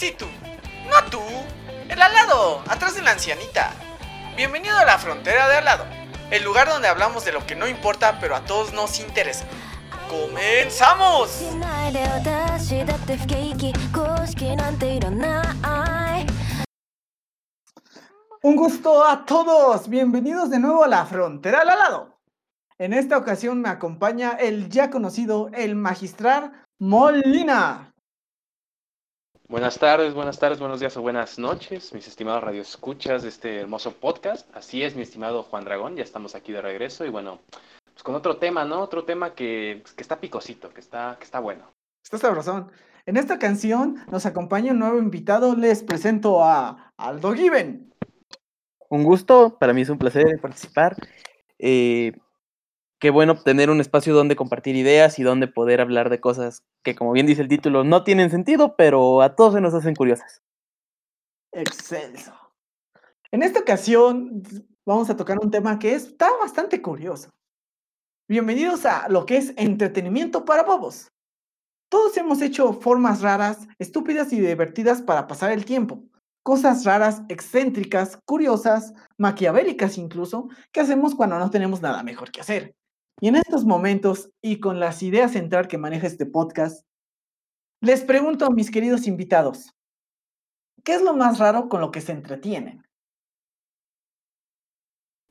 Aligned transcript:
Situ. 0.00 0.24
No 0.88 1.10
tú. 1.10 1.20
El 1.90 2.00
alado, 2.00 2.62
atrás 2.68 2.94
de 2.94 3.02
la 3.02 3.10
ancianita. 3.10 3.74
Bienvenido 4.34 4.78
a 4.78 4.86
la 4.86 4.96
frontera 4.96 5.46
de 5.46 5.58
alado. 5.58 5.84
El 6.30 6.42
lugar 6.42 6.70
donde 6.70 6.88
hablamos 6.88 7.26
de 7.26 7.32
lo 7.32 7.44
que 7.44 7.54
no 7.54 7.68
importa, 7.68 8.16
pero 8.18 8.34
a 8.34 8.40
todos 8.46 8.72
nos 8.72 8.98
interesa. 8.98 9.44
¡Comenzamos! 10.08 11.42
Un 18.42 18.56
gusto 18.56 19.04
a 19.04 19.26
todos. 19.26 19.86
Bienvenidos 19.90 20.48
de 20.48 20.60
nuevo 20.60 20.82
a 20.82 20.88
la 20.88 21.04
frontera 21.04 21.60
al 21.60 21.68
alado. 21.68 22.18
En 22.78 22.94
esta 22.94 23.18
ocasión 23.18 23.60
me 23.60 23.68
acompaña 23.68 24.30
el 24.30 24.70
ya 24.70 24.88
conocido, 24.88 25.50
el 25.52 25.76
magistrar 25.76 26.64
Molina. 26.78 27.89
Buenas 29.50 29.80
tardes, 29.80 30.14
buenas 30.14 30.38
tardes, 30.38 30.60
buenos 30.60 30.78
días 30.78 30.96
o 30.96 31.02
buenas 31.02 31.36
noches, 31.36 31.92
mis 31.92 32.06
estimados 32.06 32.44
radioescuchas 32.44 33.24
de 33.24 33.30
este 33.30 33.58
hermoso 33.58 33.90
podcast. 33.94 34.48
Así 34.54 34.84
es, 34.84 34.94
mi 34.94 35.02
estimado 35.02 35.42
Juan 35.42 35.64
Dragón, 35.64 35.96
ya 35.96 36.04
estamos 36.04 36.36
aquí 36.36 36.52
de 36.52 36.62
regreso 36.62 37.04
y 37.04 37.08
bueno, 37.08 37.40
pues 37.92 38.04
con 38.04 38.14
otro 38.14 38.36
tema, 38.36 38.64
¿no? 38.64 38.80
Otro 38.80 39.04
tema 39.04 39.34
que, 39.34 39.82
que 39.96 40.02
está 40.02 40.20
picosito, 40.20 40.72
que 40.72 40.78
está, 40.78 41.16
que 41.18 41.24
está 41.24 41.40
bueno. 41.40 41.64
Está 42.00 42.16
sabrosón. 42.18 42.70
En 43.06 43.16
esta 43.16 43.40
canción 43.40 43.96
nos 44.08 44.24
acompaña 44.24 44.70
un 44.70 44.78
nuevo 44.78 45.00
invitado, 45.00 45.56
les 45.56 45.82
presento 45.82 46.44
a 46.44 46.92
Aldo 46.96 47.32
Given. 47.32 47.92
un 48.88 49.02
gusto, 49.02 49.58
para 49.58 49.72
mí 49.72 49.80
es 49.80 49.90
un 49.90 49.98
placer 49.98 50.40
participar. 50.40 50.94
Eh, 51.58 52.12
qué 53.00 53.10
bueno 53.10 53.34
tener 53.34 53.70
un 53.70 53.80
espacio 53.80 54.14
donde 54.14 54.36
compartir 54.36 54.76
ideas 54.76 55.18
y 55.18 55.22
donde 55.22 55.48
poder 55.48 55.80
hablar 55.80 56.10
de 56.10 56.20
cosas 56.20 56.62
que, 56.84 56.94
como 56.94 57.12
bien 57.12 57.26
dice 57.26 57.42
el 57.42 57.48
título, 57.48 57.82
no 57.82 58.04
tienen 58.04 58.30
sentido, 58.30 58.76
pero 58.76 59.22
a 59.22 59.34
todos 59.34 59.54
se 59.54 59.60
nos 59.60 59.74
hacen 59.74 59.94
curiosas. 59.94 60.42
Excelso. 61.52 62.32
En 63.32 63.42
esta 63.42 63.60
ocasión 63.60 64.42
vamos 64.86 65.08
a 65.08 65.16
tocar 65.16 65.38
un 65.40 65.50
tema 65.50 65.78
que 65.78 65.94
está 65.94 66.30
bastante 66.38 66.80
curioso. 66.82 67.30
Bienvenidos 68.28 68.86
a 68.86 69.08
lo 69.08 69.26
que 69.26 69.38
es 69.38 69.54
entretenimiento 69.56 70.44
para 70.44 70.62
bobos. 70.62 71.08
Todos 71.90 72.16
hemos 72.18 72.40
hecho 72.42 72.72
formas 72.74 73.22
raras, 73.22 73.66
estúpidas 73.80 74.32
y 74.32 74.40
divertidas 74.40 75.02
para 75.02 75.26
pasar 75.26 75.50
el 75.50 75.64
tiempo. 75.64 76.04
Cosas 76.44 76.84
raras, 76.84 77.22
excéntricas, 77.28 78.18
curiosas, 78.24 78.92
maquiavélicas 79.18 79.98
incluso, 79.98 80.48
que 80.70 80.80
hacemos 80.80 81.14
cuando 81.14 81.38
no 81.38 81.50
tenemos 81.50 81.80
nada 81.82 82.02
mejor 82.02 82.30
que 82.30 82.40
hacer. 82.40 82.76
Y 83.20 83.28
en 83.28 83.36
estos 83.36 83.64
momentos, 83.64 84.30
y 84.40 84.60
con 84.60 84.80
las 84.80 85.02
ideas 85.02 85.32
central 85.32 85.68
que 85.68 85.76
maneja 85.76 86.06
este 86.06 86.24
podcast, 86.24 86.86
les 87.82 88.02
pregunto 88.02 88.46
a 88.46 88.50
mis 88.50 88.70
queridos 88.70 89.06
invitados, 89.06 89.74
¿qué 90.84 90.94
es 90.94 91.02
lo 91.02 91.12
más 91.14 91.38
raro 91.38 91.68
con 91.68 91.82
lo 91.82 91.90
que 91.90 92.00
se 92.00 92.12
entretienen? 92.12 92.82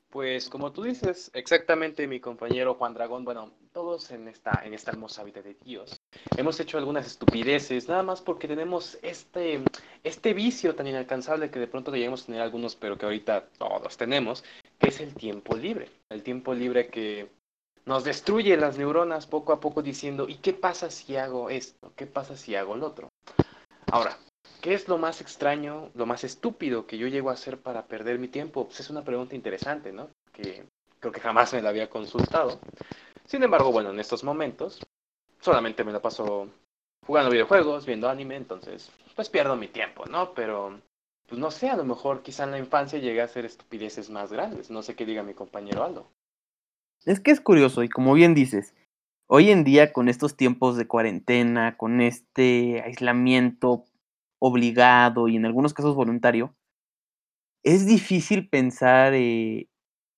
Pues 0.08 0.48
como 0.48 0.72
tú 0.72 0.84
dices, 0.84 1.30
exactamente 1.34 2.06
mi 2.06 2.18
compañero 2.20 2.74
Juan 2.74 2.94
Dragón, 2.94 3.24
bueno, 3.24 3.52
todos 3.72 4.10
en 4.10 4.26
esta, 4.26 4.62
en 4.64 4.74
esta 4.74 4.90
hermosa 4.90 5.22
vida 5.22 5.40
de 5.42 5.54
Dios, 5.54 6.00
hemos 6.36 6.58
hecho 6.58 6.78
algunas 6.78 7.06
estupideces, 7.06 7.88
nada 7.88 8.02
más 8.02 8.20
porque 8.20 8.48
tenemos 8.48 8.98
este, 9.02 9.62
este 10.02 10.34
vicio 10.34 10.74
tan 10.74 10.88
inalcanzable 10.88 11.50
que 11.50 11.60
de 11.60 11.68
pronto 11.68 11.92
a 11.92 11.94
tener 11.94 12.40
algunos, 12.40 12.74
pero 12.74 12.98
que 12.98 13.06
ahorita 13.06 13.48
todos 13.58 13.96
tenemos, 13.96 14.44
que 14.80 14.88
es 14.88 15.00
el 15.00 15.14
tiempo 15.14 15.56
libre. 15.56 15.88
El 16.08 16.24
tiempo 16.24 16.54
libre 16.54 16.88
que 16.88 17.30
nos 17.86 18.04
destruye 18.04 18.56
las 18.56 18.78
neuronas 18.78 19.26
poco 19.26 19.52
a 19.52 19.60
poco 19.60 19.82
diciendo, 19.82 20.28
¿y 20.28 20.36
qué 20.36 20.52
pasa 20.52 20.90
si 20.90 21.16
hago 21.16 21.50
esto? 21.50 21.92
¿Qué 21.96 22.06
pasa 22.06 22.36
si 22.36 22.54
hago 22.54 22.76
lo 22.76 22.86
otro? 22.86 23.08
Ahora, 23.90 24.16
¿qué 24.60 24.74
es 24.74 24.88
lo 24.88 24.98
más 24.98 25.20
extraño, 25.20 25.90
lo 25.94 26.06
más 26.06 26.24
estúpido 26.24 26.86
que 26.86 26.98
yo 26.98 27.08
llego 27.08 27.30
a 27.30 27.34
hacer 27.34 27.58
para 27.58 27.86
perder 27.86 28.18
mi 28.18 28.28
tiempo? 28.28 28.66
Pues 28.66 28.80
es 28.80 28.90
una 28.90 29.02
pregunta 29.02 29.34
interesante, 29.34 29.92
¿no? 29.92 30.10
Que 30.32 30.64
creo 31.00 31.12
que 31.12 31.20
jamás 31.20 31.52
me 31.52 31.62
la 31.62 31.70
había 31.70 31.90
consultado. 31.90 32.60
Sin 33.26 33.42
embargo, 33.42 33.72
bueno, 33.72 33.90
en 33.90 34.00
estos 34.00 34.22
momentos 34.22 34.80
solamente 35.40 35.84
me 35.84 35.92
la 35.92 36.02
paso 36.02 36.48
jugando 37.06 37.30
videojuegos, 37.30 37.86
viendo 37.86 38.08
anime, 38.08 38.36
entonces 38.36 38.90
pues 39.16 39.28
pierdo 39.28 39.56
mi 39.56 39.68
tiempo, 39.68 40.06
¿no? 40.06 40.32
Pero 40.34 40.80
pues 41.26 41.40
no 41.40 41.50
sé, 41.50 41.70
a 41.70 41.76
lo 41.76 41.84
mejor 41.84 42.22
quizá 42.22 42.44
en 42.44 42.52
la 42.52 42.58
infancia 42.58 42.98
llegué 42.98 43.20
a 43.20 43.24
hacer 43.24 43.44
estupideces 43.44 44.10
más 44.10 44.32
grandes, 44.32 44.70
no 44.70 44.82
sé 44.82 44.94
qué 44.94 45.06
diga 45.06 45.22
mi 45.22 45.34
compañero 45.34 45.84
Aldo. 45.84 46.06
Es 47.06 47.20
que 47.20 47.30
es 47.30 47.40
curioso 47.40 47.82
y 47.82 47.88
como 47.88 48.12
bien 48.14 48.34
dices, 48.34 48.74
hoy 49.26 49.50
en 49.50 49.64
día 49.64 49.92
con 49.92 50.08
estos 50.08 50.36
tiempos 50.36 50.76
de 50.76 50.86
cuarentena, 50.86 51.76
con 51.76 52.00
este 52.00 52.82
aislamiento 52.82 53.84
obligado 54.38 55.28
y 55.28 55.36
en 55.36 55.46
algunos 55.46 55.72
casos 55.72 55.94
voluntario, 55.94 56.54
es 57.62 57.86
difícil 57.86 58.48
pensar 58.48 59.12
eh, 59.14 59.68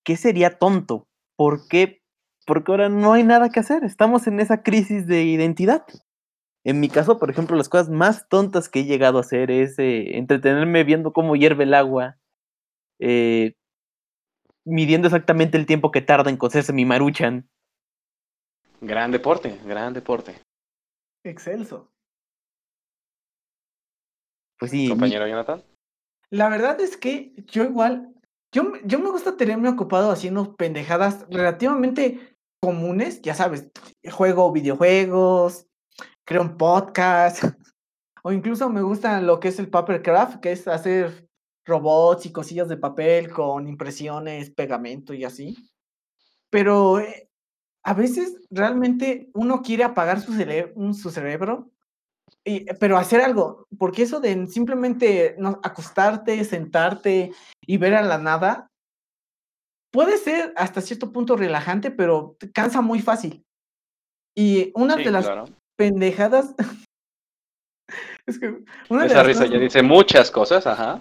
qué 0.04 0.16
sería 0.16 0.58
tonto. 0.58 1.06
¿Por 1.36 1.68
qué? 1.68 2.02
Porque 2.46 2.72
ahora 2.72 2.88
no 2.88 3.12
hay 3.12 3.24
nada 3.24 3.50
que 3.50 3.60
hacer. 3.60 3.84
Estamos 3.84 4.26
en 4.26 4.40
esa 4.40 4.62
crisis 4.62 5.06
de 5.06 5.24
identidad. 5.24 5.84
En 6.64 6.80
mi 6.80 6.88
caso, 6.88 7.18
por 7.18 7.30
ejemplo, 7.30 7.56
las 7.56 7.68
cosas 7.68 7.90
más 7.90 8.28
tontas 8.28 8.68
que 8.68 8.80
he 8.80 8.84
llegado 8.84 9.18
a 9.18 9.22
hacer 9.22 9.50
es 9.50 9.78
eh, 9.78 10.16
entretenerme 10.16 10.84
viendo 10.84 11.12
cómo 11.12 11.34
hierve 11.34 11.64
el 11.64 11.74
agua, 11.74 12.18
eh, 13.00 13.54
midiendo 14.64 15.08
exactamente 15.08 15.56
el 15.58 15.66
tiempo 15.66 15.90
que 15.90 16.02
tarda 16.02 16.30
en 16.30 16.36
cocerse 16.36 16.72
mi 16.72 16.84
maruchan. 16.84 17.48
Gran 18.80 19.10
deporte, 19.12 19.58
gran 19.64 19.92
deporte. 19.94 20.40
Excelso. 21.24 21.90
Pues 24.58 24.70
sí, 24.70 24.84
mi- 24.84 24.88
Compañero 24.88 25.26
Jonathan. 25.26 25.62
La 26.30 26.48
verdad 26.48 26.80
es 26.80 26.96
que 26.96 27.32
yo 27.46 27.64
igual, 27.64 28.14
yo, 28.52 28.64
me- 28.64 28.80
yo 28.84 28.98
me 28.98 29.10
gusta 29.10 29.36
tenerme 29.36 29.68
ocupado 29.68 30.10
haciendo 30.10 30.56
pendejadas 30.56 31.26
relativamente 31.28 32.36
comunes, 32.62 33.20
ya 33.22 33.34
sabes, 33.34 33.70
juego 34.10 34.52
videojuegos, 34.52 35.66
creo 36.24 36.42
un 36.42 36.56
podcast, 36.56 37.42
o 38.22 38.32
incluso 38.32 38.70
me 38.70 38.82
gusta 38.82 39.20
lo 39.20 39.40
que 39.40 39.48
es 39.48 39.58
el 39.58 39.68
papercraft, 39.68 40.40
que 40.40 40.52
es 40.52 40.66
hacer 40.68 41.28
robots 41.64 42.26
y 42.26 42.32
cosillas 42.32 42.68
de 42.68 42.76
papel 42.76 43.30
con 43.30 43.68
impresiones, 43.68 44.50
pegamento 44.50 45.14
y 45.14 45.24
así. 45.24 45.56
Pero 46.50 46.98
eh, 47.00 47.28
a 47.84 47.94
veces 47.94 48.36
realmente 48.50 49.30
uno 49.34 49.62
quiere 49.62 49.84
apagar 49.84 50.20
su, 50.20 50.32
cere- 50.32 50.72
su 50.94 51.10
cerebro 51.10 51.70
y, 52.44 52.68
eh, 52.68 52.76
pero 52.78 52.98
hacer 52.98 53.20
algo, 53.20 53.66
porque 53.78 54.02
eso 54.02 54.20
de 54.20 54.46
simplemente 54.48 55.34
no, 55.38 55.60
acostarte, 55.62 56.44
sentarte 56.44 57.32
y 57.66 57.76
ver 57.76 57.94
a 57.94 58.02
la 58.02 58.18
nada, 58.18 58.66
puede 59.92 60.16
ser 60.18 60.52
hasta 60.56 60.80
cierto 60.80 61.12
punto 61.12 61.36
relajante, 61.36 61.90
pero 61.90 62.36
te 62.38 62.50
cansa 62.50 62.80
muy 62.80 63.00
fácil. 63.00 63.44
Y 64.34 64.72
una 64.74 64.96
Sí, 64.96 65.04
de 65.04 65.10
las 65.10 65.26
claro. 65.26 65.44
pendejadas, 65.76 66.54
es 68.26 68.38
que 68.38 68.64
una 68.88 69.02
de, 69.02 69.06
Esa 69.06 69.16
las 69.18 69.26
risa 69.26 69.40
cosas, 69.40 69.52
ya 69.52 69.58
dice 69.58 69.82
muchas 69.82 70.30
cosas, 70.30 70.66
ajá. 70.66 71.00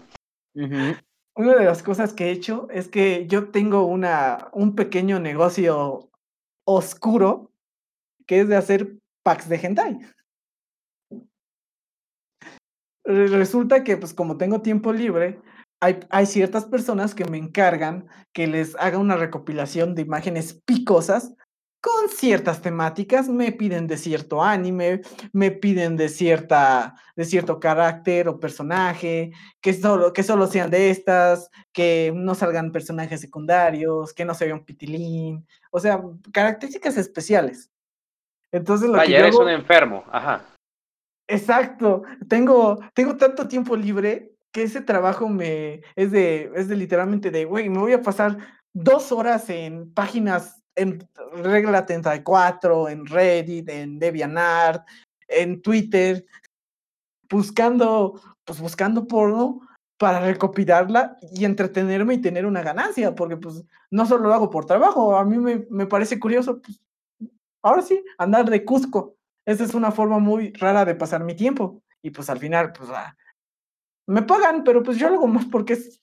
Una 0.54 1.56
de 1.56 1.66
las 1.66 1.82
cosas 1.82 2.14
que 2.14 2.26
he 2.26 2.32
hecho 2.32 2.68
es 2.70 2.90
que 2.90 3.26
yo 3.28 3.52
tengo 3.52 3.86
una, 3.86 4.50
un 4.54 4.76
pequeño 4.76 5.20
negocio 5.20 6.10
oscuro 6.66 7.52
que 8.28 8.42
es 8.42 8.48
de 8.48 8.58
hacer 8.58 8.98
packs 9.24 9.48
de 9.50 9.56
hentai. 9.56 10.00
Re- 13.04 13.28
Resulta 13.28 13.84
que, 13.84 13.98
pues, 13.98 14.14
como 14.14 14.38
tengo 14.38 14.62
tiempo 14.62 14.94
libre, 14.94 15.42
hay, 15.82 16.00
hay 16.10 16.26
ciertas 16.26 16.66
personas 16.66 17.16
que 17.16 17.26
me 17.26 17.38
encargan 17.38 18.08
que 18.34 18.48
les 18.48 18.76
haga 18.76 18.98
una 19.00 19.18
recopilación 19.18 19.96
de 19.96 20.04
imágenes 20.04 20.62
picosas 20.66 21.34
con 21.82 22.10
ciertas 22.10 22.62
temáticas. 22.62 23.28
Me 23.28 23.52
piden 23.52 23.88
de 23.88 23.98
cierto 23.98 24.44
anime, 24.44 25.02
me 25.34 25.50
piden 25.52 25.98
de, 25.98 26.08
cierta, 26.10 26.96
de 27.16 27.26
cierto 27.26 27.60
carácter 27.60 28.28
o 28.30 28.40
personaje, 28.40 29.32
que 29.60 29.74
solo, 29.74 30.14
que 30.14 30.24
solo 30.24 30.46
sean 30.48 30.70
de 30.70 30.92
estas, 30.92 31.50
que 31.74 32.14
no 32.16 32.36
salgan 32.36 32.72
personajes 32.72 33.20
secundarios, 33.20 34.14
que 34.14 34.24
no 34.26 34.34
se 34.36 34.46
vea 34.46 34.54
un 34.54 34.64
pitilín, 34.64 35.46
o 35.72 35.80
sea, 35.80 36.02
características 36.32 36.98
especiales. 36.98 37.72
Entonces, 38.52 38.88
lo 38.88 38.94
que 38.94 39.00
Vaya, 39.00 39.18
yo 39.20 39.24
eres 39.26 39.36
hago- 39.36 39.44
un 39.46 39.50
enfermo, 39.50 40.04
ajá. 40.12 40.46
Exacto, 41.28 42.04
tengo, 42.28 42.80
tengo 42.94 43.16
tanto 43.16 43.48
tiempo 43.48 43.76
libre 43.76 44.36
que 44.52 44.64
ese 44.64 44.82
trabajo 44.82 45.30
me 45.30 45.82
es 45.96 46.12
de, 46.12 46.52
es 46.56 46.68
de 46.68 46.76
literalmente 46.76 47.32
de, 47.32 47.46
güey, 47.46 47.70
me 47.70 47.80
voy 47.80 47.94
a 47.94 48.02
pasar 48.02 48.38
dos 48.74 49.14
horas 49.14 49.50
en 49.50 49.94
páginas 49.94 50.61
en 50.76 51.08
Regla 51.34 51.86
34, 51.86 52.90
en 52.90 53.06
Reddit, 53.06 53.70
en 53.70 54.00
DeviantArt, 54.00 54.88
en 55.28 55.62
Twitter, 55.62 56.26
buscando, 57.30 58.20
pues 58.44 58.60
buscando 58.60 59.08
porno 59.08 59.62
para 59.98 60.20
recopilarla 60.20 61.18
y 61.34 61.46
entretenerme 61.46 62.16
y 62.16 62.22
tener 62.22 62.46
una 62.46 62.64
ganancia, 62.64 63.14
porque 63.14 63.38
pues 63.38 63.64
no 63.92 64.06
solo 64.06 64.28
lo 64.28 64.34
hago 64.34 64.50
por 64.50 64.66
trabajo, 64.66 65.16
a 65.16 65.24
mí 65.24 65.38
me, 65.38 65.66
me 65.70 65.86
parece 65.86 66.20
curioso, 66.20 66.62
pues, 66.62 66.80
ahora 67.62 67.82
sí, 67.82 68.04
andar 68.18 68.50
de 68.50 68.66
Cusco. 68.66 69.16
Esa 69.46 69.64
es 69.64 69.74
una 69.74 69.92
forma 69.92 70.20
muy 70.20 70.54
rara 70.54 70.86
de 70.86 70.96
pasar 70.96 71.24
mi 71.24 71.36
tiempo. 71.36 71.82
Y 72.02 72.12
pues 72.12 72.30
al 72.30 72.40
final, 72.40 72.74
pues 72.74 72.90
ah, 72.92 73.16
Me 74.08 74.24
pagan, 74.24 74.64
pero 74.64 74.84
pues 74.84 74.98
yo 74.98 75.10
lo 75.10 75.16
hago 75.16 75.28
más 75.28 75.46
porque 75.46 75.74
es. 75.74 76.02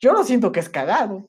Yo 0.00 0.12
lo 0.12 0.24
siento 0.24 0.52
que 0.52 0.60
es 0.60 0.68
cagado. 0.68 1.28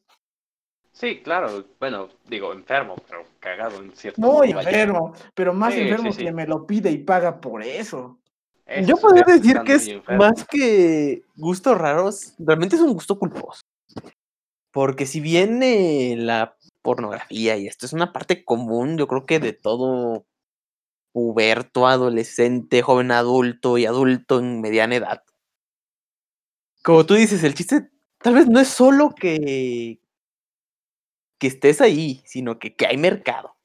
Sí, 0.96 1.20
claro, 1.22 1.66
bueno, 1.78 2.08
digo, 2.26 2.54
enfermo, 2.54 2.96
pero 3.10 3.26
cagado 3.42 3.82
en 3.84 3.92
cierto 3.98 4.22
Muy 4.22 4.48
modo, 4.48 4.56
vaya. 4.56 4.70
enfermo, 4.70 5.14
pero 5.34 5.54
más 5.54 5.74
Sí, 5.74 5.82
enfermo 5.82 6.14
sí. 6.14 6.24
que 6.24 6.32
me 6.32 6.48
lo 6.48 6.66
pide 6.66 6.90
y 6.90 7.00
paga 7.00 7.42
por 7.42 7.62
eso. 7.64 8.18
Eso 8.66 8.88
Yo 8.88 8.96
podría 8.96 9.26
decir 9.26 9.60
que 9.66 9.74
es 9.74 9.90
más 10.08 10.46
que 10.50 11.24
gustos 11.36 11.78
raros, 11.78 12.34
realmente 12.40 12.78
es 12.78 12.82
un 12.82 12.94
gusto 12.94 13.20
culposo. 13.20 13.62
Porque 14.72 15.06
si 15.06 15.20
bien 15.20 15.62
eh, 15.64 16.16
la 16.18 16.56
pornografía 16.82 17.58
y 17.58 17.68
esto 17.68 17.86
es 17.86 17.92
una 17.92 18.14
parte 18.14 18.46
común, 18.46 18.98
yo 18.98 19.08
creo 19.10 19.26
que 19.26 19.40
de 19.42 19.52
todo 19.52 20.26
puberto, 21.12 21.88
adolescente, 21.88 22.82
joven 22.82 23.12
adulto 23.12 23.78
y 23.78 23.86
adulto 23.86 24.40
en 24.40 24.62
mediana 24.62 24.96
edad. 24.96 25.24
Como 26.84 27.06
tú 27.06 27.16
dices, 27.16 27.44
el 27.44 27.54
chiste 27.54 27.90
tal 28.22 28.36
vez 28.36 28.48
no 28.48 28.62
es 28.62 28.70
solo 28.70 29.14
que, 29.14 30.00
que 31.46 31.50
estés 31.50 31.80
ahí, 31.80 32.24
sino 32.26 32.58
que, 32.58 32.76
que 32.76 32.88
hay 32.88 32.98
mercado. 32.98 33.56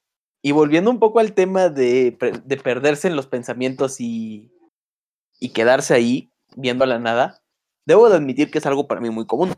Y 0.42 0.52
volviendo 0.52 0.90
un 0.90 0.98
poco 0.98 1.18
al 1.18 1.32
tema 1.32 1.70
de, 1.70 2.14
de 2.44 2.56
perderse 2.58 3.08
en 3.08 3.16
los 3.16 3.26
pensamientos 3.26 4.02
y, 4.02 4.52
y 5.38 5.54
quedarse 5.54 5.94
ahí 5.94 6.30
viendo 6.56 6.84
a 6.84 6.86
la 6.86 6.98
nada, 6.98 7.42
debo 7.86 8.10
de 8.10 8.16
admitir 8.16 8.50
que 8.50 8.58
es 8.58 8.66
algo 8.66 8.86
para 8.86 9.00
mí 9.00 9.08
muy 9.08 9.26
común. 9.26 9.54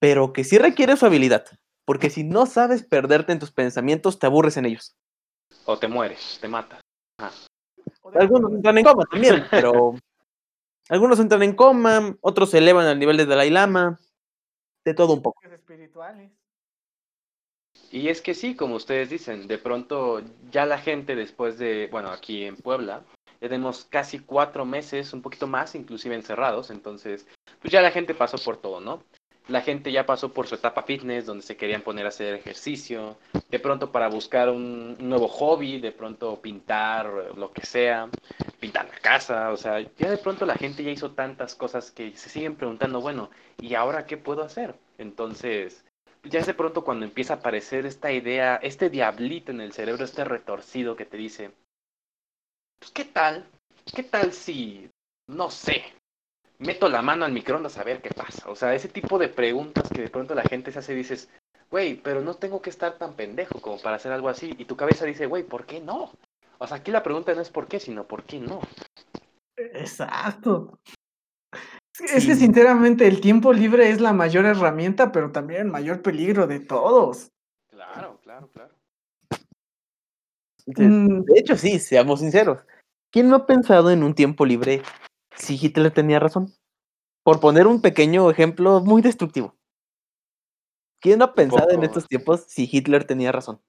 Pero 0.00 0.32
que 0.32 0.42
sí 0.42 0.58
requiere 0.58 0.96
su 0.96 1.06
habilidad. 1.06 1.44
Porque 1.84 2.10
si 2.10 2.24
no 2.24 2.46
sabes 2.46 2.82
perderte 2.82 3.30
en 3.30 3.38
tus 3.38 3.52
pensamientos, 3.52 4.18
te 4.18 4.26
aburres 4.26 4.56
en 4.56 4.66
ellos. 4.66 4.96
O 5.64 5.78
te 5.78 5.86
mueres, 5.86 6.38
te 6.40 6.48
matas. 6.48 6.80
Algunos 8.14 8.50
entran 8.50 8.78
en 8.78 8.84
coma 8.84 9.04
también, 9.08 9.44
pero 9.52 9.94
algunos 10.88 11.20
entran 11.20 11.44
en 11.44 11.54
coma, 11.54 12.16
otros 12.20 12.50
se 12.50 12.58
elevan 12.58 12.88
al 12.88 12.98
nivel 12.98 13.16
de 13.16 13.26
Dalai 13.26 13.50
Lama, 13.50 14.00
de 14.84 14.94
todo 14.94 15.14
un 15.14 15.22
poco. 15.22 15.40
espirituales. 15.48 16.32
Y 17.92 18.08
es 18.08 18.22
que 18.22 18.32
sí, 18.32 18.56
como 18.56 18.76
ustedes 18.76 19.10
dicen, 19.10 19.46
de 19.46 19.58
pronto 19.58 20.22
ya 20.50 20.64
la 20.64 20.78
gente 20.78 21.14
después 21.14 21.58
de, 21.58 21.88
bueno, 21.92 22.08
aquí 22.08 22.44
en 22.44 22.56
Puebla, 22.56 23.02
ya 23.38 23.48
tenemos 23.50 23.84
casi 23.84 24.18
cuatro 24.18 24.64
meses, 24.64 25.12
un 25.12 25.20
poquito 25.20 25.46
más, 25.46 25.74
inclusive 25.74 26.14
encerrados, 26.14 26.70
entonces, 26.70 27.26
pues 27.60 27.70
ya 27.70 27.82
la 27.82 27.90
gente 27.90 28.14
pasó 28.14 28.38
por 28.38 28.56
todo, 28.56 28.80
¿no? 28.80 29.02
La 29.48 29.60
gente 29.60 29.92
ya 29.92 30.06
pasó 30.06 30.32
por 30.32 30.46
su 30.46 30.54
etapa 30.54 30.84
fitness, 30.84 31.26
donde 31.26 31.42
se 31.42 31.56
querían 31.58 31.82
poner 31.82 32.06
a 32.06 32.08
hacer 32.08 32.34
ejercicio, 32.34 33.18
de 33.50 33.58
pronto 33.58 33.92
para 33.92 34.08
buscar 34.08 34.48
un, 34.48 34.96
nuevo 34.98 35.28
hobby, 35.28 35.78
de 35.78 35.92
pronto 35.92 36.40
pintar, 36.40 37.12
lo 37.36 37.52
que 37.52 37.62
sea, 37.62 38.08
pintar 38.58 38.88
la 38.88 38.98
casa, 39.00 39.50
o 39.50 39.58
sea, 39.58 39.80
ya 39.98 40.10
de 40.10 40.16
pronto 40.16 40.46
la 40.46 40.54
gente 40.54 40.82
ya 40.82 40.92
hizo 40.92 41.10
tantas 41.10 41.54
cosas 41.54 41.90
que 41.90 42.16
se 42.16 42.30
siguen 42.30 42.56
preguntando, 42.56 43.02
bueno, 43.02 43.28
¿y 43.60 43.74
ahora 43.74 44.06
qué 44.06 44.16
puedo 44.16 44.42
hacer? 44.42 44.76
Entonces, 44.96 45.84
ya 46.22 46.40
es 46.40 46.46
de 46.46 46.54
pronto 46.54 46.84
cuando 46.84 47.04
empieza 47.04 47.34
a 47.34 47.36
aparecer 47.38 47.86
esta 47.86 48.12
idea, 48.12 48.56
este 48.56 48.90
diablito 48.90 49.50
en 49.50 49.60
el 49.60 49.72
cerebro, 49.72 50.04
este 50.04 50.24
retorcido 50.24 50.96
que 50.96 51.06
te 51.06 51.16
dice, 51.16 51.52
pues 52.78 52.92
qué 52.92 53.04
tal, 53.04 53.46
qué 53.94 54.02
tal 54.02 54.32
si, 54.32 54.90
no 55.26 55.50
sé, 55.50 55.84
meto 56.58 56.88
la 56.88 57.02
mano 57.02 57.24
al 57.24 57.32
microondas 57.32 57.78
a 57.78 57.84
ver 57.84 58.00
qué 58.00 58.10
pasa. 58.10 58.48
O 58.50 58.56
sea, 58.56 58.74
ese 58.74 58.88
tipo 58.88 59.18
de 59.18 59.28
preguntas 59.28 59.88
que 59.88 60.02
de 60.02 60.10
pronto 60.10 60.34
la 60.34 60.44
gente 60.44 60.72
se 60.72 60.78
hace 60.78 60.92
y 60.92 60.96
dices, 60.96 61.28
güey, 61.70 61.94
pero 61.96 62.20
no 62.20 62.34
tengo 62.34 62.62
que 62.62 62.70
estar 62.70 62.98
tan 62.98 63.14
pendejo 63.14 63.60
como 63.60 63.80
para 63.80 63.96
hacer 63.96 64.12
algo 64.12 64.28
así. 64.28 64.54
Y 64.58 64.64
tu 64.64 64.76
cabeza 64.76 65.04
dice, 65.04 65.26
güey, 65.26 65.42
¿por 65.42 65.66
qué 65.66 65.80
no? 65.80 66.12
O 66.58 66.66
sea, 66.66 66.76
aquí 66.76 66.92
la 66.92 67.02
pregunta 67.02 67.34
no 67.34 67.40
es 67.40 67.50
por 67.50 67.66
qué, 67.66 67.80
sino 67.80 68.06
por 68.06 68.24
qué 68.24 68.38
no. 68.38 68.60
Exacto. 69.56 70.78
Es 72.02 72.10
que- 72.10 72.16
Es 72.18 72.26
que 72.26 72.34
Sí. 72.34 72.40
sinceramente 72.40 73.06
el 73.06 73.20
tiempo 73.20 73.52
libre 73.52 73.90
es 73.90 74.00
la 74.00 74.12
mayor 74.12 74.44
herramienta, 74.44 75.12
pero 75.12 75.30
también 75.30 75.62
el 75.62 75.68
mayor 75.68 76.02
peligro 76.02 76.46
de 76.46 76.60
todos. 76.60 77.30
Claro, 77.70 78.18
claro, 78.22 78.48
claro. 78.52 78.74
Entonces, 80.66 80.92
Mm, 80.92 81.24
De 81.24 81.38
hecho, 81.38 81.56
sí, 81.56 81.78
seamos 81.78 82.20
sinceros. 82.20 82.64
¿Quién 83.10 83.28
no 83.28 83.36
ha 83.36 83.46
pensado 83.46 83.90
en 83.90 84.02
un 84.02 84.14
tiempo 84.14 84.46
libre 84.46 84.82
si 85.36 85.58
Hitler 85.60 85.90
tenía 85.92 86.18
razón? 86.18 86.52
Por 87.24 87.40
poner 87.40 87.66
un 87.66 87.80
pequeño 87.80 88.30
ejemplo 88.30 88.80
muy 88.80 89.02
destructivo. 89.02 89.54
¿Quién 91.00 91.18
no 91.18 91.26
ha 91.26 91.34
pensado 91.34 91.70
en 91.70 91.82
estos 91.82 92.06
tiempos 92.06 92.44
si 92.48 92.68
Hitler 92.70 93.04
tenía 93.04 93.32
razón? 93.32 93.60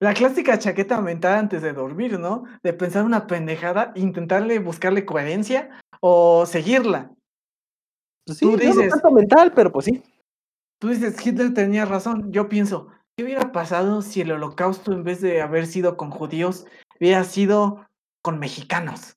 La 0.00 0.14
clásica 0.14 0.58
chaqueta 0.58 1.00
mental 1.00 1.38
antes 1.38 1.62
de 1.62 1.72
dormir, 1.72 2.18
¿no? 2.18 2.44
De 2.62 2.72
pensar 2.72 3.04
una 3.04 3.26
pendejada, 3.28 3.92
intentarle 3.94 4.58
buscarle 4.58 5.04
coherencia 5.04 5.80
o 6.00 6.44
seguirla. 6.44 7.12
Pues 8.26 8.38
sí, 8.38 8.44
Tú 8.44 8.52
no 8.52 8.58
dices- 8.58 8.90
tanto 8.90 9.10
mental, 9.12 9.52
pero 9.54 9.72
pues 9.72 9.86
sí. 9.86 10.02
Tú 10.80 10.88
dices, 10.88 11.24
Hitler 11.24 11.54
tenía 11.54 11.84
razón. 11.84 12.32
Yo 12.32 12.48
pienso, 12.48 12.88
¿qué 13.16 13.24
hubiera 13.24 13.52
pasado 13.52 14.02
si 14.02 14.20
el 14.20 14.32
holocausto, 14.32 14.92
en 14.92 15.04
vez 15.04 15.20
de 15.20 15.40
haber 15.40 15.66
sido 15.66 15.96
con 15.96 16.10
judíos, 16.10 16.66
hubiera 17.00 17.24
sido 17.24 17.86
con 18.22 18.38
mexicanos, 18.38 19.14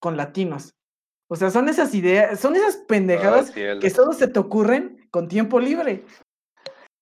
con 0.00 0.16
latinos? 0.16 0.70
O 1.30 1.36
sea, 1.36 1.50
son 1.50 1.68
esas 1.68 1.94
ideas, 1.94 2.40
son 2.40 2.56
esas 2.56 2.76
pendejadas 2.76 3.50
Oh, 3.50 3.80
que 3.80 3.90
solo 3.90 4.12
se 4.12 4.28
te 4.28 4.38
ocurren 4.38 5.06
con 5.10 5.28
tiempo 5.28 5.60
libre. 5.60 6.04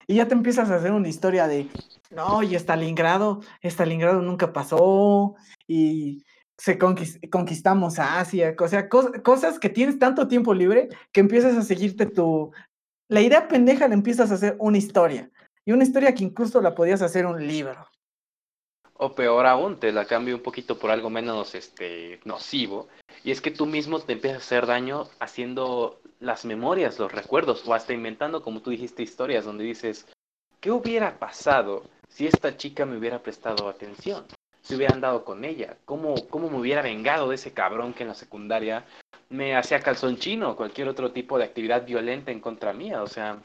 Y 0.06 0.17
ya 0.17 0.26
te 0.29 0.35
empiezas 0.35 0.71
a 0.71 0.76
hacer 0.76 0.93
una 0.93 1.09
historia 1.09 1.47
de, 1.47 1.69
no, 2.11 2.43
y 2.43 2.55
Stalingrado, 2.56 3.41
Stalingrado 3.62 4.21
nunca 4.21 4.53
pasó, 4.53 5.37
y 5.67 6.23
se 6.61 6.79
conquis- 6.79 7.19
conquistamos 7.31 7.99
Asia, 7.99 8.55
o 8.59 8.69
sea, 8.69 8.89
cos- 8.91 9.23
cosas 9.23 9.59
que 9.59 9.71
tienes 9.71 9.99
tanto 9.99 10.29
tiempo 10.29 10.53
libre 10.53 10.91
que 11.11 11.21
empiezas 11.21 11.57
a 11.57 11.62
seguirte 11.62 12.05
tu... 12.05 12.53
La 13.09 13.23
idea 13.23 13.49
pendeja 13.49 13.89
la 13.89 13.95
empiezas 13.95 14.31
a 14.31 14.35
hacer 14.35 14.57
una 14.59 14.77
historia, 14.77 15.31
y 15.65 15.73
una 15.73 15.85
historia 15.85 16.15
que 16.15 16.25
incluso 16.25 16.61
la 16.61 16.75
podías 16.75 17.01
hacer 17.01 17.25
un 17.25 17.47
libro. 17.47 17.87
O 18.93 19.15
peor 19.15 19.47
aún, 19.47 19.81
te 19.81 19.91
la 19.91 20.05
cambio 20.05 20.37
un 20.37 20.43
poquito 20.43 20.79
por 20.79 20.91
algo 20.91 21.09
menos 21.09 21.55
este 21.55 22.21
nocivo. 22.27 22.89
Y 23.25 23.31
es 23.31 23.41
que 23.41 23.51
tú 23.51 23.65
mismo 23.65 24.01
te 24.01 24.12
empiezas 24.12 24.43
a 24.43 24.45
hacer 24.45 24.67
daño 24.67 25.09
haciendo 25.19 26.03
las 26.21 26.45
memorias, 26.45 26.99
los 26.99 27.11
recuerdos, 27.11 27.67
o 27.67 27.73
hasta 27.73 27.95
inventando, 27.95 28.43
como 28.43 28.61
tú 28.61 28.69
dijiste, 28.69 29.03
historias 29.03 29.47
donde 29.47 29.65
dices, 29.65 30.07
¿qué 30.61 30.71
hubiera 30.71 31.19
pasado 31.19 31.85
si 32.11 32.27
esta 32.27 32.59
chica 32.59 32.85
me 32.85 32.99
hubiera 32.99 33.23
prestado 33.23 33.71
atención? 33.71 34.27
Si 34.70 34.76
hubiera 34.76 34.94
andado 34.94 35.25
con 35.25 35.44
ella, 35.44 35.76
¿cómo, 35.84 36.14
cómo 36.28 36.49
me 36.49 36.56
hubiera 36.56 36.80
vengado 36.80 37.30
de 37.30 37.35
ese 37.35 37.52
cabrón 37.52 37.92
que 37.92 38.04
en 38.04 38.09
la 38.11 38.14
secundaria 38.14 38.85
me 39.28 39.56
hacía 39.56 39.80
calzón 39.80 40.16
chino 40.16 40.49
o 40.49 40.54
cualquier 40.54 40.87
otro 40.87 41.11
tipo 41.11 41.38
de 41.38 41.45
actividad 41.45 41.85
violenta 41.85 42.30
en 42.30 42.38
contra 42.38 42.73
mía? 42.73 43.02
O 43.02 43.09
sea, 43.09 43.42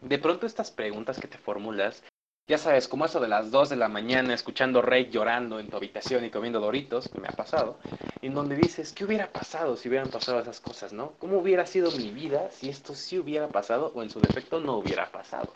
de 0.00 0.16
pronto 0.20 0.46
estas 0.46 0.70
preguntas 0.70 1.18
que 1.18 1.26
te 1.26 1.38
formulas 1.38 2.04
ya 2.46 2.56
sabes, 2.56 2.86
como 2.86 3.04
eso 3.04 3.18
de 3.18 3.26
las 3.26 3.50
2 3.50 3.70
de 3.70 3.74
la 3.74 3.88
mañana, 3.88 4.32
escuchando 4.32 4.80
Rey 4.80 5.10
llorando 5.10 5.58
en 5.58 5.70
tu 5.70 5.76
habitación 5.76 6.24
y 6.24 6.30
comiendo 6.30 6.60
doritos, 6.60 7.08
que 7.08 7.18
me 7.18 7.26
ha 7.26 7.32
pasado, 7.32 7.76
en 8.22 8.32
donde 8.32 8.54
dices, 8.54 8.92
¿qué 8.92 9.04
hubiera 9.04 9.32
pasado 9.32 9.76
si 9.76 9.88
hubieran 9.88 10.10
pasado 10.10 10.38
esas 10.38 10.60
cosas, 10.60 10.92
no? 10.92 11.14
¿Cómo 11.18 11.38
hubiera 11.38 11.66
sido 11.66 11.90
mi 11.90 12.10
vida 12.10 12.48
si 12.52 12.68
esto 12.68 12.94
sí 12.94 13.18
hubiera 13.18 13.48
pasado 13.48 13.90
o 13.96 14.04
en 14.04 14.10
su 14.10 14.20
defecto 14.20 14.60
no 14.60 14.76
hubiera 14.76 15.10
pasado? 15.10 15.52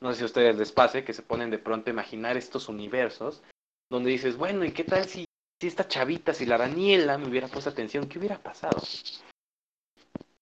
No 0.00 0.10
sé 0.10 0.18
si 0.18 0.22
a 0.22 0.26
ustedes 0.26 0.56
les 0.56 0.72
pase 0.72 1.04
que 1.04 1.12
se 1.12 1.20
ponen 1.20 1.50
de 1.50 1.58
pronto 1.58 1.90
a 1.90 1.92
imaginar 1.92 2.38
estos 2.38 2.70
universos 2.70 3.42
donde 3.90 4.10
dices, 4.10 4.36
bueno, 4.36 4.64
¿y 4.64 4.72
qué 4.72 4.84
tal 4.84 5.06
si, 5.06 5.24
si 5.60 5.66
esta 5.66 5.88
chavita, 5.88 6.34
si 6.34 6.46
la 6.46 6.58
Daniela 6.58 7.18
me 7.18 7.28
hubiera 7.28 7.48
puesto 7.48 7.70
atención, 7.70 8.08
qué 8.08 8.18
hubiera 8.18 8.42
pasado? 8.42 8.80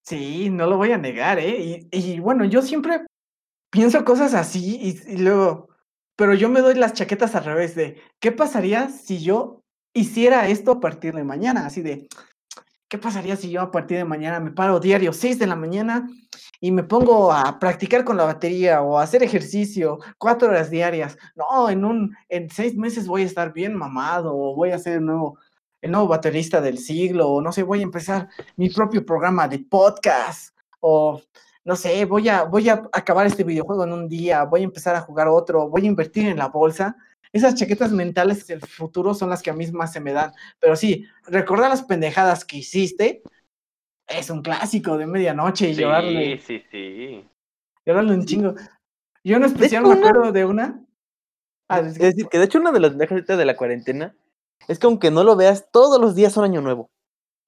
Sí, 0.03 0.50
no 0.50 0.67
lo 0.67 0.76
voy 0.76 0.93
a 0.93 0.99
negar, 0.99 1.38
¿eh? 1.38 1.88
Y, 1.91 2.21
bueno, 2.21 2.45
yo 2.45 2.62
siempre 2.62 3.07
pienso 3.71 4.05
cosas 4.05 4.35
así 4.35 4.79
y, 4.81 5.12
y 5.12 5.19
luego, 5.19 5.69
pero 6.17 6.35
yo 6.35 6.49
me 6.49 6.61
doy 6.61 6.75
las 6.75 6.93
chaquetas 6.93 7.35
al 7.35 7.45
revés 7.45 7.75
de, 7.75 8.00
¿qué 8.21 8.33
pasaría 8.33 8.88
si 8.88 9.23
yo 9.23 9.62
hiciera 9.95 10.49
esto 10.49 10.73
a 10.73 10.81
partir 10.81 11.15
de 11.15 11.25
mañana? 11.25 11.67
Así 11.67 11.83
de, 11.83 12.09
¿qué 12.97 13.03
pasaría 13.03 13.37
si 13.37 13.50
yo 13.50 13.61
a 13.61 13.71
partir 13.71 13.99
de 13.99 14.07
mañana 14.07 14.41
me 14.41 14.53
paro 14.53 14.81
diario 14.81 15.12
6 15.12 15.38
de 15.38 15.47
la 15.47 15.55
mañana 15.55 16.09
y 16.62 16.71
me 16.71 16.83
pongo 16.83 17.31
a 17.31 17.59
practicar 17.59 18.05
con 18.05 18.17
la 18.17 18.25
batería 18.25 18.81
o 18.81 18.99
a 18.99 19.03
hacer 19.03 19.23
ejercicio 19.23 19.99
cuatro 20.17 20.49
horas 20.49 20.71
diarias? 20.71 21.19
No, 21.35 21.69
en 21.69 21.85
un, 21.85 22.17
en 22.31 22.49
seis 22.49 22.75
meses 22.75 23.07
voy 23.07 23.21
a 23.21 23.26
estar 23.26 23.53
bien 23.53 23.75
mamado 23.75 24.35
o 24.35 24.55
voy 24.55 24.71
a 24.71 24.79
ser 24.79 24.95
el 24.95 25.05
nuevo, 25.05 25.38
el 25.83 25.91
nuevo 25.91 26.09
baterista 26.09 26.62
del 26.62 26.79
siglo 26.79 27.29
o 27.29 27.43
no 27.43 27.53
sé, 27.53 27.65
voy 27.65 27.81
a 27.81 27.83
empezar 27.83 28.31
mi 28.57 28.71
propio 28.71 29.05
programa 29.05 29.47
de 29.47 29.59
podcast 29.59 30.57
o 30.81 31.21
no 31.67 31.76
sé, 31.76 32.03
voy 32.07 32.31
a, 32.31 32.45
voy 32.45 32.71
a 32.71 32.83
acabar 32.95 33.26
este 33.26 33.45
videojuego 33.45 33.85
en 33.85 33.93
un 33.93 34.09
día, 34.09 34.45
voy 34.45 34.62
a 34.62 34.65
empezar 34.65 34.97
a 34.97 35.03
jugar 35.03 35.29
otro, 35.29 35.69
voy 35.69 35.83
a 35.83 35.88
invertir 35.88 36.29
en 36.29 36.38
la 36.38 36.49
bolsa. 36.49 36.97
Esas 37.37 37.55
chaquetas 37.55 37.93
mentales 37.93 38.47
del 38.47 38.61
futuro 38.61 39.12
son 39.14 39.28
las 39.31 39.43
que 39.43 39.50
a 39.50 39.55
mí 39.55 39.71
más 39.73 39.93
se 39.93 40.00
me 40.00 40.12
dan. 40.12 40.33
Pero 40.59 40.75
sí, 40.76 41.07
recordar 41.26 41.69
las 41.71 41.83
pendejadas 41.83 42.45
que 42.45 42.59
hiciste 42.59 43.23
es 44.07 44.31
un 44.31 44.43
clásico 44.43 44.97
de 44.97 45.07
medianoche 45.07 45.69
y 45.69 45.75
Sí, 45.75 45.81
llorarle, 45.83 46.40
sí, 46.40 46.62
sí. 46.71 47.28
llorarle 47.85 48.14
un 48.14 48.25
chingo. 48.25 48.55
Yo 49.23 49.37
en 49.37 49.45
especial 49.45 49.83
hecho, 49.85 49.93
me 49.95 49.99
una- 50.00 50.09
acuerdo 50.09 50.33
de 50.33 50.45
una. 50.45 50.83
Ah, 51.69 51.81
Es 51.81 51.99
decir, 51.99 52.26
que 52.28 52.38
de 52.38 52.45
hecho 52.45 52.59
una 52.59 52.73
de 52.73 52.81
las 52.81 52.97
ventajas 52.97 53.26
de 53.26 53.45
la 53.45 53.57
cuarentena 53.57 54.14
es 54.69 54.78
que 54.78 54.87
aunque 54.87 55.11
no 55.11 55.25
lo 55.25 55.37
veas, 55.37 55.69
todos 55.73 56.00
los 56.00 56.14
días 56.14 56.33
son 56.33 56.45
año 56.45 56.61
nuevo. 56.62 56.90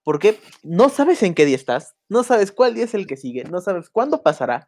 Porque 0.05 0.39
no 0.63 0.89
sabes 0.89 1.23
en 1.23 1.35
qué 1.35 1.45
día 1.47 1.57
estás, 1.57 1.95
no 2.09 2.25
sabes 2.25 2.51
cuál 2.53 2.75
día 2.75 2.85
es 2.85 2.95
el 2.95 3.07
que 3.07 3.17
sigue, 3.17 3.45
no 3.45 3.61
sabes 3.61 3.89
cuándo 3.91 4.23
pasará. 4.23 4.67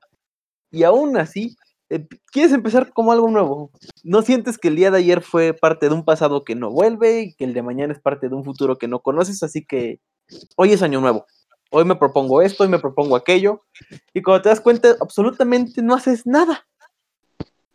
Y 0.70 0.84
aún 0.84 1.16
así, 1.18 1.56
eh, 1.90 2.06
quieres 2.30 2.52
empezar 2.52 2.92
como 2.92 3.12
algo 3.12 3.28
nuevo. 3.28 3.70
No 4.04 4.22
sientes 4.22 4.58
que 4.58 4.68
el 4.68 4.76
día 4.76 4.90
de 4.90 4.98
ayer 4.98 5.22
fue 5.22 5.52
parte 5.52 5.88
de 5.88 5.94
un 5.94 6.04
pasado 6.04 6.44
que 6.44 6.54
no 6.54 6.70
vuelve 6.70 7.20
y 7.20 7.34
que 7.34 7.44
el 7.44 7.52
de 7.52 7.62
mañana 7.62 7.92
es 7.92 8.00
parte 8.00 8.28
de 8.28 8.34
un 8.34 8.44
futuro 8.44 8.78
que 8.78 8.86
no 8.88 9.00
conoces, 9.00 9.42
así 9.42 9.64
que 9.66 10.00
hoy 10.56 10.72
es 10.72 10.82
año 10.82 11.00
nuevo. 11.00 11.26
Hoy 11.72 11.84
me 11.84 11.96
propongo 11.96 12.42
esto, 12.42 12.62
hoy 12.62 12.68
me 12.68 12.78
propongo 12.78 13.16
aquello. 13.16 13.64
Y 14.14 14.22
cuando 14.22 14.42
te 14.42 14.48
das 14.48 14.60
cuenta, 14.60 14.96
absolutamente 15.00 15.82
no 15.82 15.94
haces 15.94 16.26
nada. 16.26 16.66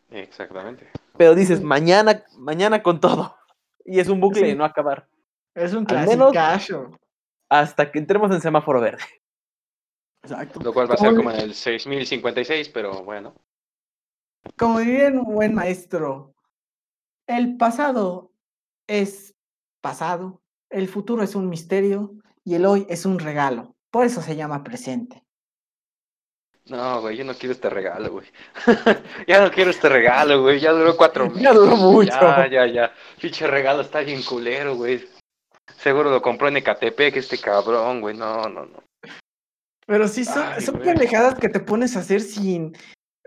Exactamente. 0.09 0.87
Pero 1.17 1.35
dices, 1.35 1.61
mañana, 1.61 2.23
mañana 2.37 2.81
con 2.81 2.99
todo. 2.99 3.35
Y 3.85 3.99
es 3.99 4.07
un 4.07 4.19
bucle 4.19 4.41
Sí. 4.41 4.47
de 4.47 4.55
no 4.55 4.65
acabar. 4.65 5.07
Es 5.53 5.73
un 5.73 5.85
clasicazo. 5.85 6.97
Hasta 7.49 7.91
que 7.91 7.99
entremos 7.99 8.31
en 8.31 8.41
semáforo 8.41 8.81
verde. 8.81 9.03
Exacto. 10.23 10.59
Lo 10.61 10.73
cual 10.73 10.89
va 10.89 10.95
a 10.95 10.97
Como 10.97 11.09
ser 11.09 11.17
como 11.17 11.31
en 11.31 11.39
el 11.39 11.53
6056, 11.53 12.69
pero 12.69 13.03
bueno. 13.03 13.35
Como 14.57 14.79
diría 14.79 15.09
un 15.09 15.35
buen 15.35 15.53
maestro, 15.53 16.33
el 17.27 17.57
pasado 17.57 18.31
es 18.87 19.35
pasado, 19.81 20.41
el 20.69 20.87
futuro 20.87 21.23
es 21.23 21.35
un 21.35 21.49
misterio 21.49 22.15
y 22.43 22.55
el 22.55 22.65
hoy 22.65 22.85
es 22.89 23.05
un 23.05 23.19
regalo. 23.19 23.75
Por 23.91 24.05
eso 24.05 24.21
se 24.21 24.35
llama 24.35 24.63
presente. 24.63 25.23
No, 26.67 27.01
güey, 27.01 27.17
yo 27.17 27.23
no 27.23 27.35
quiero 27.35 27.53
este 27.53 27.69
regalo, 27.69 28.11
güey. 28.11 28.25
ya 29.27 29.41
no 29.41 29.51
quiero 29.51 29.69
este 29.69 29.87
regalo, 29.87 30.41
güey. 30.41 30.59
Ya 30.59 30.71
duró 30.71 30.97
cuatro 30.97 31.27
meses. 31.27 31.41
Ya 31.43 31.53
duró 31.53 31.75
mucho. 31.75 32.11
Ya, 32.11 32.47
ya, 32.47 32.65
ya. 32.65 32.93
Pinche 33.21 33.45
regalo 33.45 33.81
está 33.81 33.99
bien 33.99 34.23
culero, 34.23 34.75
güey. 34.75 35.07
Seguro 35.77 36.09
lo 36.09 36.21
compró 36.21 36.47
en 36.47 36.57
Ecatepec 36.57 37.17
este 37.17 37.37
cabrón, 37.37 38.01
güey. 38.01 38.17
No, 38.17 38.49
no, 38.49 38.65
no. 38.65 38.83
Pero 39.85 40.07
sí 40.07 40.25
son, 40.25 40.43
Ay, 40.43 40.61
son 40.61 40.79
pendejadas 40.79 41.35
que 41.35 41.49
te 41.49 41.59
pones 41.59 41.95
a 41.95 41.99
hacer 41.99 42.21
sin, 42.21 42.75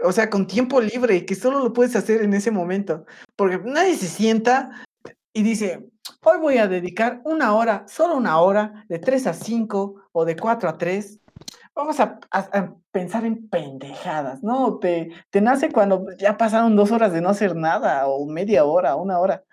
o 0.04 0.12
sea, 0.12 0.30
con 0.30 0.46
tiempo 0.46 0.80
libre, 0.80 1.24
que 1.26 1.34
solo 1.34 1.60
lo 1.60 1.72
puedes 1.72 1.96
hacer 1.96 2.22
en 2.22 2.34
ese 2.34 2.50
momento. 2.50 3.04
Porque 3.36 3.58
nadie 3.64 3.96
se 3.96 4.06
sienta 4.08 4.84
y 5.32 5.42
dice, 5.42 5.88
hoy 6.22 6.38
voy 6.40 6.58
a 6.58 6.68
dedicar 6.68 7.20
una 7.24 7.54
hora, 7.54 7.84
solo 7.88 8.16
una 8.16 8.40
hora, 8.40 8.84
de 8.88 8.98
3 8.98 9.26
a 9.26 9.34
5 9.34 10.02
o 10.12 10.24
de 10.24 10.36
4 10.36 10.68
a 10.68 10.78
3. 10.78 11.20
Vamos 11.74 12.00
a, 12.00 12.18
a- 12.30 12.38
a 12.58 12.74
pensar 12.90 13.24
en 13.24 13.48
pendejadas, 13.48 14.42
¿no? 14.42 14.78
Te, 14.78 15.10
te 15.30 15.40
nace 15.40 15.70
cuando 15.70 16.06
ya 16.18 16.36
pasaron 16.36 16.74
dos 16.76 16.90
horas 16.90 17.12
de 17.12 17.20
no 17.20 17.28
hacer 17.28 17.54
nada, 17.54 18.06
o 18.08 18.26
media 18.26 18.64
hora, 18.64 18.96
una 18.96 19.18
hora. 19.20 19.44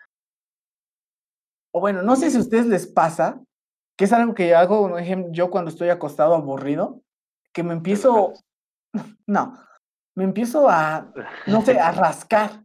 O 1.72 1.80
bueno, 1.82 2.02
no 2.02 2.16
sé 2.16 2.32
si 2.32 2.38
a 2.38 2.42
ustedes 2.42 2.66
les 2.68 2.88
pasa, 2.88 3.42
que 3.98 4.06
es 4.06 4.14
algo 4.14 4.34
que 4.34 4.56
hago, 4.56 4.90
por 4.90 5.00
ejemplo, 5.00 5.32
yo 5.34 5.50
cuando 5.50 5.70
estoy 5.70 5.90
acostado 5.90 6.34
aburrido, 6.36 7.02
que 7.54 7.64
me 7.64 7.74
empiezo, 7.74 8.34
no, 9.28 9.60
me 10.16 10.24
empiezo 10.24 10.70
a, 10.70 11.12
no 11.48 11.62
sé, 11.62 11.80
a 11.80 11.92
rascar. 11.92 12.64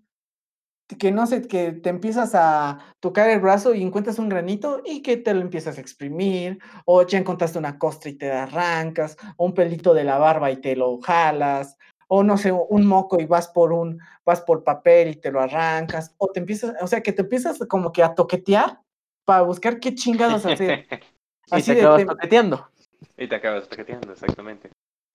Que 0.99 1.13
no 1.13 1.25
sé, 1.29 1.47
que 1.47 1.71
te 1.71 1.89
empiezas 1.89 2.33
a 2.35 2.79
tocar 2.99 3.31
el 3.31 3.39
brazo 3.39 3.75
y 3.75 3.83
encuentras 3.83 4.19
un 4.19 4.29
granito 4.29 4.83
y 4.85 5.03
que 5.03 5.17
te 5.17 5.33
lo 5.35 5.41
empiezas 5.41 5.79
a 5.79 5.81
exprimir, 5.81 6.59
o 6.85 7.07
ya 7.07 7.17
encontraste 7.19 7.61
una 7.61 7.79
costra 7.79 8.11
y 8.11 8.15
te 8.15 8.29
la 8.29 8.43
arrancas, 8.43 9.17
o 9.37 9.45
un 9.47 9.55
pelito 9.55 9.95
de 9.95 10.03
la 10.03 10.19
barba 10.19 10.51
y 10.51 10.57
te 10.57 10.75
lo 10.75 10.99
jalas, 11.01 11.77
o 12.09 12.25
no 12.25 12.37
sé, 12.37 12.51
un 12.51 12.87
moco 12.87 13.21
y 13.21 13.27
vas 13.27 13.47
por 13.47 13.73
un, 13.73 14.01
vas 14.25 14.41
por 14.41 14.65
papel 14.65 15.11
y 15.11 15.15
te 15.15 15.31
lo 15.31 15.41
arrancas, 15.41 16.13
o 16.19 16.27
te 16.27 16.41
empiezas, 16.41 16.75
o 16.83 16.87
sea, 16.89 17.01
que 17.05 17.13
te 17.13 17.23
empiezas 17.23 17.61
como 17.69 17.93
que 17.93 18.03
a 18.03 18.13
toquetear 18.17 18.81
para 19.25 19.43
buscar 19.43 19.79
qué 19.79 19.95
chingados 19.95 20.45
hacer. 20.45 20.87
Y 21.53 21.55
Así 21.57 21.73
te 21.75 21.81
acabas 21.81 21.99
te- 22.01 22.07
toqueteando. 22.07 22.69
y 23.17 23.29
te 23.29 23.35
acabas 23.37 23.69
toqueteando, 23.69 24.13
exactamente. 24.13 24.71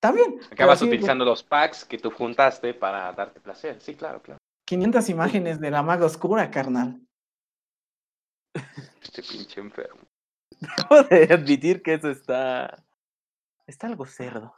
También. 0.05 0.39
Acabas 0.51 0.77
así, 0.77 0.85
utilizando 0.85 1.25
los 1.25 1.41
packs 1.41 1.83
que 1.83 1.97
tú 1.97 2.11
juntaste 2.11 2.75
para 2.75 3.11
darte 3.13 3.39
placer. 3.39 3.81
Sí, 3.81 3.95
claro, 3.95 4.21
claro. 4.21 4.37
500 4.67 5.09
imágenes 5.09 5.59
de 5.59 5.71
la 5.71 5.81
maga 5.81 6.05
oscura, 6.05 6.51
carnal. 6.51 7.01
Este 9.01 9.23
pinche 9.23 9.61
enfermo. 9.61 10.01
Debo 10.59 11.03
de 11.03 11.33
admitir 11.33 11.81
que 11.81 11.93
eso 11.93 12.09
está. 12.09 12.83
Está 13.65 13.87
algo 13.87 14.05
cerdo. 14.05 14.55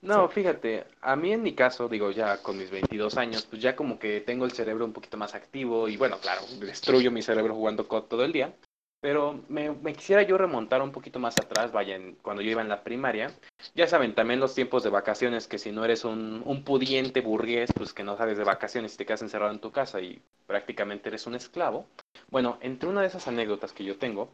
No, 0.00 0.28
fíjate, 0.28 0.86
a 1.00 1.16
mí 1.16 1.32
en 1.32 1.42
mi 1.42 1.54
caso, 1.54 1.88
digo, 1.88 2.10
ya 2.10 2.42
con 2.42 2.56
mis 2.56 2.70
22 2.70 3.16
años, 3.16 3.46
pues 3.46 3.60
ya 3.60 3.74
como 3.74 3.98
que 3.98 4.20
tengo 4.20 4.44
el 4.44 4.52
cerebro 4.52 4.84
un 4.84 4.92
poquito 4.92 5.16
más 5.16 5.34
activo 5.34 5.88
y 5.88 5.96
bueno, 5.96 6.18
claro, 6.20 6.42
destruyo 6.60 7.10
mi 7.10 7.22
cerebro 7.22 7.54
jugando 7.54 7.88
COD 7.88 8.04
todo 8.04 8.24
el 8.24 8.32
día, 8.32 8.54
pero 9.00 9.44
me, 9.48 9.74
quisiera 9.94 10.22
yo 10.22 10.38
remontar 10.38 10.82
un 10.82 10.92
poquito 10.92 11.18
más 11.18 11.38
atrás, 11.38 11.72
vaya, 11.72 11.96
en- 11.96 12.16
cuando 12.16 12.42
yo 12.42 12.50
iba 12.50 12.62
en 12.62 12.68
la 12.68 12.82
primaria, 12.82 13.30
ya 13.74 13.86
saben, 13.86 14.14
también 14.14 14.40
los 14.40 14.54
tiempos 14.54 14.82
de 14.82 14.90
vacaciones, 14.90 15.46
que 15.48 15.58
si 15.58 15.72
no 15.72 15.84
eres 15.84 16.04
un, 16.04 16.42
un 16.44 16.64
pudiente 16.64 17.20
burgués, 17.20 17.70
pues 17.74 17.92
que 17.92 18.04
no 18.04 18.16
sales 18.16 18.38
de 18.38 18.44
vacaciones 18.44 18.94
y 18.94 18.96
te 18.98 19.06
quedas 19.06 19.22
encerrado 19.22 19.52
en 19.52 19.60
tu 19.60 19.70
casa 19.72 20.00
y 20.00 20.20
prácticamente 20.46 21.08
eres 21.08 21.26
un 21.26 21.34
esclavo. 21.34 21.86
Bueno, 22.30 22.58
entre 22.60 22.88
una 22.88 23.00
de 23.02 23.06
esas 23.08 23.28
anécdotas 23.28 23.72
que 23.72 23.84
yo 23.84 23.98
tengo, 23.98 24.30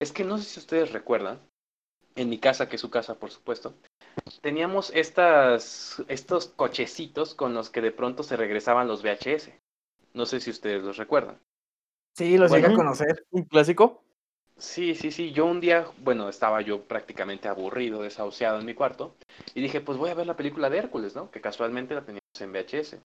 es 0.00 0.12
que 0.12 0.24
no 0.24 0.38
sé 0.38 0.44
si 0.44 0.60
ustedes 0.60 0.92
recuerdan, 0.92 1.40
en 2.16 2.28
mi 2.30 2.38
casa, 2.38 2.68
que 2.68 2.76
es 2.76 2.82
su 2.82 2.90
casa, 2.90 3.18
por 3.18 3.30
supuesto, 3.32 3.74
teníamos 4.42 4.90
estas, 4.94 6.02
estos 6.08 6.48
cochecitos 6.48 7.34
con 7.34 7.54
los 7.54 7.70
que 7.70 7.80
de 7.80 7.92
pronto 7.92 8.22
se 8.22 8.36
regresaban 8.36 8.88
los 8.88 9.02
VHS. 9.02 9.60
No 10.14 10.26
sé 10.26 10.40
si 10.40 10.50
ustedes 10.50 10.82
los 10.82 10.96
recuerdan. 10.98 11.40
Sí, 12.20 12.36
los 12.36 12.50
llegué 12.50 12.66
a 12.66 12.68
Bueno. 12.68 12.82
conocer. 12.82 13.24
Un 13.30 13.44
clásico. 13.44 14.02
Sí, 14.58 14.94
sí, 14.94 15.10
sí. 15.10 15.32
Yo 15.32 15.46
un 15.46 15.58
día, 15.58 15.86
bueno, 16.02 16.28
estaba 16.28 16.60
yo 16.60 16.82
prácticamente 16.82 17.48
aburrido, 17.48 18.02
desahuciado 18.02 18.60
en 18.60 18.66
mi 18.66 18.74
cuarto, 18.74 19.14
y 19.54 19.62
dije, 19.62 19.80
pues 19.80 19.96
voy 19.96 20.10
a 20.10 20.14
ver 20.14 20.26
la 20.26 20.36
película 20.36 20.68
de 20.68 20.76
Hércules, 20.76 21.16
¿no? 21.16 21.30
Que 21.30 21.40
casualmente 21.40 21.94
la 21.94 22.02
teníamos 22.02 22.38
en 22.38 22.52
VHS. 22.52 23.00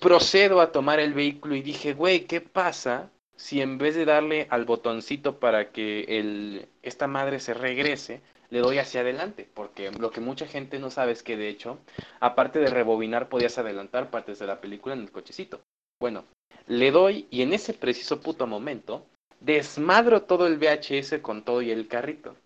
Procedo 0.00 0.60
a 0.60 0.70
tomar 0.70 1.00
el 1.00 1.14
vehículo 1.14 1.54
y 1.54 1.62
dije, 1.62 1.94
güey, 1.94 2.26
¿qué 2.26 2.42
pasa 2.42 3.08
si 3.36 3.62
en 3.62 3.78
vez 3.78 3.94
de 3.94 4.04
darle 4.04 4.48
al 4.50 4.66
botoncito 4.66 5.38
para 5.38 5.72
que 5.72 6.04
el, 6.06 6.68
esta 6.82 7.06
madre 7.06 7.40
se 7.40 7.54
regrese, 7.54 8.20
le 8.50 8.58
doy 8.58 8.76
hacia 8.76 9.00
adelante? 9.00 9.48
Porque 9.54 9.90
lo 9.92 10.10
que 10.10 10.20
mucha 10.20 10.46
gente 10.46 10.78
no 10.78 10.90
sabe 10.90 11.12
es 11.12 11.22
que 11.22 11.38
de 11.38 11.48
hecho, 11.48 11.78
aparte 12.20 12.58
de 12.58 12.68
rebobinar, 12.68 13.30
podías 13.30 13.56
adelantar 13.56 14.10
partes 14.10 14.38
de 14.40 14.46
la 14.46 14.60
película 14.60 14.94
en 14.94 15.00
el 15.00 15.10
cochecito. 15.10 15.62
Bueno, 16.04 16.26
le 16.66 16.90
doy 16.90 17.26
y 17.30 17.40
en 17.40 17.54
ese 17.54 17.72
preciso 17.72 18.20
puto 18.20 18.46
momento 18.46 19.06
desmadro 19.40 20.24
todo 20.24 20.46
el 20.46 20.58
VHS 20.58 21.20
con 21.22 21.42
todo 21.42 21.62
y 21.62 21.70
el 21.70 21.88
carrito. 21.88 22.36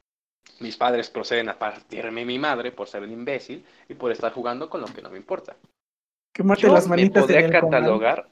Mis 0.61 0.77
padres 0.77 1.11
proceden 1.11 1.49
a 1.49 1.59
partirme 1.59 2.25
mi 2.25 2.39
madre 2.39 2.71
por 2.71 2.87
ser 2.87 3.03
un 3.03 3.11
imbécil 3.11 3.65
y 3.89 3.95
por 3.95 4.13
estar 4.13 4.33
jugando 4.33 4.71
con 4.71 4.81
lo 4.81 4.87
que 4.87 5.03
no 5.03 5.11
me 5.11 5.17
importa. 5.17 5.57
Quemarte 6.33 6.63
Yo 6.63 6.73
las 6.73 6.85
me 6.85 6.91
manitas 6.91 7.17
en 7.17 7.21
podría 7.23 7.51
catalogar, 7.51 8.29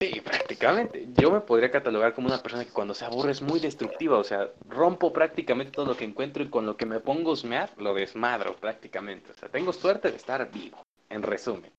sí, 0.00 0.18
prácticamente, 0.22 1.08
yo 1.14 1.30
me 1.30 1.42
podría 1.42 1.70
catalogar 1.70 2.14
como 2.14 2.28
una 2.28 2.42
persona 2.42 2.64
que 2.64 2.72
cuando 2.72 2.94
se 2.94 3.04
aburre 3.04 3.32
es 3.32 3.42
muy 3.42 3.60
destructiva, 3.60 4.16
o 4.16 4.24
sea, 4.24 4.48
rompo 4.66 5.12
prácticamente 5.12 5.72
todo 5.72 5.84
lo 5.84 5.96
que 5.98 6.06
encuentro 6.06 6.42
y 6.42 6.48
con 6.48 6.64
lo 6.64 6.78
que 6.78 6.86
me 6.86 7.00
pongo 7.00 7.28
a 7.28 7.32
husmear, 7.34 7.68
lo 7.76 7.92
desmadro 7.92 8.56
prácticamente. 8.56 9.30
O 9.30 9.34
sea, 9.34 9.50
tengo 9.50 9.74
suerte 9.74 10.10
de 10.10 10.16
estar 10.16 10.50
vivo, 10.50 10.82
en 11.10 11.22
resumen. 11.22 11.70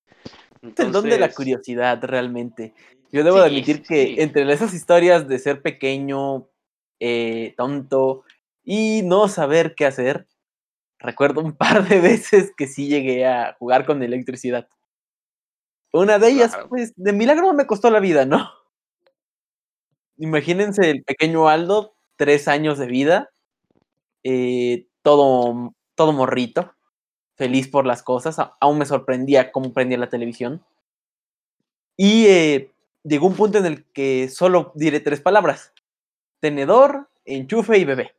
Es 0.62 0.78
el 0.78 0.92
don 0.92 1.04
de 1.04 1.10
la 1.10 1.26
Entonces, 1.26 1.36
curiosidad, 1.36 1.98
realmente. 2.04 2.72
Yo 3.10 3.24
debo 3.24 3.38
Sí, 3.38 3.42
admitir 3.44 3.82
que 3.82 4.06
sí. 4.06 4.14
entre 4.18 4.50
esas 4.52 4.72
historias 4.72 5.26
de 5.26 5.38
ser 5.40 5.60
pequeño, 5.60 6.48
eh, 7.00 7.54
tonto 7.56 8.22
y 8.62 9.02
no 9.02 9.26
saber 9.26 9.74
qué 9.74 9.86
hacer, 9.86 10.28
recuerdo 11.00 11.40
un 11.42 11.52
par 11.56 11.88
de 11.88 12.00
veces 12.00 12.52
que 12.56 12.68
sí 12.68 12.88
llegué 12.88 13.26
a 13.26 13.56
jugar 13.58 13.86
con 13.86 14.02
electricidad. 14.02 14.68
Una 15.92 16.18
de 16.18 16.28
ellas, 16.30 16.52
Claro. 16.52 16.68
pues, 16.70 16.92
de 16.96 17.12
milagro 17.12 17.52
me 17.52 17.66
costó 17.66 17.90
la 17.90 18.00
vida, 18.00 18.24
¿no? 18.24 18.48
Imagínense 20.16 20.90
el 20.90 21.02
pequeño 21.04 21.48
Aldo, 21.48 21.94
tres 22.16 22.48
años 22.48 22.78
de 22.78 22.86
vida, 22.86 23.30
eh, 24.24 24.86
todo, 25.02 25.74
todo 25.96 26.12
morrito, 26.12 26.74
feliz 27.42 27.66
por 27.66 27.86
las 27.86 28.04
cosas, 28.04 28.36
aún 28.60 28.78
me 28.78 28.86
sorprendía 28.86 29.50
cómo 29.50 29.72
prendía 29.72 29.98
la 29.98 30.08
televisión. 30.08 30.64
Y 31.96 32.26
eh, 32.26 32.70
llegó 33.02 33.26
un 33.26 33.34
punto 33.34 33.58
en 33.58 33.66
el 33.66 33.84
que 33.92 34.28
solo 34.28 34.70
diré 34.76 35.00
tres 35.00 35.20
palabras. 35.20 35.72
Tenedor, 36.40 37.08
enchufe 37.24 37.78
y 37.78 37.84
bebé. 37.84 38.14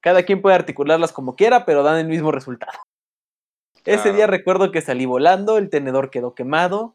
Cada 0.00 0.22
quien 0.22 0.40
puede 0.40 0.54
articularlas 0.54 1.10
como 1.12 1.34
quiera, 1.34 1.66
pero 1.66 1.82
dan 1.82 1.98
el 1.98 2.06
mismo 2.06 2.30
resultado. 2.30 2.78
Ese 3.84 4.12
día 4.12 4.28
recuerdo 4.28 4.70
que 4.70 4.82
salí 4.82 5.04
volando, 5.04 5.58
el 5.58 5.68
tenedor 5.68 6.10
quedó 6.10 6.36
quemado, 6.36 6.94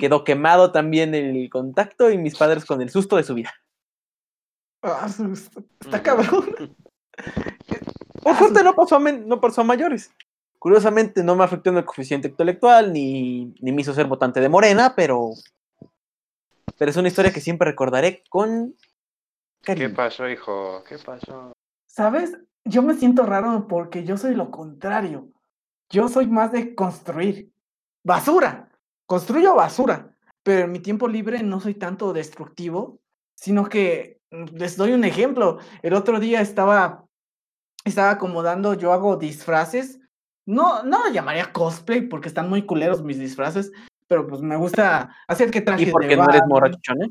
quedó 0.00 0.24
quemado 0.24 0.72
también 0.72 1.14
el 1.14 1.48
contacto 1.50 2.10
y 2.10 2.18
mis 2.18 2.36
padres 2.36 2.64
con 2.64 2.82
el 2.82 2.90
susto 2.90 3.14
de 3.16 3.22
su 3.22 3.34
vida. 3.34 3.52
Ah, 4.82 5.06
está, 5.80 6.02
cabrón. 6.02 6.74
Por 8.22 8.32
Ah, 8.34 8.38
suerte 8.38 8.58
su- 8.58 8.64
no 8.64 8.74
pasó, 8.74 8.96
a 8.96 9.00
no 9.00 9.40
pasó 9.40 9.60
a 9.60 9.64
mayores. 9.64 10.10
Curiosamente 10.62 11.24
no 11.24 11.34
me 11.34 11.42
afectó 11.42 11.70
en 11.70 11.78
el 11.78 11.84
coeficiente 11.84 12.28
intelectual 12.28 12.92
ni, 12.92 13.52
ni 13.60 13.72
me 13.72 13.82
hizo 13.82 13.92
ser 13.92 14.06
votante 14.06 14.38
de 14.38 14.48
Morena, 14.48 14.94
pero, 14.94 15.30
pero 16.78 16.88
es 16.88 16.96
una 16.96 17.08
historia 17.08 17.32
que 17.32 17.40
siempre 17.40 17.68
recordaré 17.68 18.22
con 18.28 18.76
¿Qué 19.64 19.88
pasó, 19.88 20.28
hijo? 20.28 20.84
¿Qué 20.88 20.98
pasó? 20.98 21.50
¿Sabes? 21.88 22.38
yo 22.64 22.80
me 22.80 22.94
siento 22.94 23.26
raro 23.26 23.66
porque 23.66 24.04
yo 24.04 24.16
soy 24.16 24.36
lo 24.36 24.52
contrario. 24.52 25.32
Yo 25.90 26.08
soy 26.08 26.28
más 26.28 26.52
de 26.52 26.76
construir. 26.76 27.50
Basura. 28.04 28.70
Construyo 29.06 29.56
basura. 29.56 30.14
Pero 30.44 30.66
en 30.66 30.70
mi 30.70 30.78
tiempo 30.78 31.08
libre 31.08 31.42
no 31.42 31.58
soy 31.58 31.74
tanto 31.74 32.12
destructivo, 32.12 33.00
sino 33.34 33.68
que 33.68 34.20
mm, 34.30 34.44
les 34.54 34.76
doy 34.76 34.92
un 34.92 35.02
ejemplo. 35.02 35.58
El 35.82 35.94
otro 35.94 36.20
día 36.20 36.40
estaba, 36.40 37.04
estaba 37.84 38.10
acomodando, 38.10 38.74
yo 38.74 38.92
hago 38.92 39.16
disfraces. 39.16 39.98
No, 40.46 40.82
no 40.82 41.04
lo 41.06 41.12
llamaría 41.12 41.52
cosplay 41.52 42.02
porque 42.02 42.28
están 42.28 42.48
muy 42.48 42.62
culeros 42.66 43.02
mis 43.02 43.18
disfraces, 43.18 43.70
pero 44.08 44.26
pues 44.26 44.40
me 44.42 44.56
gusta 44.56 45.14
hacer 45.28 45.50
que 45.50 45.60
trajes 45.60 45.88
¿Y 45.88 45.90
por 45.90 46.02
de 46.02 46.08
qué 46.08 46.16
no 46.16 46.28
eres 46.28 46.42
morachona? 46.46 47.06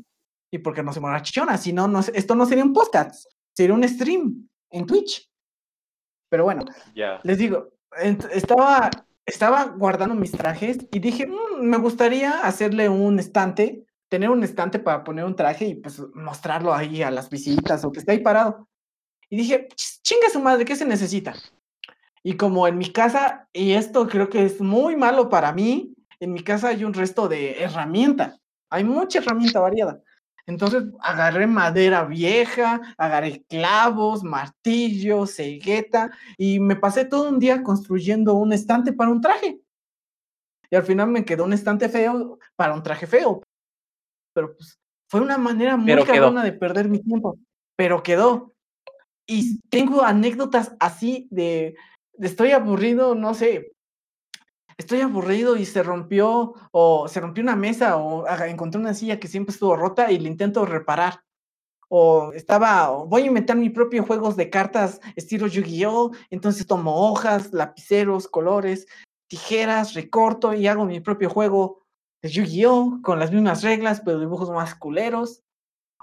y 0.50 0.58
porque 0.58 0.82
no 0.82 0.92
se 0.92 1.00
muera 1.00 1.22
chichona, 1.22 1.56
si 1.56 1.72
no, 1.72 1.88
no, 1.88 2.00
esto 2.00 2.34
no 2.34 2.44
sería 2.46 2.62
un 2.64 2.74
podcast, 2.74 3.24
sería 3.56 3.74
un 3.74 3.88
stream 3.88 4.48
en 4.70 4.86
Twitch. 4.86 5.28
Pero 6.30 6.44
bueno, 6.44 6.64
Ya. 6.94 7.20
les 7.24 7.38
digo, 7.38 7.70
estaba, 8.32 8.90
estaba 9.26 9.64
guardando 9.64 10.14
mis 10.14 10.32
trajes 10.32 10.78
y 10.92 10.98
dije, 10.98 11.26
"Mm, 11.26 11.62
me 11.62 11.78
gustaría 11.78 12.40
hacerle 12.42 12.88
un 12.88 13.18
estante, 13.18 13.86
tener 14.10 14.28
un 14.30 14.42
estante 14.44 14.78
para 14.78 15.04
poner 15.04 15.24
un 15.24 15.36
traje 15.36 15.64
y 15.66 15.74
pues 15.76 16.00
mostrarlo 16.14 16.74
ahí 16.74 17.02
a 17.02 17.10
las 17.10 17.30
visitas 17.30 17.82
o 17.84 17.92
que 17.92 18.00
esté 18.00 18.12
ahí 18.12 18.18
parado. 18.20 18.68
Y 19.30 19.36
dije, 19.38 19.68
"Ch- 19.70 20.00
chinga 20.02 20.28
su 20.30 20.40
madre, 20.40 20.66
¿qué 20.66 20.76
se 20.76 20.84
necesita? 20.84 21.34
Y 22.24 22.36
como 22.36 22.68
en 22.68 22.78
mi 22.78 22.90
casa, 22.90 23.48
y 23.52 23.72
esto 23.72 24.06
creo 24.06 24.28
que 24.28 24.44
es 24.44 24.60
muy 24.60 24.96
malo 24.96 25.28
para 25.28 25.52
mí, 25.52 25.94
en 26.20 26.32
mi 26.32 26.42
casa 26.42 26.68
hay 26.68 26.84
un 26.84 26.94
resto 26.94 27.28
de 27.28 27.62
herramienta. 27.62 28.38
Hay 28.70 28.84
mucha 28.84 29.18
herramienta 29.18 29.60
variada. 29.60 30.00
Entonces 30.46 30.84
agarré 31.00 31.46
madera 31.46 32.04
vieja, 32.04 32.80
agarré 32.96 33.44
clavos, 33.48 34.24
martillo, 34.24 35.26
cegueta 35.26 36.10
y 36.36 36.58
me 36.58 36.76
pasé 36.76 37.04
todo 37.04 37.28
un 37.28 37.38
día 37.38 37.62
construyendo 37.62 38.34
un 38.34 38.52
estante 38.52 38.92
para 38.92 39.10
un 39.10 39.20
traje. 39.20 39.60
Y 40.70 40.76
al 40.76 40.82
final 40.84 41.08
me 41.08 41.24
quedó 41.24 41.44
un 41.44 41.52
estante 41.52 41.88
feo 41.88 42.38
para 42.56 42.74
un 42.74 42.82
traje 42.82 43.06
feo. 43.06 43.42
Pero 44.32 44.54
pues 44.54 44.78
fue 45.08 45.20
una 45.20 45.38
manera 45.38 45.76
muy 45.76 45.94
cabrona 46.04 46.42
de 46.42 46.52
perder 46.52 46.88
mi 46.88 46.98
tiempo. 47.00 47.38
Pero 47.76 48.02
quedó. 48.02 48.54
Y 49.26 49.60
tengo 49.68 50.02
anécdotas 50.02 50.74
así 50.80 51.28
de 51.30 51.76
estoy 52.18 52.52
aburrido, 52.52 53.14
no 53.14 53.34
sé, 53.34 53.72
estoy 54.76 55.00
aburrido 55.00 55.56
y 55.56 55.64
se 55.66 55.82
rompió 55.82 56.54
o 56.72 57.08
se 57.08 57.20
rompió 57.20 57.42
una 57.42 57.56
mesa 57.56 57.96
o 57.96 58.26
encontré 58.46 58.80
una 58.80 58.94
silla 58.94 59.20
que 59.20 59.28
siempre 59.28 59.52
estuvo 59.52 59.76
rota 59.76 60.10
y 60.10 60.18
la 60.18 60.28
intento 60.28 60.64
reparar. 60.64 61.22
O 61.88 62.32
estaba, 62.32 62.90
o 62.90 63.06
voy 63.06 63.22
a 63.22 63.26
inventar 63.26 63.56
mi 63.56 63.68
propio 63.68 64.04
juegos 64.04 64.34
de 64.36 64.48
cartas 64.48 65.00
estilo 65.14 65.46
Yu-Gi-Oh! 65.46 66.12
Entonces 66.30 66.66
tomo 66.66 67.10
hojas, 67.10 67.52
lapiceros, 67.52 68.28
colores, 68.28 68.86
tijeras, 69.28 69.94
recorto 69.94 70.54
y 70.54 70.66
hago 70.66 70.86
mi 70.86 71.00
propio 71.00 71.28
juego 71.28 71.82
de 72.22 72.30
Yu-Gi-Oh! 72.30 73.00
con 73.02 73.18
las 73.18 73.30
mismas 73.30 73.62
reglas, 73.62 74.00
pero 74.02 74.18
dibujos 74.18 74.50
más 74.50 74.74
culeros. 74.74 75.42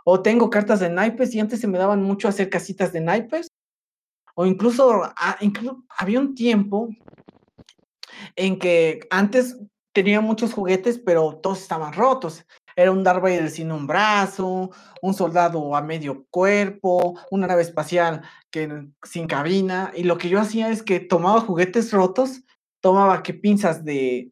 O 0.06 0.22
tengo 0.22 0.50
cartas 0.50 0.80
de 0.80 0.90
naipes 0.90 1.34
y 1.34 1.40
antes 1.40 1.60
se 1.60 1.68
me 1.68 1.80
daban 1.80 2.04
mucho 2.04 2.28
hacer 2.28 2.50
casitas 2.50 2.94
de 2.94 3.02
naipes. 3.02 3.49
O 4.40 4.46
incluso, 4.46 5.04
inclu- 5.42 5.84
había 5.98 6.22
un 6.22 6.34
tiempo 6.34 6.88
en 8.38 8.58
que 8.58 9.02
antes 9.10 9.58
tenía 9.92 10.22
muchos 10.22 10.54
juguetes, 10.54 10.98
pero 10.98 11.36
todos 11.44 11.60
estaban 11.60 11.92
rotos. 11.92 12.46
Era 12.74 12.94
un 12.94 13.04
Darth 13.04 13.22
Vader 13.22 13.50
sin 13.50 13.70
un 13.70 13.86
brazo, 13.86 14.72
un 15.02 15.14
soldado 15.14 15.76
a 15.76 15.82
medio 15.82 16.26
cuerpo, 16.30 17.20
una 17.32 17.48
nave 17.48 17.64
espacial 17.64 18.22
que, 18.50 18.88
sin 19.04 19.28
cabina. 19.28 19.92
Y 19.94 20.04
lo 20.04 20.18
que 20.18 20.30
yo 20.30 20.40
hacía 20.40 20.70
es 20.70 20.84
que 20.84 21.02
tomaba 21.02 21.42
juguetes 21.42 21.92
rotos, 21.92 22.42
tomaba 22.80 23.22
que 23.24 23.34
pinzas 23.34 23.84
de, 23.84 24.32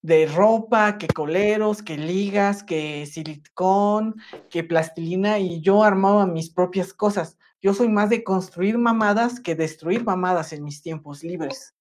de 0.00 0.24
ropa, 0.24 0.96
que 0.96 1.06
coleros, 1.08 1.82
que 1.82 1.98
ligas, 1.98 2.62
que 2.62 3.04
silicón, 3.04 4.14
que 4.48 4.64
plastilina, 4.64 5.38
y 5.38 5.60
yo 5.60 5.84
armaba 5.84 6.24
mis 6.26 6.48
propias 6.48 6.94
cosas. 6.94 7.36
Yo 7.64 7.72
soy 7.72 7.88
más 7.88 8.10
de 8.10 8.22
construir 8.22 8.76
mamadas 8.76 9.40
que 9.40 9.54
destruir 9.54 10.04
mamadas 10.04 10.52
en 10.52 10.62
mis 10.62 10.82
tiempos 10.82 11.24
libres. 11.24 11.74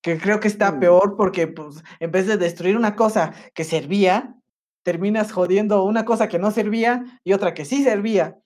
Que 0.00 0.18
creo 0.18 0.38
que 0.38 0.46
está 0.46 0.70
Mm. 0.70 0.78
peor 0.78 1.16
porque, 1.16 1.48
pues, 1.48 1.82
en 1.98 2.12
vez 2.12 2.28
de 2.28 2.36
destruir 2.36 2.76
una 2.76 2.94
cosa 2.94 3.34
que 3.54 3.64
servía, 3.64 4.36
terminas 4.84 5.32
jodiendo 5.32 5.82
una 5.82 6.04
cosa 6.04 6.28
que 6.28 6.38
no 6.38 6.52
servía 6.52 7.20
y 7.24 7.32
otra 7.32 7.54
que 7.54 7.64
sí 7.64 7.82
servía. 7.82 8.38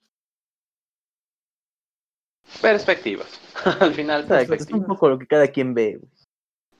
Perspectivas. 2.63 3.39
Al 3.79 3.93
final, 3.93 4.25
es 4.31 4.71
un 4.71 4.85
poco 4.85 5.09
lo 5.09 5.19
que 5.19 5.27
cada 5.27 5.47
quien 5.47 5.75
ve. 5.75 6.01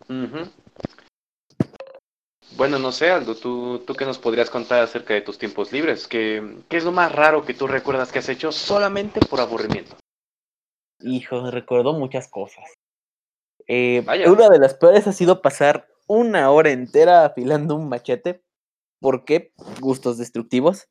Ujú. 0.09 0.49
Bueno, 2.55 2.77
no 2.77 2.91
sé, 2.91 3.09
Aldo, 3.09 3.35
¿tú, 3.35 3.79
¿tú 3.79 3.95
qué 3.95 4.05
nos 4.05 4.19
podrías 4.19 4.49
contar 4.49 4.83
acerca 4.83 5.13
de 5.13 5.21
tus 5.21 5.37
tiempos 5.39 5.71
libres? 5.71 6.07
¿Qué, 6.07 6.57
qué 6.69 6.77
es 6.77 6.83
lo 6.83 6.91
más 6.91 7.11
raro 7.11 7.43
que 7.43 7.53
tú 7.53 7.67
recuerdas 7.67 8.11
que 8.11 8.19
has 8.19 8.29
hecho 8.29 8.51
solamente 8.51 9.19
por 9.21 9.39
aburrimiento? 9.39 9.95
Hijo, 10.99 11.49
recuerdo 11.49 11.93
muchas 11.93 12.27
cosas. 12.27 12.63
Eh, 13.67 14.05
una 14.27 14.49
de 14.49 14.59
las 14.59 14.75
peores 14.75 15.07
ha 15.07 15.13
sido 15.13 15.41
pasar 15.41 15.87
una 16.07 16.51
hora 16.51 16.71
entera 16.71 17.25
afilando 17.25 17.75
un 17.75 17.89
machete. 17.89 18.43
¿Por 18.99 19.25
qué? 19.25 19.51
Gustos 19.79 20.17
destructivos. 20.17 20.87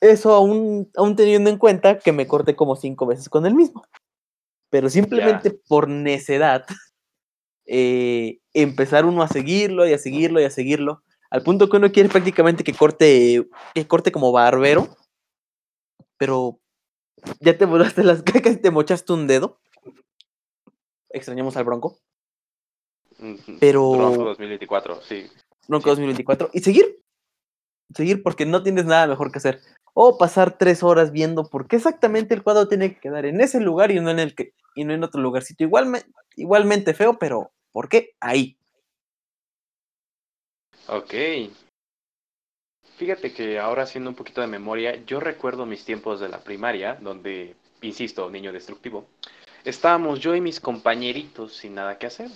Eso 0.00 0.34
aún, 0.34 0.90
aún 0.96 1.16
teniendo 1.16 1.50
en 1.50 1.58
cuenta 1.58 1.98
que 1.98 2.12
me 2.12 2.26
corté 2.26 2.56
como 2.56 2.76
cinco 2.76 3.06
veces 3.06 3.28
con 3.28 3.46
el 3.46 3.54
mismo. 3.54 3.86
Pero 4.70 4.90
simplemente 4.90 5.50
por 5.50 5.88
necedad, 5.88 6.66
eh, 7.66 8.38
empezar 8.54 9.04
uno 9.04 9.22
a 9.22 9.28
seguirlo 9.28 9.86
y 9.86 9.92
a 9.92 9.98
seguirlo 9.98 10.40
y 10.40 10.44
a 10.44 10.50
seguirlo, 10.50 11.02
al 11.30 11.42
punto 11.42 11.68
que 11.68 11.76
uno 11.76 11.90
quiere 11.92 12.08
prácticamente 12.08 12.64
que 12.64 12.72
corte, 12.72 13.46
que 13.74 13.86
corte 13.86 14.12
como 14.12 14.32
barbero, 14.32 14.96
pero 16.16 16.58
ya 17.40 17.56
te 17.58 17.64
volaste 17.64 18.02
las 18.04 18.22
cacas 18.22 18.54
y 18.54 18.60
te 18.60 18.70
mochaste 18.70 19.12
un 19.12 19.26
dedo. 19.26 19.58
Extrañamos 21.10 21.56
al 21.56 21.64
Bronco. 21.64 21.98
Pero- 23.60 23.92
Bronco 23.92 24.24
2024, 24.24 25.00
sí. 25.02 25.26
Bronco 25.68 25.84
Sí. 25.84 25.90
2024. 25.90 26.50
Y 26.52 26.60
seguir. 26.60 27.00
Seguir 27.94 28.22
porque 28.22 28.46
no 28.46 28.62
tienes 28.62 28.84
nada 28.84 29.06
mejor 29.06 29.30
que 29.32 29.38
hacer. 29.38 29.60
O 29.94 30.18
pasar 30.18 30.58
tres 30.58 30.82
horas 30.82 31.10
viendo 31.12 31.44
por 31.48 31.66
qué 31.68 31.76
exactamente 31.76 32.34
el 32.34 32.42
cuadro 32.42 32.68
tiene 32.68 32.92
que 32.92 33.00
quedar 33.00 33.24
en 33.24 33.40
ese 33.40 33.60
lugar 33.60 33.90
y 33.90 34.00
no 34.00 34.10
en 34.10 34.18
el 34.18 34.34
que, 34.34 34.52
y 34.74 34.84
no 34.84 34.92
en 34.92 35.02
otro 35.02 35.20
lugarcito. 35.22 35.64
Igualmente, 35.64 36.10
igualmente 36.36 36.92
feo, 36.94 37.18
pero 37.18 37.52
¿por 37.76 37.90
qué? 37.90 38.16
Ahí. 38.20 38.56
Ok. 40.88 41.12
Fíjate 42.96 43.34
que 43.34 43.58
ahora 43.58 43.82
haciendo 43.82 44.08
un 44.08 44.16
poquito 44.16 44.40
de 44.40 44.46
memoria, 44.46 45.04
yo 45.04 45.20
recuerdo 45.20 45.66
mis 45.66 45.84
tiempos 45.84 46.18
de 46.18 46.30
la 46.30 46.42
primaria, 46.42 46.94
donde, 46.94 47.54
insisto, 47.82 48.30
niño 48.30 48.50
destructivo, 48.50 49.06
estábamos 49.62 50.20
yo 50.20 50.34
y 50.34 50.40
mis 50.40 50.58
compañeritos 50.58 51.52
sin 51.52 51.74
nada 51.74 51.98
que 51.98 52.06
hacer. 52.06 52.30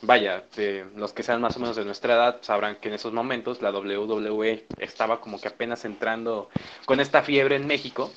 Vaya, 0.00 0.46
los 0.94 1.12
que 1.12 1.22
sean 1.22 1.42
más 1.42 1.58
o 1.58 1.60
menos 1.60 1.76
de 1.76 1.84
nuestra 1.84 2.14
edad 2.14 2.38
sabrán 2.40 2.76
que 2.76 2.88
en 2.88 2.94
esos 2.94 3.12
momentos 3.12 3.60
la 3.60 3.72
WWE 3.72 4.66
estaba 4.78 5.20
como 5.20 5.38
que 5.38 5.48
apenas 5.48 5.84
entrando 5.84 6.48
con 6.86 7.00
esta 7.00 7.22
fiebre 7.22 7.56
en 7.56 7.66
México. 7.66 8.10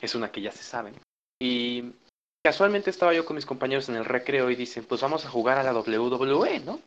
Es 0.00 0.14
una 0.14 0.30
que 0.30 0.40
ya 0.40 0.52
se 0.52 0.62
sabe. 0.62 0.92
Y 1.40 1.94
casualmente 2.42 2.90
estaba 2.90 3.12
yo 3.14 3.24
con 3.24 3.36
mis 3.36 3.46
compañeros 3.46 3.88
en 3.88 3.96
el 3.96 4.04
recreo 4.04 4.50
y 4.50 4.56
dicen, 4.56 4.84
pues 4.84 5.00
vamos 5.00 5.24
a 5.24 5.30
jugar 5.30 5.58
a 5.58 5.62
la 5.62 5.72
WWE, 5.72 6.60
¿no? 6.60 6.80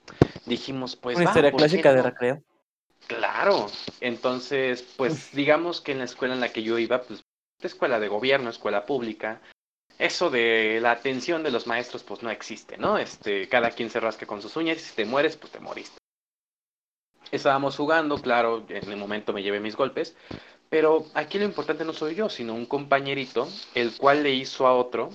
Dijimos, 0.45 0.95
pues 0.95 1.15
Una 1.15 1.25
va, 1.25 1.31
historia 1.31 1.51
¿por 1.51 1.59
qué 1.59 1.65
clásica 1.65 1.93
de 1.93 2.01
recreo. 2.01 2.43
Claro, 3.07 3.67
entonces, 4.01 4.81
pues 4.97 5.31
digamos 5.33 5.81
que 5.81 5.91
en 5.91 5.99
la 5.99 6.05
escuela 6.05 6.33
en 6.33 6.39
la 6.39 6.49
que 6.49 6.63
yo 6.63 6.77
iba, 6.79 7.01
pues 7.03 7.23
escuela 7.61 7.99
de 7.99 8.07
gobierno, 8.09 8.49
escuela 8.49 8.85
pública, 8.85 9.41
eso 9.99 10.29
de 10.29 10.79
la 10.81 10.91
atención 10.91 11.43
de 11.43 11.51
los 11.51 11.67
maestros, 11.67 12.03
pues 12.03 12.23
no 12.23 12.29
existe, 12.29 12.77
¿no? 12.77 12.97
Este, 12.97 13.47
cada 13.47 13.71
quien 13.71 13.89
se 13.89 13.99
rasca 13.99 14.25
con 14.25 14.41
sus 14.41 14.55
uñas 14.57 14.77
y 14.77 14.81
si 14.81 14.95
te 14.95 15.05
mueres, 15.05 15.37
pues 15.37 15.51
te 15.51 15.59
moriste. 15.59 15.97
Estábamos 17.31 17.77
jugando, 17.77 18.17
claro, 18.21 18.65
en 18.67 18.91
el 18.91 18.97
momento 18.97 19.33
me 19.33 19.41
llevé 19.43 19.59
mis 19.59 19.75
golpes, 19.75 20.15
pero 20.69 21.05
aquí 21.13 21.39
lo 21.39 21.45
importante 21.45 21.85
no 21.85 21.93
soy 21.93 22.15
yo, 22.15 22.29
sino 22.29 22.53
un 22.53 22.65
compañerito, 22.65 23.47
el 23.75 23.95
cual 23.95 24.23
le 24.23 24.31
hizo 24.31 24.67
a 24.67 24.75
otro, 24.75 25.09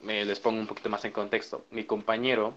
me 0.00 0.24
les 0.24 0.40
pongo 0.40 0.60
un 0.60 0.66
poquito 0.66 0.88
más 0.88 1.04
en 1.04 1.12
contexto, 1.12 1.64
mi 1.70 1.84
compañero, 1.84 2.54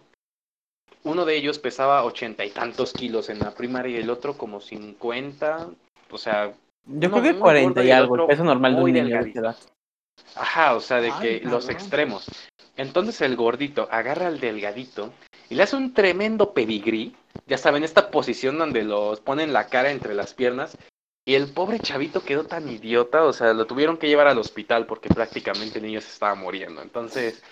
uno 1.03 1.25
de 1.25 1.35
ellos 1.35 1.59
pesaba 1.59 2.03
ochenta 2.03 2.45
y 2.45 2.51
tantos 2.51 2.93
kilos 2.93 3.29
en 3.29 3.39
la 3.39 3.51
primaria 3.51 3.97
y 3.97 4.01
el 4.01 4.09
otro 4.09 4.37
como 4.37 4.61
cincuenta, 4.61 5.69
o 6.09 6.17
sea, 6.17 6.53
Yo 6.85 7.09
Uno 7.09 7.11
creo 7.11 7.23
que 7.23 7.33
muy 7.33 7.41
40 7.41 7.67
gordo 7.69 7.83
y 7.87 7.91
algo, 7.91 8.15
el 8.15 8.27
peso 8.27 8.43
normal 8.43 8.71
de 8.73 8.77
un 8.77 8.81
muy 8.81 8.91
niño 8.91 9.23
de 9.23 9.31
edad. 9.31 9.57
Ajá, 10.35 10.75
o 10.75 10.79
sea, 10.79 11.01
de 11.01 11.11
Ay, 11.11 11.21
que 11.21 11.45
los 11.47 11.69
extremos. 11.69 12.27
Entonces 12.77 13.21
el 13.21 13.35
gordito 13.35 13.87
agarra 13.91 14.27
al 14.27 14.39
delgadito 14.39 15.11
y 15.49 15.55
le 15.55 15.63
hace 15.63 15.75
un 15.75 15.93
tremendo 15.93 16.53
pedigrí. 16.53 17.15
Ya 17.47 17.57
saben, 17.57 17.83
esta 17.83 18.11
posición 18.11 18.57
donde 18.57 18.83
los 18.83 19.19
ponen 19.19 19.53
la 19.53 19.67
cara 19.67 19.91
entre 19.91 20.13
las 20.13 20.33
piernas 20.33 20.77
Y 21.25 21.35
el 21.35 21.47
pobre 21.47 21.79
chavito 21.79 22.23
quedó 22.23 22.45
tan 22.45 22.67
idiota, 22.67 23.23
o 23.23 23.33
sea, 23.33 23.53
lo 23.53 23.67
tuvieron 23.67 23.97
que 23.97 24.07
llevar 24.07 24.27
al 24.27 24.39
hospital 24.39 24.87
porque 24.87 25.09
prácticamente 25.09 25.77
el 25.77 25.85
niño 25.85 26.01
se 26.01 26.09
estaba 26.09 26.33
muriendo. 26.33 26.81
Entonces, 26.81 27.43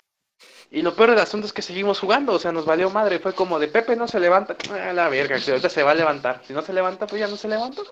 y 0.70 0.82
lo 0.82 0.94
peor 0.94 1.10
del 1.10 1.20
asunto 1.20 1.46
es 1.46 1.52
que 1.52 1.62
seguimos 1.62 1.98
jugando, 1.98 2.32
o 2.32 2.38
sea, 2.38 2.52
nos 2.52 2.64
valió 2.64 2.90
madre. 2.90 3.18
Fue 3.18 3.32
como 3.32 3.58
de 3.58 3.68
Pepe 3.68 3.96
no 3.96 4.08
se 4.08 4.20
levanta, 4.20 4.56
a 4.72 4.92
la 4.92 5.08
verga, 5.08 5.38
que 5.38 5.50
ahorita 5.50 5.68
se 5.68 5.82
va 5.82 5.92
a 5.92 5.96
levantar. 5.96 6.42
Si 6.46 6.52
no 6.52 6.62
se 6.62 6.72
levanta, 6.72 7.06
pues 7.06 7.20
ya 7.20 7.28
no 7.28 7.36
se 7.36 7.48
levanta. 7.48 7.82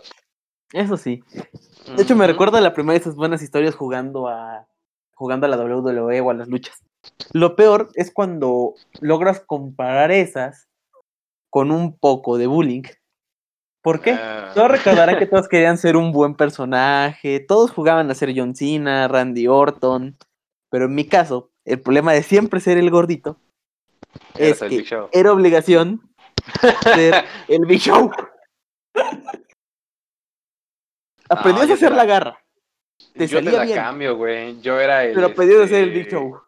Eso 0.73 0.97
sí. 0.97 1.23
De 1.97 2.03
hecho, 2.03 2.15
me 2.15 2.25
Ujú. 2.25 2.33
recuerda 2.33 2.61
la 2.61 2.75
primera 2.75 2.95
de 2.95 3.01
esas 3.01 3.17
buenas 3.17 3.43
historias 3.43 3.75
jugando 3.75 4.29
a 4.29 4.67
jugando 5.15 5.47
a 5.47 5.49
la 5.49 5.57
WWE 5.57 6.21
o 6.21 6.31
a 6.31 6.35
las 6.35 6.49
luchas. 6.49 6.81
Lo 7.33 7.57
peor 7.57 7.91
es 7.95 8.13
cuando 8.13 8.75
logras 9.01 9.41
comparar 9.41 10.13
esas 10.13 10.69
con 11.51 11.73
un 11.73 11.99
poco 11.99 12.39
de 12.39 12.47
bullying. 12.47 12.85
¿Por 13.83 14.01
qué? 14.01 14.13
Ah. 14.13 14.51
Todos 14.55 14.71
recordarán 14.71 15.19
que 15.19 15.27
todos 15.27 15.49
querían 15.49 15.79
ser 15.79 15.97
un 15.97 16.13
buen 16.13 16.35
personaje, 16.35 17.41
todos 17.41 17.71
jugaban 17.71 18.11
a 18.11 18.15
ser 18.15 18.33
John 18.37 18.55
Cena, 18.55 19.07
Randy 19.09 19.47
Orton, 19.47 20.17
pero 20.71 20.87
en 20.87 20.95
mi 20.95 21.07
caso, 21.07 21.51
el 21.65 21.81
problema 21.81 22.13
de 22.13 22.23
siempre 22.23 22.61
ser 22.61 22.77
el 22.79 22.91
gordito 22.91 23.39
Eres 24.37 24.61
es 24.63 24.69
que 24.69 25.09
era 25.13 25.33
obligación 25.33 26.03
ser 26.83 27.25
el 27.49 27.67
Big 27.67 27.81
Show. 27.81 28.11
Aprendías 31.29 31.67
yo 31.69 31.73
a 31.73 31.77
hacer 31.77 31.89
te 31.91 31.95
la 31.97 32.05
la- 32.05 32.05
garra, 32.07 32.45
te 33.15 33.27
Yo 33.27 33.39
te 33.39 33.45
salía 33.45 33.59
la 33.61 33.65
bien. 33.65 33.77
cambio, 33.77 34.17
güey. 34.17 34.61
Yo 34.61 34.81
era 34.81 35.05
el. 35.05 35.15
pero 35.15 35.27
aprendías 35.29 35.61
a 35.61 35.65
hacer 35.65 35.83
el 35.85 35.89
este, 35.91 35.99
Big 36.01 36.11
Show. 36.11 36.41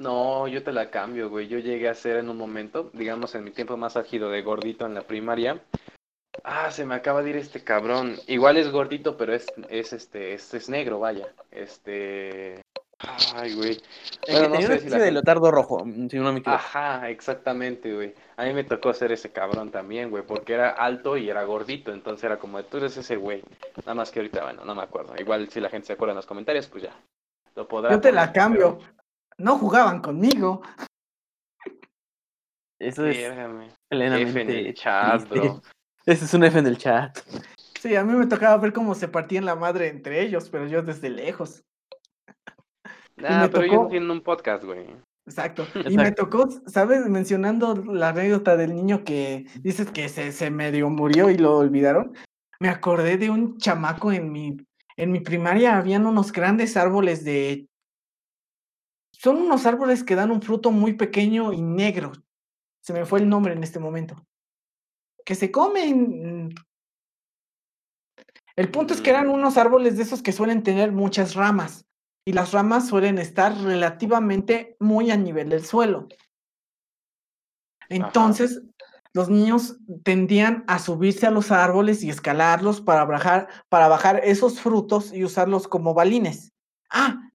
No, 0.00 0.48
yo 0.48 0.62
te 0.62 0.72
la 0.72 0.90
cambio, 0.90 1.28
güey. 1.28 1.46
Yo 1.46 1.58
llegué 1.58 1.86
a 1.90 1.94
ser 1.94 2.16
en 2.16 2.30
un 2.30 2.38
momento, 2.38 2.88
digamos 2.94 3.34
en 3.34 3.44
mi 3.44 3.50
tiempo 3.50 3.76
más 3.76 3.96
álgido 3.98 4.30
de 4.30 4.40
gordito 4.40 4.86
en 4.86 4.94
la 4.94 5.02
primaria. 5.02 5.60
Ah, 6.42 6.70
se 6.70 6.86
me 6.86 6.94
acaba 6.94 7.22
de 7.22 7.30
ir 7.30 7.36
este 7.36 7.62
cabrón. 7.62 8.16
Igual 8.26 8.56
es 8.56 8.70
gordito, 8.70 9.18
pero 9.18 9.34
es, 9.34 9.46
es 9.68 9.92
este, 9.92 10.32
es, 10.32 10.54
es 10.54 10.70
negro, 10.70 11.00
vaya. 11.00 11.28
Este. 11.50 12.62
Ay, 13.34 13.54
güey. 13.54 13.78
El 14.26 14.48
Bueno, 14.48 14.48
no 14.54 14.60
sé 14.62 14.66
una 14.68 14.78
si 14.78 14.88
la 14.88 14.98
de 14.98 15.10
leotardo 15.12 15.50
rojo, 15.50 15.84
si 15.84 16.16
no 16.18 16.32
me 16.32 16.38
equivoco. 16.38 16.50
Ajá, 16.50 17.10
exactamente, 17.10 17.92
güey. 17.92 18.14
A 18.38 18.44
mí 18.44 18.54
me 18.54 18.64
tocó 18.64 18.94
ser 18.94 19.12
ese 19.12 19.30
cabrón 19.32 19.70
también, 19.70 20.08
güey, 20.08 20.22
porque 20.22 20.54
era 20.54 20.70
alto 20.70 21.18
y 21.18 21.28
era 21.28 21.42
gordito, 21.44 21.92
entonces 21.92 22.24
era 22.24 22.38
como, 22.38 22.62
tú 22.62 22.78
eres 22.78 22.96
ese 22.96 23.16
güey. 23.16 23.42
Nada 23.78 23.94
más 23.94 24.10
que 24.10 24.20
ahorita, 24.20 24.44
bueno, 24.44 24.64
no 24.64 24.74
me 24.74 24.82
acuerdo. 24.82 25.12
Igual 25.18 25.50
si 25.50 25.60
la 25.60 25.68
gente 25.68 25.88
se 25.88 25.92
acuerda 25.92 26.12
en 26.12 26.16
los 26.16 26.26
comentarios, 26.26 26.68
pues 26.68 26.84
ya. 26.84 26.96
Lo 27.54 27.68
podrá 27.68 27.90
Yo 27.90 28.00
te 28.00 28.12
la 28.12 28.32
cambio. 28.32 28.78
pero- 28.78 28.99
No 29.40 29.58
jugaban 29.58 30.00
conmigo. 30.00 30.62
Eso 32.78 33.06
es. 33.06 33.16
F 33.18 33.74
plenamente 33.88 34.40
en 34.60 34.66
el 34.66 34.74
chat, 34.74 35.28
bro. 35.28 35.60
Ese 36.06 36.24
es 36.24 36.34
un 36.34 36.44
F 36.44 36.58
en 36.58 36.66
el 36.66 36.78
chat. 36.78 37.18
Sí, 37.78 37.94
a 37.96 38.04
mí 38.04 38.12
me 38.14 38.26
tocaba 38.26 38.56
ver 38.58 38.72
cómo 38.72 38.94
se 38.94 39.08
partían 39.08 39.44
la 39.44 39.54
madre 39.54 39.88
entre 39.88 40.22
ellos, 40.22 40.48
pero 40.50 40.66
yo 40.66 40.82
desde 40.82 41.10
lejos. 41.10 41.62
Nah, 43.16 43.42
me 43.42 43.48
pero 43.48 43.66
tocó- 43.66 43.88
tienen 43.88 44.10
un 44.10 44.22
podcast, 44.22 44.64
güey. 44.64 44.86
Exacto. 45.26 45.66
Y 45.88 45.96
me 45.96 46.12
tocó, 46.12 46.48
¿sabes? 46.66 47.06
Mencionando 47.08 47.74
la 47.74 48.08
anécdota 48.10 48.56
del 48.56 48.74
niño 48.74 49.04
que 49.04 49.46
dices 49.60 49.90
que 49.90 50.08
se, 50.08 50.32
se 50.32 50.50
medio 50.50 50.88
murió 50.88 51.30
y 51.30 51.36
lo 51.36 51.58
olvidaron. 51.58 52.14
Me 52.60 52.68
acordé 52.68 53.16
de 53.16 53.30
un 53.30 53.58
chamaco 53.58 54.12
en 54.12 54.32
mi, 54.32 54.56
en 54.96 55.12
mi 55.12 55.20
primaria, 55.20 55.76
habían 55.76 56.06
unos 56.06 56.32
grandes 56.32 56.76
árboles 56.76 57.24
de... 57.24 57.66
Son 59.22 59.36
unos 59.36 59.66
árboles 59.66 60.02
que 60.02 60.14
dan 60.14 60.30
un 60.30 60.40
fruto 60.40 60.70
muy 60.70 60.94
pequeño 60.94 61.52
y 61.52 61.60
negro. 61.60 62.12
Se 62.80 62.94
me 62.94 63.04
fue 63.04 63.18
el 63.18 63.28
nombre 63.28 63.52
en 63.52 63.62
este 63.62 63.78
momento. 63.78 64.16
Que 65.26 65.34
se 65.34 65.50
comen. 65.50 66.54
El 68.56 68.70
punto 68.70 68.94
es 68.94 69.02
que 69.02 69.10
eran 69.10 69.26
Mm. 69.26 69.32
unos 69.32 69.58
árboles 69.58 69.98
de 69.98 70.04
esos 70.04 70.22
que 70.22 70.32
suelen 70.32 70.62
tener 70.62 70.90
muchas 70.92 71.34
ramas. 71.34 71.84
Y 72.24 72.32
las 72.32 72.52
ramas 72.52 72.88
suelen 72.88 73.18
estar 73.18 73.54
relativamente 73.58 74.76
muy 74.80 75.10
a 75.10 75.18
nivel 75.18 75.50
del 75.50 75.66
suelo. 75.66 76.08
Entonces, 77.90 78.62
los 79.12 79.28
niños 79.28 79.76
tendían 80.02 80.64
a 80.66 80.78
subirse 80.78 81.26
a 81.26 81.30
los 81.30 81.50
árboles 81.50 82.02
y 82.02 82.08
escalarlos 82.08 82.80
para 82.80 83.04
bajar, 83.04 83.48
para 83.68 83.86
bajar 83.86 84.22
esos 84.24 84.62
frutos 84.62 85.12
y 85.12 85.24
usarlos 85.24 85.68
como 85.68 85.92
balines. 85.92 86.54
Ah, 86.88 87.29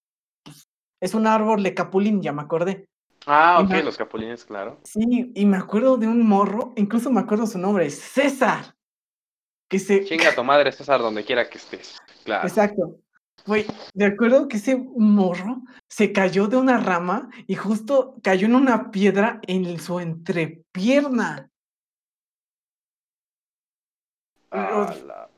es 1.06 1.14
un 1.14 1.26
árbol 1.26 1.62
de 1.62 1.72
capulín, 1.74 2.20
ya 2.22 2.32
me 2.32 2.42
acordé. 2.42 2.88
Ah, 3.26 3.58
ok, 3.60 3.70
me- 3.70 3.82
los 3.82 3.96
capulines, 3.96 4.44
claro. 4.44 4.78
Sí, 4.84 5.32
y 5.34 5.46
me 5.46 5.56
acuerdo 5.56 5.96
de 5.96 6.06
un 6.06 6.26
morro, 6.26 6.72
incluso 6.76 7.10
me 7.10 7.20
acuerdo 7.20 7.46
su 7.46 7.58
nombre, 7.58 7.88
César. 7.90 8.74
Que 9.68 9.78
se, 9.80 10.04
Chinga 10.04 10.32
tu 10.34 10.44
madre, 10.44 10.70
César, 10.70 11.00
donde 11.00 11.24
quiera 11.24 11.48
que 11.48 11.58
estés. 11.58 11.96
Claro. 12.24 12.46
Exacto. 12.46 12.98
Güey, 13.46 13.66
de 13.94 14.04
acuerdo 14.04 14.46
que 14.48 14.56
ese 14.58 14.76
morro 14.76 15.62
se 15.88 16.12
cayó 16.12 16.46
de 16.48 16.56
una 16.56 16.78
rama 16.78 17.30
y 17.46 17.54
justo 17.54 18.16
cayó 18.22 18.46
en 18.46 18.54
una 18.56 18.90
piedra 18.90 19.40
en 19.46 19.78
su 19.80 19.98
entrepierna. 20.00 21.50
Ah, 24.50 24.94
la- 25.06 25.28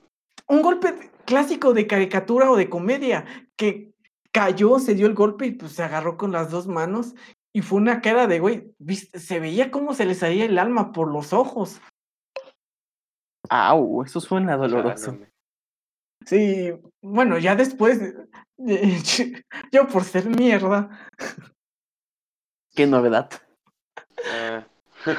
Un 0.46 0.62
golpe 0.62 1.10
clásico 1.26 1.74
de 1.74 1.86
caricatura 1.86 2.50
o 2.50 2.56
de 2.56 2.68
comedia, 2.70 3.24
que 3.56 3.92
cayó, 4.38 4.78
se 4.78 4.94
dio 4.94 5.08
el 5.08 5.14
golpe 5.14 5.46
y 5.46 5.50
pues 5.50 5.72
se 5.72 5.82
agarró 5.82 6.16
con 6.16 6.30
las 6.30 6.52
dos 6.52 6.68
manos 6.68 7.16
y 7.52 7.60
fue 7.60 7.80
una 7.80 8.00
cara 8.00 8.28
de, 8.28 8.38
güey, 8.38 8.72
¿viste? 8.78 9.18
se 9.18 9.40
veía 9.40 9.72
cómo 9.72 9.94
se 9.94 10.06
le 10.06 10.14
salía 10.14 10.44
el 10.44 10.58
alma 10.60 10.92
por 10.92 11.12
los 11.12 11.32
ojos. 11.32 11.80
Au, 13.50 14.04
eso 14.04 14.20
suena 14.20 14.56
doloroso. 14.56 15.18
Sí, 16.24 16.72
bueno, 17.02 17.36
ya 17.38 17.56
después, 17.56 18.14
yo 19.72 19.88
por 19.88 20.04
ser 20.04 20.26
mierda, 20.28 20.88
Qué 22.76 22.86
novedad. 22.86 23.28
Eh, 24.24 24.64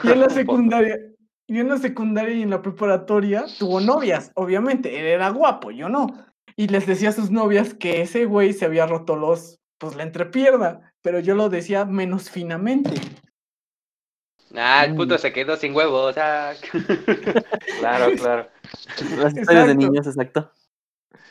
Y 0.06 0.12
en 0.12 0.20
la 0.22 0.30
secundaria, 0.30 0.98
y 1.46 1.60
en 1.60 1.68
la 1.68 1.78
secundaria 1.78 2.36
y 2.36 2.44
en 2.44 2.52
la 2.52 2.62
preparatoria 2.62 3.44
tuvo 3.58 3.82
novias, 3.82 4.32
obviamente, 4.36 4.98
él 4.98 5.08
era 5.08 5.28
guapo, 5.28 5.72
yo 5.72 5.90
no. 5.90 6.08
Y 6.60 6.68
les 6.68 6.86
decía 6.86 7.08
a 7.08 7.14
sus 7.14 7.32
novias 7.32 7.74
que 7.74 8.02
ese 8.02 8.26
güey 8.26 8.52
se 8.52 8.66
había 8.66 8.86
roto 8.86 9.16
los, 9.16 9.62
pues 9.78 9.96
la 9.96 10.04
entrepierna, 10.04 10.94
pero 11.02 11.22
yo 11.22 11.34
lo 11.34 11.48
decía 11.48 11.86
menos 11.86 12.30
finamente. 12.30 12.92
Ah, 14.54 14.84
el 14.84 14.92
Mm. 14.92 14.98
puto 14.98 15.18
se 15.18 15.32
quedó 15.32 15.56
sin 15.56 15.74
huevos. 15.74 16.16
ah. 16.22 16.52
claro, 17.80 18.12
claro. 18.18 18.50
Las 19.20 19.38
historias 19.38 19.68
de 19.68 19.76
niños, 19.76 20.06
exacto. 20.06 20.52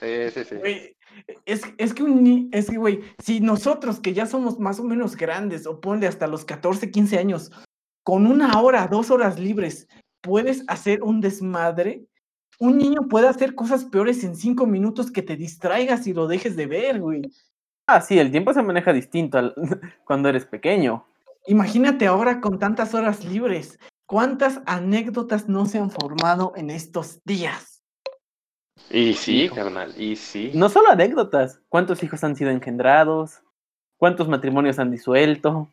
Sí, 0.00 0.30
sí, 0.32 0.44
sí. 0.44 0.54
Güey, 0.54 0.96
es, 1.44 1.60
es 1.76 1.92
que 1.92 2.04
un 2.04 2.48
es 2.50 2.70
que, 2.70 2.78
güey, 2.78 3.02
si 3.22 3.40
nosotros 3.40 4.00
que 4.00 4.14
ya 4.14 4.24
somos 4.24 4.58
más 4.58 4.80
o 4.80 4.84
menos 4.84 5.14
grandes, 5.14 5.66
o 5.66 5.78
ponle 5.78 6.06
hasta 6.06 6.26
los 6.26 6.46
14, 6.46 6.90
15 6.90 7.18
años, 7.18 7.52
con 8.02 8.26
una 8.26 8.62
hora, 8.62 8.86
dos 8.86 9.10
horas 9.10 9.38
libres, 9.38 9.88
puedes 10.22 10.64
hacer 10.68 11.02
un 11.02 11.20
desmadre, 11.20 12.06
un 12.58 12.76
niño 12.78 13.02
puede 13.08 13.28
hacer 13.28 13.54
cosas 13.54 13.84
peores 13.84 14.24
en 14.24 14.34
cinco 14.36 14.66
minutos 14.66 15.10
que 15.10 15.22
te 15.22 15.36
distraigas 15.36 16.06
y 16.06 16.12
lo 16.14 16.26
dejes 16.26 16.56
de 16.56 16.66
ver, 16.66 17.00
güey. 17.00 17.22
Ah, 17.86 18.00
sí, 18.00 18.18
el 18.18 18.30
tiempo 18.30 18.52
se 18.52 18.62
maneja 18.62 18.92
distinto 18.92 19.38
al- 19.38 19.54
cuando 20.04 20.28
eres 20.28 20.44
pequeño. 20.44 21.04
Imagínate 21.46 22.06
ahora 22.06 22.40
con 22.40 22.58
tantas 22.58 22.94
horas 22.94 23.24
libres, 23.24 23.78
cuántas 24.06 24.60
anécdotas 24.66 25.48
no 25.48 25.64
se 25.66 25.78
han 25.78 25.90
formado 25.90 26.52
en 26.56 26.70
estos 26.70 27.20
días. 27.24 27.82
Y 28.90 29.14
sí, 29.14 29.42
Hijo. 29.44 29.54
carnal, 29.56 29.94
y 30.00 30.16
sí. 30.16 30.50
No 30.54 30.68
solo 30.68 30.90
anécdotas. 30.90 31.60
¿Cuántos 31.68 32.02
hijos 32.02 32.22
han 32.24 32.36
sido 32.36 32.50
engendrados? 32.50 33.40
¿Cuántos 33.96 34.28
matrimonios 34.28 34.78
han 34.78 34.90
disuelto? 34.90 35.68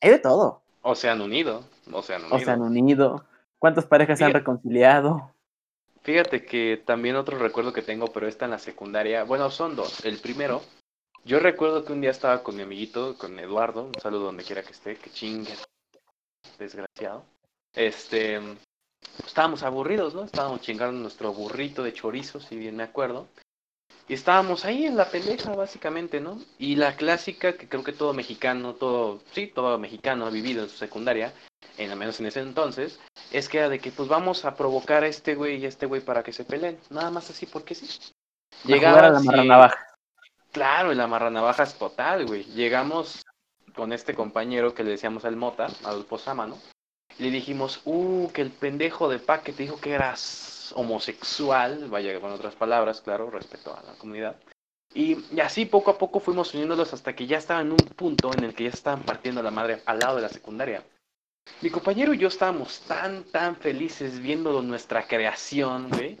Hay 0.00 0.10
de 0.10 0.18
todo. 0.18 0.62
O 0.82 0.94
se 0.94 1.08
han 1.08 1.20
unido. 1.20 1.64
O 1.92 2.02
se 2.02 2.14
han 2.14 2.22
unido. 2.22 2.36
O 2.36 2.40
se 2.40 2.50
han 2.50 2.62
unido. 2.62 3.24
¿Cuántas 3.58 3.86
parejas 3.86 4.18
se 4.18 4.24
han 4.24 4.32
reconciliado? 4.32 5.32
Fíjate 6.08 6.42
que 6.42 6.82
también 6.86 7.16
otro 7.16 7.36
recuerdo 7.36 7.70
que 7.74 7.82
tengo, 7.82 8.06
pero 8.06 8.26
está 8.26 8.46
en 8.46 8.52
la 8.52 8.58
secundaria. 8.58 9.24
Bueno, 9.24 9.50
son 9.50 9.76
dos. 9.76 10.02
El 10.06 10.16
primero, 10.20 10.62
yo 11.22 11.38
recuerdo 11.38 11.84
que 11.84 11.92
un 11.92 12.00
día 12.00 12.12
estaba 12.12 12.42
con 12.42 12.56
mi 12.56 12.62
amiguito, 12.62 13.18
con 13.18 13.38
Eduardo, 13.38 13.84
un 13.84 14.00
saludo 14.00 14.24
donde 14.24 14.42
quiera 14.42 14.62
que 14.62 14.72
esté, 14.72 14.96
que 14.96 15.10
chingue, 15.10 15.52
desgraciado. 16.58 17.26
Este, 17.74 18.40
estábamos 19.26 19.62
aburridos, 19.62 20.14
¿no? 20.14 20.24
Estábamos 20.24 20.62
chingando 20.62 20.98
nuestro 20.98 21.34
burrito 21.34 21.82
de 21.82 21.92
chorizo, 21.92 22.40
si 22.40 22.56
bien 22.56 22.76
me 22.76 22.84
acuerdo. 22.84 23.28
Y 24.08 24.14
estábamos 24.14 24.64
ahí 24.64 24.86
en 24.86 24.96
la 24.96 25.10
pendeja, 25.10 25.54
básicamente, 25.54 26.20
¿no? 26.20 26.40
Y 26.58 26.76
la 26.76 26.96
clásica 26.96 27.52
que 27.58 27.68
creo 27.68 27.84
que 27.84 27.92
todo 27.92 28.14
mexicano, 28.14 28.76
todo, 28.76 29.20
sí, 29.32 29.48
todo 29.48 29.78
mexicano 29.78 30.24
ha 30.24 30.30
vivido 30.30 30.62
en 30.62 30.70
su 30.70 30.78
secundaria, 30.78 31.34
en 31.76 31.90
al 31.90 31.96
menos 31.98 32.18
en 32.20 32.26
ese 32.26 32.40
entonces, 32.40 32.98
es 33.30 33.48
que 33.48 33.58
era 33.58 33.68
de 33.68 33.78
que 33.78 33.90
pues 33.92 34.08
vamos 34.08 34.44
a 34.44 34.54
provocar 34.54 35.04
a 35.04 35.08
este 35.08 35.34
güey 35.34 35.56
y 35.58 35.64
a 35.64 35.68
este 35.68 35.86
güey 35.86 36.00
para 36.00 36.22
que 36.22 36.32
se 36.32 36.44
peleen. 36.44 36.78
Nada 36.90 37.10
más 37.10 37.30
así 37.30 37.46
porque 37.46 37.74
sí. 37.74 37.88
A 38.64 38.76
jugar 38.76 39.04
a 39.04 39.10
la 39.10 39.20
y- 39.20 39.24
marranavaja. 39.24 39.86
Claro, 40.52 40.92
y 40.92 40.94
la 40.96 41.06
marranavaja 41.06 41.62
es 41.62 41.74
total, 41.74 42.26
güey. 42.26 42.44
Llegamos 42.44 43.22
con 43.74 43.92
este 43.92 44.14
compañero 44.14 44.74
que 44.74 44.82
le 44.82 44.90
decíamos 44.90 45.24
al 45.24 45.36
Mota, 45.36 45.68
al 45.84 46.04
Posama, 46.04 46.46
¿no? 46.46 46.58
Le 47.18 47.30
dijimos, 47.30 47.80
uh, 47.84 48.28
que 48.32 48.42
el 48.42 48.50
pendejo 48.50 49.08
de 49.08 49.18
Pac 49.18 49.42
que 49.42 49.52
te 49.52 49.64
dijo 49.64 49.80
que 49.80 49.92
eras 49.92 50.72
homosexual, 50.74 51.88
vaya 51.88 52.20
con 52.20 52.32
otras 52.32 52.54
palabras, 52.54 53.00
claro, 53.00 53.30
respecto 53.30 53.74
a 53.76 53.82
la 53.82 53.94
comunidad. 53.94 54.36
Y, 54.94 55.18
y 55.34 55.40
así 55.40 55.66
poco 55.66 55.90
a 55.90 55.98
poco 55.98 56.18
fuimos 56.20 56.54
uniéndolos 56.54 56.92
hasta 56.94 57.14
que 57.14 57.26
ya 57.26 57.38
estaban 57.38 57.66
en 57.66 57.72
un 57.72 57.78
punto 57.78 58.32
en 58.32 58.44
el 58.44 58.54
que 58.54 58.64
ya 58.64 58.70
estaban 58.70 59.02
partiendo 59.02 59.42
la 59.42 59.50
madre 59.50 59.82
al 59.84 59.98
lado 59.98 60.16
de 60.16 60.22
la 60.22 60.28
secundaria. 60.28 60.82
Mi 61.62 61.70
compañero 61.70 62.14
y 62.14 62.18
yo 62.18 62.28
estábamos 62.28 62.80
tan, 62.82 63.24
tan 63.24 63.56
felices 63.56 64.20
viendo 64.20 64.62
nuestra 64.62 65.06
creación, 65.06 65.88
güey, 65.90 66.18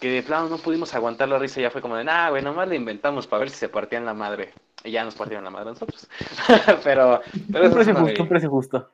que 0.00 0.08
de 0.10 0.22
plano 0.22 0.48
no 0.48 0.58
pudimos 0.58 0.94
aguantar 0.94 1.28
la 1.28 1.38
risa. 1.38 1.60
Ya 1.60 1.70
fue 1.70 1.80
como 1.82 1.96
de, 1.96 2.04
nah, 2.04 2.30
güey, 2.30 2.42
nomás 2.42 2.68
le 2.68 2.76
inventamos 2.76 3.26
para 3.26 3.40
ver 3.40 3.50
si 3.50 3.56
se 3.56 3.68
partían 3.68 4.04
la 4.04 4.14
madre. 4.14 4.52
Y 4.84 4.90
ya 4.92 5.04
nos 5.04 5.14
partieron 5.16 5.44
la 5.44 5.50
madre 5.50 5.70
a 5.70 5.72
nosotros. 5.72 6.08
pero, 6.84 7.20
pero 7.52 7.64
Un 7.66 7.74
precio 7.74 7.94
justo, 7.96 8.22
un 8.22 8.28
precio 8.28 8.50
justo. 8.50 8.90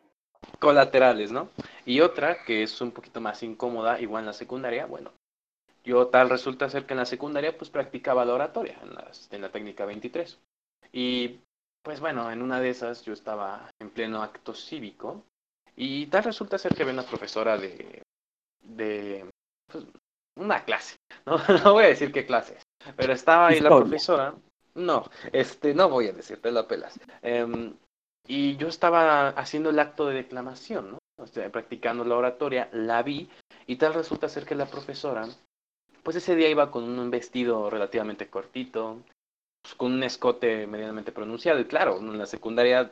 colaterales, 0.58 1.32
¿no? 1.32 1.48
Y 1.84 2.00
otra 2.00 2.44
que 2.44 2.62
es 2.62 2.80
un 2.80 2.92
poquito 2.92 3.20
más 3.20 3.42
incómoda, 3.42 4.00
igual 4.00 4.22
en 4.22 4.26
la 4.26 4.32
secundaria, 4.32 4.86
bueno, 4.86 5.10
yo 5.84 6.06
tal 6.06 6.30
resulta 6.30 6.70
ser 6.70 6.86
que 6.86 6.94
en 6.94 6.98
la 7.00 7.06
secundaria 7.06 7.56
pues 7.58 7.68
practicaba 7.70 8.24
la 8.24 8.34
oratoria 8.34 8.78
en, 8.82 8.94
las- 8.94 9.28
en 9.32 9.42
la 9.42 9.50
técnica 9.50 9.84
23. 9.84 10.38
Y 10.92 11.40
pues 11.82 11.98
bueno, 12.00 12.30
en 12.30 12.40
una 12.42 12.60
de 12.60 12.70
esas 12.70 13.02
yo 13.04 13.12
estaba 13.12 13.68
en 13.80 13.90
pleno 13.90 14.22
acto 14.22 14.54
cívico 14.54 15.24
y 15.76 16.06
tal 16.06 16.24
resulta 16.24 16.58
ser 16.58 16.74
que 16.74 16.82
había 16.82 16.94
una 16.94 17.06
profesora 17.06 17.56
de, 17.56 18.02
de 18.62 19.24
pues, 19.70 19.84
una 20.36 20.64
clase, 20.64 20.96
¿no? 21.26 21.38
no 21.64 21.72
voy 21.72 21.84
a 21.84 21.88
decir 21.88 22.12
qué 22.12 22.26
clase, 22.26 22.56
es, 22.56 22.92
pero 22.96 23.12
estaba 23.12 23.48
ahí 23.48 23.60
la 23.60 23.70
profesora, 23.70 24.34
no, 24.74 25.04
este, 25.32 25.74
no 25.74 25.88
voy 25.88 26.08
a 26.08 26.12
decirte 26.12 26.50
la 26.50 26.66
pelas. 26.66 26.98
Em, 27.22 27.74
y 28.26 28.56
yo 28.56 28.68
estaba 28.68 29.28
haciendo 29.30 29.70
el 29.70 29.78
acto 29.78 30.06
de 30.06 30.14
declamación, 30.14 30.92
¿no? 30.92 30.98
O 31.18 31.26
sea, 31.26 31.50
practicando 31.50 32.04
la 32.04 32.16
oratoria, 32.16 32.68
la 32.72 33.02
vi 33.02 33.28
y 33.66 33.76
tal 33.76 33.94
resulta 33.94 34.28
ser 34.28 34.44
que 34.44 34.54
la 34.54 34.66
profesora, 34.66 35.28
pues 36.02 36.16
ese 36.16 36.34
día 36.34 36.48
iba 36.48 36.70
con 36.70 36.98
un 36.98 37.10
vestido 37.10 37.68
relativamente 37.68 38.28
cortito, 38.28 39.02
pues, 39.62 39.74
con 39.74 39.92
un 39.92 40.02
escote 40.02 40.66
medianamente 40.66 41.12
pronunciado 41.12 41.60
y 41.60 41.66
claro, 41.66 41.98
en 41.98 42.18
la 42.18 42.26
secundaria 42.26 42.90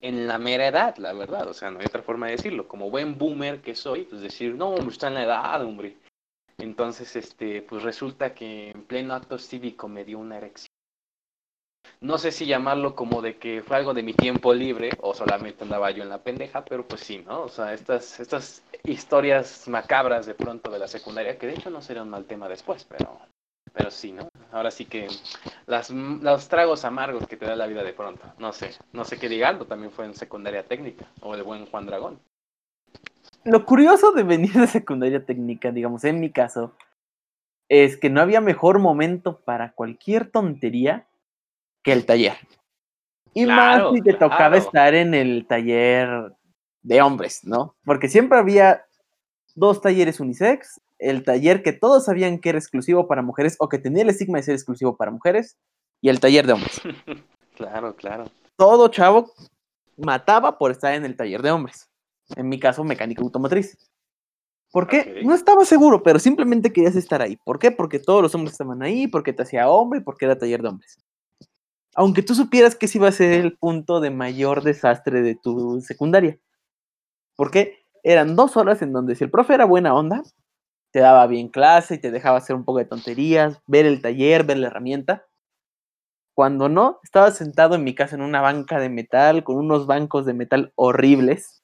en 0.00 0.26
la 0.26 0.38
mera 0.38 0.66
edad, 0.66 0.96
la 0.96 1.12
verdad, 1.12 1.48
o 1.48 1.54
sea, 1.54 1.70
no 1.70 1.80
hay 1.80 1.86
otra 1.86 2.02
forma 2.02 2.26
de 2.26 2.32
decirlo. 2.32 2.66
Como 2.66 2.90
buen 2.90 3.18
boomer 3.18 3.60
que 3.60 3.74
soy, 3.74 4.04
pues 4.04 4.22
decir, 4.22 4.54
no, 4.54 4.70
hombre, 4.70 4.92
está 4.92 5.08
en 5.08 5.14
la 5.14 5.24
edad, 5.24 5.62
hombre. 5.64 5.96
Entonces, 6.58 7.16
este, 7.16 7.62
pues 7.62 7.82
resulta 7.82 8.34
que 8.34 8.70
en 8.70 8.84
pleno 8.84 9.14
acto 9.14 9.38
cívico 9.38 9.88
me 9.88 10.04
dio 10.04 10.18
una 10.18 10.38
erección. 10.38 10.68
No 12.00 12.18
sé 12.18 12.32
si 12.32 12.46
llamarlo 12.46 12.94
como 12.94 13.20
de 13.20 13.38
que 13.38 13.62
fue 13.62 13.76
algo 13.76 13.94
de 13.94 14.02
mi 14.02 14.14
tiempo 14.14 14.54
libre 14.54 14.90
o 15.00 15.14
solamente 15.14 15.64
andaba 15.64 15.90
yo 15.90 16.02
en 16.02 16.08
la 16.08 16.22
pendeja, 16.22 16.64
pero 16.64 16.86
pues 16.86 17.02
sí, 17.02 17.18
¿no? 17.18 17.42
O 17.42 17.48
sea, 17.48 17.74
estas, 17.74 18.20
estas 18.20 18.62
historias 18.84 19.68
macabras 19.68 20.26
de 20.26 20.34
pronto 20.34 20.70
de 20.70 20.78
la 20.78 20.88
secundaria, 20.88 21.38
que 21.38 21.46
de 21.46 21.54
hecho 21.54 21.70
no 21.70 21.82
sería 21.82 22.02
un 22.02 22.10
mal 22.10 22.24
tema 22.24 22.48
después, 22.48 22.84
pero, 22.84 23.20
pero 23.72 23.90
sí, 23.90 24.12
¿no? 24.12 24.28
Ahora 24.52 24.70
sí 24.70 24.84
que 24.84 25.08
las, 25.66 25.90
los 25.90 26.48
tragos 26.48 26.84
amargos 26.84 27.26
que 27.26 27.36
te 27.36 27.46
da 27.46 27.56
la 27.56 27.66
vida 27.66 27.82
de 27.82 27.92
pronto, 27.92 28.24
no 28.38 28.52
sé, 28.52 28.72
no 28.92 29.04
sé 29.04 29.18
qué 29.18 29.28
digarlo, 29.28 29.66
también 29.66 29.92
fue 29.92 30.04
en 30.04 30.14
secundaria 30.14 30.64
técnica, 30.64 31.06
o 31.20 31.34
el 31.34 31.42
buen 31.42 31.66
Juan 31.66 31.86
Dragón. 31.86 32.20
Lo 33.44 33.64
curioso 33.64 34.12
de 34.12 34.22
venir 34.22 34.52
de 34.52 34.66
secundaria 34.66 35.24
técnica, 35.24 35.70
digamos, 35.70 36.04
en 36.04 36.20
mi 36.20 36.30
caso, 36.30 36.74
es 37.68 37.96
que 37.96 38.10
no 38.10 38.20
había 38.20 38.40
mejor 38.40 38.80
momento 38.80 39.40
para 39.40 39.72
cualquier 39.72 40.30
tontería 40.30 41.06
que 41.82 41.92
el 41.92 42.04
taller. 42.04 42.36
Y 43.32 43.44
Claro, 43.44 43.92
más 43.92 43.94
si 43.94 44.02
te 44.02 44.14
tocaba 44.14 44.56
estar 44.56 44.94
en 44.94 45.14
el 45.14 45.46
taller 45.46 46.34
de 46.82 47.00
hombres, 47.00 47.44
¿no? 47.44 47.76
Porque 47.84 48.08
siempre 48.08 48.38
había 48.38 48.84
dos 49.54 49.80
talleres 49.80 50.18
unisex, 50.20 50.80
el 51.00 51.24
taller 51.24 51.62
que 51.62 51.72
todos 51.72 52.04
sabían 52.04 52.38
que 52.38 52.50
era 52.50 52.58
exclusivo 52.58 53.08
para 53.08 53.22
mujeres 53.22 53.56
o 53.58 53.68
que 53.68 53.78
tenía 53.78 54.02
el 54.02 54.10
estigma 54.10 54.38
de 54.38 54.44
ser 54.44 54.54
exclusivo 54.54 54.96
para 54.96 55.10
mujeres, 55.10 55.56
y 56.00 56.08
el 56.08 56.20
taller 56.20 56.46
de 56.46 56.52
hombres. 56.54 56.80
Claro, 57.56 57.94
claro. 57.94 58.24
Todo 58.56 58.88
chavo 58.88 59.34
mataba 59.98 60.56
por 60.56 60.70
estar 60.70 60.94
en 60.94 61.04
el 61.04 61.14
taller 61.14 61.42
de 61.42 61.50
hombres. 61.50 61.90
En 62.36 62.48
mi 62.48 62.58
caso, 62.58 62.84
mecánica 62.84 63.20
automotriz. 63.20 63.76
¿Por 64.72 64.86
qué? 64.86 65.20
No 65.22 65.34
estaba 65.34 65.66
seguro, 65.66 66.02
pero 66.02 66.18
simplemente 66.18 66.72
querías 66.72 66.96
estar 66.96 67.20
ahí. 67.20 67.36
¿Por 67.44 67.58
qué? 67.58 67.70
Porque 67.70 67.98
todos 67.98 68.22
los 68.22 68.34
hombres 68.34 68.52
estaban 68.52 68.82
ahí, 68.82 69.08
porque 69.08 69.34
te 69.34 69.42
hacía 69.42 69.68
hombre 69.68 69.98
y 69.98 70.02
porque 70.02 70.24
era 70.24 70.38
taller 70.38 70.62
de 70.62 70.68
hombres. 70.68 70.98
Aunque 71.94 72.22
tú 72.22 72.34
supieras 72.34 72.76
que 72.76 72.86
ese 72.86 72.96
iba 72.96 73.08
a 73.08 73.12
ser 73.12 73.32
el 73.32 73.58
punto 73.58 74.00
de 74.00 74.10
mayor 74.10 74.62
desastre 74.62 75.20
de 75.20 75.34
tu 75.34 75.82
secundaria. 75.82 76.38
Porque 77.36 77.84
eran 78.02 78.36
dos 78.36 78.56
horas 78.56 78.80
en 78.80 78.94
donde 78.94 79.16
si 79.16 79.24
el 79.24 79.30
profe 79.30 79.52
era 79.52 79.66
buena 79.66 79.94
onda, 79.94 80.22
te 80.92 81.00
daba 81.00 81.26
bien 81.26 81.48
clase 81.48 81.94
y 81.94 81.98
te 81.98 82.10
dejaba 82.10 82.38
hacer 82.38 82.56
un 82.56 82.64
poco 82.64 82.78
de 82.78 82.84
tonterías, 82.84 83.60
ver 83.66 83.86
el 83.86 84.02
taller, 84.02 84.44
ver 84.44 84.58
la 84.58 84.68
herramienta. 84.68 85.26
Cuando 86.34 86.68
no, 86.68 87.00
estaba 87.02 87.30
sentado 87.30 87.74
en 87.74 87.84
mi 87.84 87.94
casa 87.94 88.16
en 88.16 88.22
una 88.22 88.40
banca 88.40 88.78
de 88.78 88.88
metal, 88.88 89.44
con 89.44 89.56
unos 89.56 89.86
bancos 89.86 90.26
de 90.26 90.34
metal 90.34 90.72
horribles, 90.74 91.62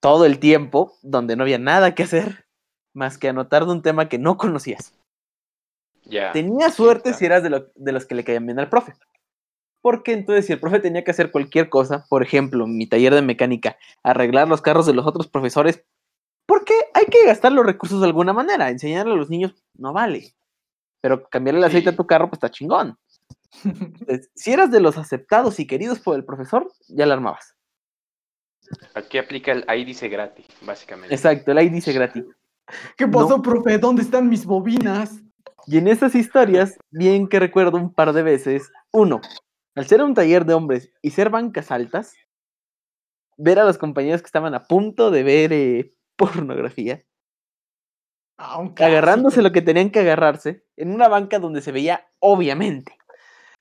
todo 0.00 0.24
el 0.24 0.38
tiempo, 0.38 0.94
donde 1.02 1.36
no 1.36 1.42
había 1.42 1.58
nada 1.58 1.94
que 1.94 2.04
hacer 2.04 2.46
más 2.94 3.18
que 3.18 3.28
anotar 3.28 3.64
de 3.64 3.72
un 3.72 3.82
tema 3.82 4.08
que 4.08 4.18
no 4.18 4.36
conocías. 4.36 4.94
Ya. 6.04 6.32
Tenía 6.32 6.70
suerte 6.70 7.14
si 7.14 7.24
eras 7.24 7.42
de, 7.42 7.50
lo- 7.50 7.70
de 7.74 7.92
los 7.92 8.06
que 8.06 8.14
le 8.14 8.24
caían 8.24 8.44
bien 8.46 8.58
al 8.58 8.68
profe. 8.68 8.92
Porque 9.80 10.12
entonces 10.12 10.46
si 10.46 10.52
el 10.52 10.60
profe 10.60 10.78
tenía 10.80 11.02
que 11.04 11.10
hacer 11.10 11.30
cualquier 11.30 11.68
cosa, 11.68 12.06
por 12.08 12.22
ejemplo, 12.22 12.66
mi 12.66 12.86
taller 12.86 13.14
de 13.14 13.22
mecánica, 13.22 13.76
arreglar 14.02 14.46
los 14.48 14.62
carros 14.62 14.86
de 14.86 14.94
los 14.94 15.06
otros 15.06 15.26
profesores, 15.28 15.84
porque 16.46 16.74
hay 16.74 16.81
que 17.22 17.28
gastar 17.28 17.52
los 17.52 17.64
recursos 17.64 18.00
de 18.00 18.06
alguna 18.06 18.32
manera. 18.32 18.68
Enseñarle 18.68 19.12
a 19.12 19.16
los 19.16 19.30
niños 19.30 19.54
no 19.74 19.92
vale. 19.92 20.34
Pero 21.00 21.28
cambiarle 21.28 21.60
el 21.60 21.64
aceite 21.64 21.90
Sí. 21.90 21.94
a 21.94 21.96
tu 21.96 22.06
carro, 22.06 22.28
pues 22.28 22.38
está 22.38 22.50
chingón. 22.50 22.98
Entonces, 23.64 24.30
si 24.34 24.52
eras 24.52 24.70
de 24.70 24.80
los 24.80 24.98
aceptados 24.98 25.58
y 25.60 25.66
queridos 25.66 26.00
por 26.00 26.16
el 26.16 26.24
profesor, 26.24 26.70
ya 26.88 27.06
la 27.06 27.14
armabas. 27.14 27.54
Aquí 28.94 29.18
aplica 29.18 29.52
el 29.52 29.64
ahí 29.68 29.84
dice 29.84 30.08
gratis, 30.08 30.46
básicamente. 30.62 31.14
Exacto, 31.14 31.52
el 31.52 31.58
ahí 31.58 31.68
dice 31.68 31.92
gratis. 31.92 32.24
¿Qué 32.96 33.06
pasó, 33.06 33.42
profe? 33.42 33.78
¿Dónde 33.78 34.02
están 34.02 34.28
mis 34.28 34.46
bobinas? 34.46 35.20
Y 35.66 35.78
en 35.78 35.88
esas 35.88 36.14
historias, 36.14 36.78
bien 36.90 37.28
que 37.28 37.38
recuerdo 37.38 37.76
un 37.76 37.92
par 37.92 38.12
de 38.12 38.22
veces, 38.22 38.70
uno, 38.92 39.20
al 39.74 39.86
ser 39.86 40.02
un 40.02 40.14
taller 40.14 40.44
de 40.46 40.54
hombres 40.54 40.90
y 41.02 41.10
ser 41.10 41.28
bancas 41.28 41.70
altas, 41.70 42.14
ver 43.36 43.58
a 43.58 43.64
los 43.64 43.78
compañeros 43.78 44.22
que 44.22 44.26
estaban 44.26 44.54
a 44.54 44.64
punto 44.64 45.10
de 45.10 45.22
ver 45.22 45.52
eh, 45.52 45.94
pornografía, 46.16 47.02
Agarrándose 48.36 49.36
clásico. 49.36 49.42
lo 49.42 49.52
que 49.52 49.62
tenían 49.62 49.90
que 49.90 50.00
agarrarse, 50.00 50.64
en 50.76 50.92
una 50.92 51.08
banca 51.08 51.38
donde 51.38 51.62
se 51.62 51.72
veía 51.72 52.06
obviamente. 52.18 52.96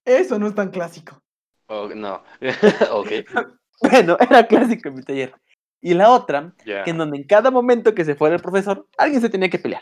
Eso 0.05 0.39
no 0.39 0.47
es 0.47 0.55
tan 0.55 0.71
clásico. 0.71 1.21
Oh, 1.67 1.87
no. 1.89 2.23
ok. 2.91 3.07
Bueno, 3.83 4.15
era 4.19 4.45
clásico 4.45 4.89
en 4.89 4.93
mi 4.93 5.01
taller. 5.01 5.33
Y 5.81 5.95
la 5.95 6.11
otra, 6.11 6.53
que 6.63 6.83
en 6.85 6.99
donde 6.99 7.17
en 7.17 7.23
cada 7.23 7.49
momento 7.49 7.95
que 7.95 8.05
se 8.05 8.13
fuera 8.13 8.35
el 8.35 8.41
profesor, 8.41 8.87
alguien 8.95 9.21
se 9.21 9.29
tenía 9.29 9.49
que 9.49 9.57
pelear. 9.57 9.81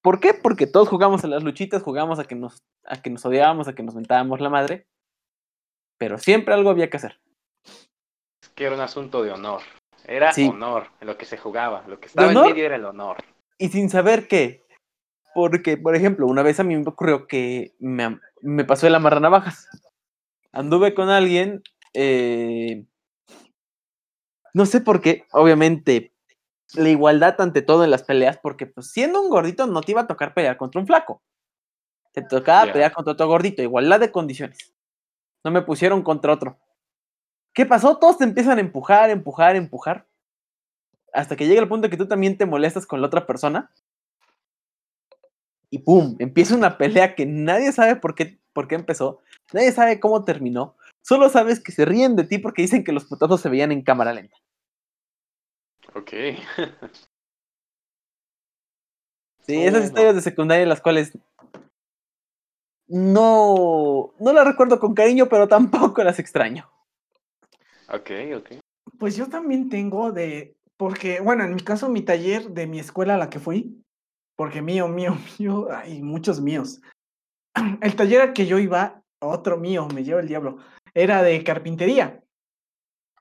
¿Por 0.00 0.20
qué? 0.20 0.32
Porque 0.32 0.66
todos 0.66 0.88
jugamos 0.88 1.22
a 1.22 1.26
las 1.26 1.42
luchitas, 1.42 1.82
jugamos 1.82 2.18
a 2.18 2.24
que 2.24 2.34
nos, 2.34 2.62
a 2.86 3.02
que 3.02 3.10
nos 3.10 3.26
odiábamos, 3.26 3.68
a 3.68 3.74
que 3.74 3.82
nos 3.82 3.94
mentábamos 3.94 4.40
la 4.40 4.48
madre. 4.48 4.86
Pero 5.98 6.16
siempre 6.16 6.54
algo 6.54 6.70
había 6.70 6.88
que 6.88 6.96
hacer. 6.96 7.20
Es 8.42 8.48
que 8.54 8.64
era 8.64 8.74
un 8.74 8.80
asunto 8.80 9.22
de 9.22 9.32
honor. 9.32 9.60
Era 10.06 10.32
Sí. 10.32 10.48
honor 10.48 10.86
en 11.00 11.08
lo 11.08 11.18
que 11.18 11.26
se 11.26 11.36
jugaba. 11.36 11.84
Lo 11.88 12.00
que 12.00 12.06
estaba 12.06 12.32
en 12.32 12.40
medio 12.40 12.64
era 12.64 12.76
el 12.76 12.84
honor. 12.86 13.18
Y 13.58 13.68
sin 13.68 13.90
saber 13.90 14.28
qué. 14.28 14.64
Porque, 15.34 15.76
por 15.76 15.94
ejemplo, 15.94 16.26
una 16.26 16.42
vez 16.42 16.60
a 16.60 16.64
mí 16.64 16.76
me 16.76 16.88
ocurrió 16.88 17.26
que 17.26 17.74
me, 17.78 18.18
me 18.40 18.64
pasó 18.64 18.86
el 18.86 18.94
amarranavajas. 18.94 19.68
Anduve 20.52 20.94
con 20.94 21.10
alguien. 21.10 21.62
eh, 21.92 22.86
no 24.54 24.64
sé 24.64 24.80
por 24.80 25.02
qué. 25.02 25.26
Obviamente, 25.32 26.14
la 26.74 26.88
igualdad 26.88 27.38
ante 27.40 27.60
todo 27.60 27.84
en 27.84 27.90
las 27.90 28.02
peleas. 28.02 28.38
Porque, 28.38 28.66
pues, 28.66 28.90
siendo 28.90 29.20
un 29.20 29.28
gordito, 29.28 29.66
no 29.66 29.82
te 29.82 29.92
iba 29.92 30.02
a 30.02 30.06
tocar 30.06 30.32
pelear 30.32 30.56
contra 30.56 30.80
un 30.80 30.86
flaco. 30.86 31.22
Te 32.12 32.22
tocaba 32.22 32.72
pelear 32.72 32.92
contra 32.92 33.12
otro 33.12 33.26
gordito. 33.26 33.62
Igualdad 33.62 34.00
de 34.00 34.10
condiciones. 34.10 34.74
No 35.44 35.50
me 35.50 35.60
pusieron 35.60 36.02
contra 36.02 36.32
otro. 36.32 36.58
¿Qué 37.52 37.66
pasó? 37.66 37.98
Todos 37.98 38.18
te 38.18 38.24
empiezan 38.24 38.58
a 38.58 38.62
empujar, 38.62 39.10
empujar, 39.10 39.56
empujar. 39.56 40.06
Hasta 41.16 41.34
que 41.34 41.46
llega 41.46 41.60
el 41.60 41.68
punto 41.68 41.88
que 41.88 41.96
tú 41.96 42.06
también 42.06 42.36
te 42.36 42.46
molestas 42.46 42.86
con 42.86 43.00
la 43.00 43.06
otra 43.06 43.26
persona. 43.26 43.72
Y 45.70 45.78
¡pum! 45.78 46.16
Empieza 46.18 46.54
una 46.54 46.78
pelea 46.78 47.14
que 47.14 47.26
nadie 47.26 47.72
sabe 47.72 47.96
por 47.96 48.14
qué, 48.14 48.38
por 48.52 48.68
qué 48.68 48.74
empezó. 48.74 49.20
Nadie 49.52 49.72
sabe 49.72 49.98
cómo 49.98 50.24
terminó. 50.24 50.76
Solo 51.02 51.28
sabes 51.28 51.60
que 51.60 51.72
se 51.72 51.84
ríen 51.84 52.16
de 52.16 52.24
ti 52.24 52.38
porque 52.38 52.62
dicen 52.62 52.84
que 52.84 52.92
los 52.92 53.06
putazos 53.06 53.40
se 53.40 53.48
veían 53.48 53.72
en 53.72 53.82
cámara 53.82 54.12
lenta. 54.12 54.36
Ok. 55.94 56.12
Sí, 59.46 59.62
esas 59.62 59.84
historias 59.84 60.12
no. 60.12 60.16
de 60.16 60.22
secundaria 60.22 60.66
las 60.66 60.80
cuales 60.80 61.16
no, 62.88 64.12
no 64.18 64.32
las 64.32 64.44
recuerdo 64.44 64.80
con 64.80 64.92
cariño, 64.92 65.28
pero 65.28 65.46
tampoco 65.48 66.02
las 66.02 66.18
extraño. 66.18 66.68
Ok, 67.88 68.10
ok. 68.36 68.50
Pues 68.98 69.16
yo 69.16 69.28
también 69.28 69.68
tengo 69.68 70.10
de. 70.10 70.55
Porque, 70.76 71.20
bueno, 71.20 71.44
en 71.44 71.54
mi 71.54 71.62
caso, 71.62 71.88
mi 71.88 72.02
taller 72.02 72.50
de 72.50 72.66
mi 72.66 72.78
escuela 72.78 73.14
a 73.14 73.18
la 73.18 73.30
que 73.30 73.40
fui, 73.40 73.82
porque 74.36 74.62
mío, 74.62 74.88
mío, 74.88 75.16
mío, 75.38 75.68
hay 75.70 76.02
muchos 76.02 76.40
míos. 76.40 76.80
El 77.80 77.96
taller 77.96 78.20
al 78.20 78.32
que 78.32 78.46
yo 78.46 78.58
iba, 78.58 79.02
otro 79.20 79.56
mío, 79.56 79.88
me 79.94 80.04
lleva 80.04 80.20
el 80.20 80.28
diablo, 80.28 80.58
era 80.92 81.22
de 81.22 81.42
carpintería. 81.42 82.22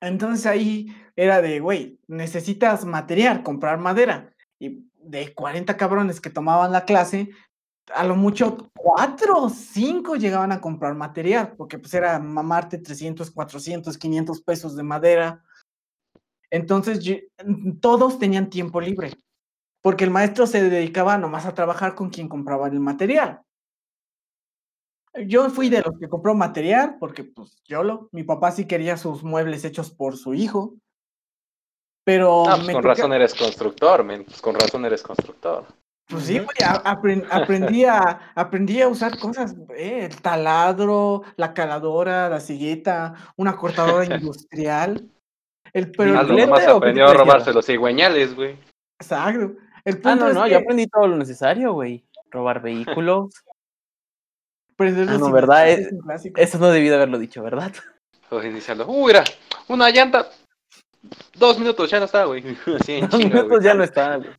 Entonces 0.02 0.46
ahí 0.46 0.94
era 1.16 1.42
de, 1.42 1.62
güey, 1.62 2.00
necesitas 2.08 2.86
material, 2.86 3.44
comprar 3.44 3.80
madera. 3.80 4.34
Y 4.60 4.90
de 4.98 5.34
40 5.34 5.78
cabrones 5.78 6.20
que 6.20 6.30
tomaban 6.30 6.74
la 6.74 6.84
clase, 6.84 7.30
a 7.94 8.04
lo 8.04 8.16
mucho 8.16 8.72
cuatro 8.76 9.44
o 9.44 9.50
cinco 9.50 10.16
llegaban 10.16 10.52
a 10.52 10.60
comprar 10.60 10.96
material, 10.96 11.54
porque 11.56 11.80
pues 11.80 11.94
era 11.94 12.20
mamarte 12.20 12.78
300, 12.78 13.32
400, 13.32 13.98
500 13.98 14.42
pesos 14.42 14.76
de 14.76 14.84
madera. 14.84 15.45
Entonces 16.52 17.00
ye- 17.04 17.28
todos 17.82 18.20
tenían 18.20 18.50
tiempo 18.50 18.80
libre, 18.82 19.12
porque 19.82 20.04
el 20.04 20.12
maestro 20.12 20.48
se 20.48 20.68
dedicaba 20.70 21.18
nomás 21.18 21.46
a 21.46 21.54
trabajar 21.54 21.96
con 21.96 22.10
quien 22.10 22.28
compraba 22.30 22.68
el 22.68 22.80
material. 22.80 23.42
Yo 25.28 25.50
fui 25.50 25.70
de 25.70 25.82
los 25.82 25.98
que 25.98 26.10
compró 26.10 26.36
material, 26.36 26.98
porque 27.00 27.24
pues 27.24 27.62
yo 27.64 27.84
lo, 27.84 28.10
mi 28.12 28.24
papá 28.24 28.52
sí 28.52 28.66
quería 28.66 28.98
sus 28.98 29.24
muebles 29.24 29.64
hechos 29.64 29.90
por 29.92 30.18
su 30.18 30.34
hijo. 30.34 30.76
Pero 32.04 32.44
Ah, 32.48 32.56
pues 32.56 32.68
me 32.68 32.74
con 32.74 32.82
toca- 32.84 32.94
razón 32.96 33.14
eres 33.14 33.34
constructor, 33.34 34.04
men. 34.04 34.26
Pues 34.26 34.42
con 34.42 34.56
razón 34.56 34.86
eres 34.86 35.02
constructor. 35.02 35.66
Pues 36.08 36.26
sí, 36.26 36.38
güey, 36.38 36.56
aprendí, 37.32 37.84
a, 37.86 38.32
aprendí 38.36 38.80
a 38.82 38.88
usar 38.88 39.18
cosas, 39.18 39.56
eh, 39.76 40.06
el 40.12 40.22
taladro, 40.22 41.24
la 41.36 41.52
caladora, 41.56 42.30
la 42.30 42.40
sigueta, 42.40 43.16
una 43.38 43.56
cortadora 43.56 44.06
industrial. 44.40 45.10
El, 45.76 45.92
pero 45.92 46.12
el 46.12 46.18
Aldo 46.18 46.36
¿Bicicleta 46.36 46.48
nomás 46.48 46.64
o 46.64 46.68
qué 46.68 46.72
aprendió 46.78 47.08
a 47.08 47.14
robarse 47.14 47.54
los 47.54 47.66
cigüeñales, 47.66 48.34
güey. 48.36 48.58
exacto. 49.00 49.56
El 49.84 49.96
Ah, 49.96 50.00
punto 50.02 50.16
no, 50.16 50.28
es 50.30 50.34
no, 50.36 50.44
que 50.46 50.50
yo 50.52 50.58
aprendí 50.58 50.88
todo 50.88 51.08
lo 51.08 51.18
necesario, 51.18 51.74
güey. 51.74 52.04
Robar 52.32 52.62
vehículos. 52.62 53.34
prender 54.78 55.10
Ah, 55.10 55.18
no, 55.18 55.32
¿verdad? 55.32 55.70
Eh, 55.70 55.90
es. 56.16 56.26
Eso 56.36 56.58
no 56.60 56.70
debí 56.70 56.90
de 56.90 56.96
haberlo 56.96 57.18
dicho, 57.20 57.44
¿verdad? 57.44 57.72
Todos 58.30 58.46
iniciando. 58.46 58.88
Uy, 58.88 59.08
mira, 59.08 59.24
una 59.68 59.90
llanta. 59.92 60.28
Dos 61.36 61.60
minutos, 61.60 61.90
ya 61.92 62.00
no 62.00 62.06
está, 62.06 62.24
güey. 62.26 62.44
Así 62.80 62.94
en 62.94 63.10
Dos 63.10 63.20
chinga, 63.20 63.36
minutos 63.36 63.50
güey. 63.52 63.64
ya 63.64 63.74
no 63.74 63.84
está, 63.84 64.16
güey. 64.18 64.30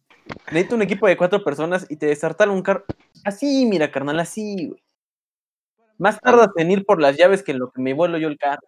Necesito 0.47 0.75
un 0.75 0.83
equipo 0.83 1.07
de 1.07 1.17
cuatro 1.17 1.45
personas 1.45 1.87
y 1.89 1.97
te 1.97 2.07
desartan 2.07 2.51
un 2.51 2.63
carro. 2.63 2.85
Así, 3.25 3.65
mira, 3.67 3.93
carnal, 3.93 4.19
así, 4.19 4.69
güey. 4.69 4.83
Más 5.99 6.19
tardas 6.21 6.49
en 6.57 6.71
ir 6.73 6.85
por 6.85 7.01
las 7.01 7.17
llaves 7.17 7.43
que 7.43 7.53
en 7.53 7.59
lo 7.61 7.71
que 7.71 7.81
me 7.81 7.93
vuelo 7.95 8.19
yo 8.19 8.29
el 8.29 8.37
carro. 8.39 8.61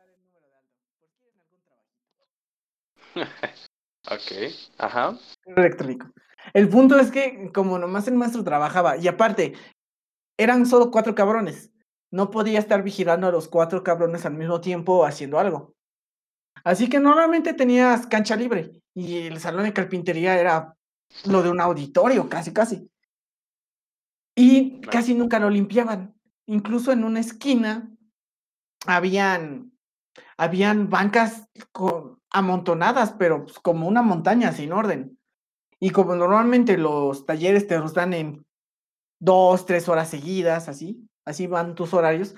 Ok, 4.11 4.53
ajá. 4.79 5.19
electrónico. 5.45 6.09
El 6.55 6.69
punto 6.69 6.99
es 6.99 7.11
que 7.11 7.51
como 7.53 7.79
nomás 7.79 8.09
el 8.09 8.15
maestro 8.15 8.43
trabajaba, 8.45 8.97
y 8.97 9.07
aparte, 9.09 9.55
eran 10.39 10.67
solo 10.67 10.91
cuatro 10.91 11.15
cabrones. 11.15 11.71
No 12.11 12.31
podía 12.31 12.59
estar 12.59 12.83
vigilando 12.83 13.27
a 13.27 13.33
los 13.33 13.49
cuatro 13.49 13.83
cabrones 13.83 14.25
al 14.25 14.35
mismo 14.35 14.61
tiempo 14.61 15.05
haciendo 15.05 15.39
algo. 15.39 15.75
Así 16.65 16.89
que 16.89 17.01
normalmente 17.01 17.53
tenías 17.53 18.07
cancha 18.07 18.35
libre 18.35 18.73
y 18.95 19.27
el 19.27 19.41
salón 19.41 19.65
de 19.65 19.73
carpintería 19.73 20.39
era 20.39 20.75
lo 21.27 21.43
de 21.43 21.51
un 21.51 21.61
auditorio, 21.61 22.29
casi, 22.29 22.53
casi. 22.53 22.91
Y 24.35 24.81
casi 24.83 25.15
nunca 25.15 25.39
lo 25.39 25.51
limpiaban. 25.51 26.15
Incluso 26.47 26.93
en 26.93 27.05
una 27.05 27.21
esquina 27.21 27.91
habían, 28.87 29.73
habían 30.37 30.89
bancas 30.89 31.49
co- 31.73 32.18
amontonadas, 32.31 33.13
pero 33.13 33.45
pues, 33.45 33.59
como 33.59 33.89
una 33.89 34.03
montaña 34.03 34.53
sin 34.53 34.73
orden. 34.73 35.19
Y 35.81 35.91
como 35.91 36.17
normalmente 36.17 36.77
los 36.77 37.25
talleres 37.25 37.67
te 37.67 37.79
los 37.79 37.95
dan 37.95 38.13
en 38.13 38.47
dos, 39.21 39.67
tres 39.67 39.89
horas 39.89 40.09
seguidas, 40.09 40.69
así, 40.69 41.09
así 41.25 41.47
van 41.47 41.75
tus 41.75 41.95
horarios, 41.95 42.35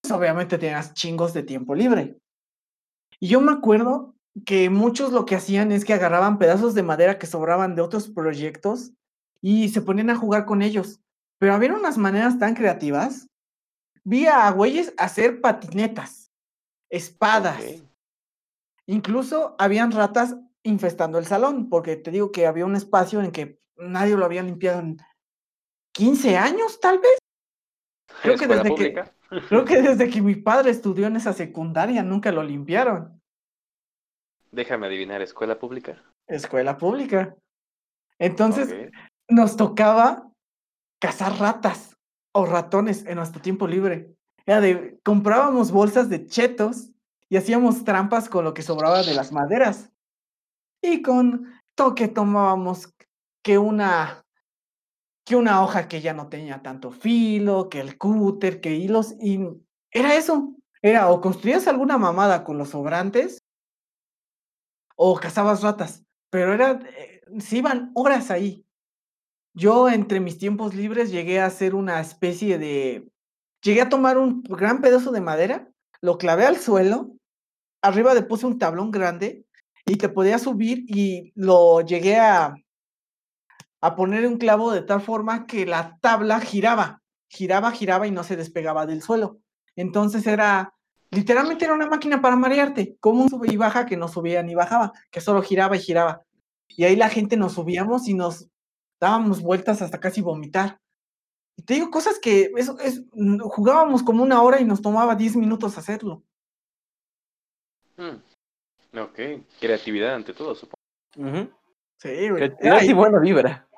pues 0.00 0.12
obviamente 0.12 0.58
tenías 0.58 0.94
chingos 0.94 1.34
de 1.34 1.42
tiempo 1.42 1.74
libre. 1.74 2.18
Y 3.20 3.28
yo 3.28 3.40
me 3.40 3.52
acuerdo 3.52 4.14
que 4.46 4.70
muchos 4.70 5.12
lo 5.12 5.24
que 5.24 5.34
hacían 5.34 5.72
es 5.72 5.84
que 5.84 5.94
agarraban 5.94 6.38
pedazos 6.38 6.74
de 6.74 6.82
madera 6.82 7.18
que 7.18 7.26
sobraban 7.26 7.74
de 7.74 7.82
otros 7.82 8.08
proyectos 8.08 8.92
y 9.40 9.68
se 9.68 9.82
ponían 9.82 10.10
a 10.10 10.16
jugar 10.16 10.44
con 10.44 10.62
ellos. 10.62 11.00
Pero 11.38 11.54
había 11.54 11.74
unas 11.74 11.98
maneras 11.98 12.38
tan 12.38 12.54
creativas. 12.54 13.28
Vi 14.04 14.26
a 14.26 14.50
güeyes 14.50 14.92
hacer 14.96 15.40
patinetas, 15.40 16.30
espadas. 16.90 17.62
Incluso 18.88 19.54
habían 19.58 19.92
ratas 19.92 20.34
infestando 20.62 21.18
el 21.18 21.26
salón, 21.26 21.68
porque 21.68 21.96
te 21.96 22.10
digo 22.10 22.32
que 22.32 22.46
había 22.46 22.64
un 22.64 22.74
espacio 22.74 23.20
en 23.20 23.30
que 23.30 23.60
nadie 23.76 24.16
lo 24.16 24.24
había 24.24 24.42
limpiado 24.42 24.80
en 24.80 24.96
15 25.92 26.38
años, 26.38 26.80
tal 26.80 26.98
vez. 26.98 27.18
Creo 28.22 28.38
que 28.38 28.46
desde 28.46 28.74
que-. 28.74 29.04
Creo 29.48 29.64
que 29.66 29.82
desde 29.82 30.08
que 30.08 30.22
mi 30.22 30.36
padre 30.36 30.70
estudió 30.70 31.06
en 31.06 31.16
esa 31.16 31.34
secundaria 31.34 32.02
nunca 32.02 32.32
lo 32.32 32.42
limpiaron. 32.42 33.20
Déjame 34.50 34.86
adivinar, 34.86 35.20
escuela 35.20 35.58
pública. 35.58 36.02
Escuela 36.26 36.78
pública. 36.78 37.36
Entonces 38.18 38.90
nos 39.28 39.56
tocaba 39.56 40.32
cazar 40.98 41.38
ratas 41.38 41.94
o 42.32 42.46
ratones 42.46 43.04
en 43.04 43.16
nuestro 43.16 43.42
tiempo 43.42 43.66
libre. 43.66 44.14
Era 44.46 44.62
de, 44.62 44.98
comprábamos 45.04 45.70
bolsas 45.70 46.08
de 46.08 46.26
chetos 46.26 46.90
y 47.28 47.36
hacíamos 47.36 47.84
trampas 47.84 48.28
con 48.28 48.44
lo 48.44 48.54
que 48.54 48.62
sobraba 48.62 49.02
de 49.02 49.14
las 49.14 49.32
maderas. 49.32 49.90
Y 50.82 51.02
con 51.02 51.52
toque 51.74 52.08
tomábamos 52.08 52.94
que 53.42 53.58
una 53.58 54.24
que 55.24 55.36
una 55.36 55.62
hoja 55.62 55.88
que 55.88 56.00
ya 56.00 56.14
no 56.14 56.30
tenía 56.30 56.62
tanto 56.62 56.90
filo, 56.90 57.68
que 57.68 57.80
el 57.80 57.98
cúter, 57.98 58.62
que 58.62 58.76
hilos, 58.76 59.14
y 59.20 59.38
era 59.90 60.16
eso. 60.16 60.54
Era 60.80 61.10
o 61.10 61.20
construías 61.20 61.68
alguna 61.68 61.98
mamada 61.98 62.44
con 62.44 62.56
los 62.56 62.70
sobrantes 62.70 63.44
o 64.96 65.16
cazabas 65.16 65.62
ratas, 65.62 66.04
pero 66.30 66.54
era, 66.54 66.80
eh, 66.96 67.20
se 67.40 67.58
iban 67.58 67.92
horas 67.94 68.30
ahí. 68.30 68.64
Yo 69.54 69.90
entre 69.90 70.20
mis 70.20 70.38
tiempos 70.38 70.74
libres 70.74 71.10
llegué 71.10 71.40
a 71.40 71.46
hacer 71.46 71.74
una 71.74 72.00
especie 72.00 72.58
de, 72.58 73.06
llegué 73.62 73.82
a 73.82 73.88
tomar 73.90 74.16
un 74.16 74.42
gran 74.42 74.80
pedazo 74.80 75.12
de 75.12 75.20
madera, 75.20 75.70
lo 76.00 76.16
clavé 76.16 76.46
al 76.46 76.56
suelo, 76.56 77.17
arriba 77.82 78.14
le 78.14 78.22
puse 78.22 78.46
un 78.46 78.58
tablón 78.58 78.90
grande 78.90 79.44
y 79.86 79.96
te 79.96 80.08
podías 80.08 80.42
subir 80.42 80.84
y 80.86 81.32
lo 81.34 81.80
llegué 81.80 82.16
a, 82.16 82.54
a 83.80 83.96
poner 83.96 84.26
un 84.26 84.38
clavo 84.38 84.72
de 84.72 84.82
tal 84.82 85.00
forma 85.00 85.46
que 85.46 85.66
la 85.66 85.98
tabla 86.00 86.40
giraba, 86.40 87.02
giraba, 87.28 87.70
giraba 87.70 88.06
y 88.06 88.10
no 88.10 88.24
se 88.24 88.36
despegaba 88.36 88.86
del 88.86 89.02
suelo. 89.02 89.38
Entonces 89.76 90.26
era, 90.26 90.74
literalmente 91.10 91.64
era 91.64 91.74
una 91.74 91.86
máquina 91.86 92.20
para 92.20 92.36
marearte, 92.36 92.96
como 93.00 93.22
un 93.22 93.30
sube 93.30 93.52
y 93.52 93.56
baja 93.56 93.86
que 93.86 93.96
no 93.96 94.08
subía 94.08 94.42
ni 94.42 94.54
bajaba, 94.54 94.92
que 95.10 95.20
solo 95.20 95.42
giraba 95.42 95.76
y 95.76 95.80
giraba. 95.80 96.22
Y 96.68 96.84
ahí 96.84 96.96
la 96.96 97.08
gente 97.08 97.36
nos 97.36 97.54
subíamos 97.54 98.08
y 98.08 98.14
nos 98.14 98.48
dábamos 99.00 99.40
vueltas 99.40 99.80
hasta 99.82 100.00
casi 100.00 100.20
vomitar. 100.20 100.80
Y 101.56 101.62
te 101.62 101.74
digo 101.74 101.90
cosas 101.90 102.18
que 102.18 102.52
es, 102.56 103.02
mm, 103.12 103.38
jugábamos 103.38 104.02
como 104.02 104.22
una 104.22 104.42
hora 104.42 104.60
y 104.60 104.64
nos 104.64 104.82
tomaba 104.82 105.14
10 105.14 105.36
minutos 105.36 105.78
hacerlo. 105.78 106.22
Mm. 107.98 108.98
Ok, 108.98 109.18
creatividad 109.60 110.14
ante 110.14 110.32
todo, 110.32 110.54
supongo. 110.54 110.78
Sí, 111.98 112.30
güey. 112.30 112.36
Creatividad 112.36 112.82
y 112.82 112.92
buena 112.92 113.18
vibra. 113.18 113.68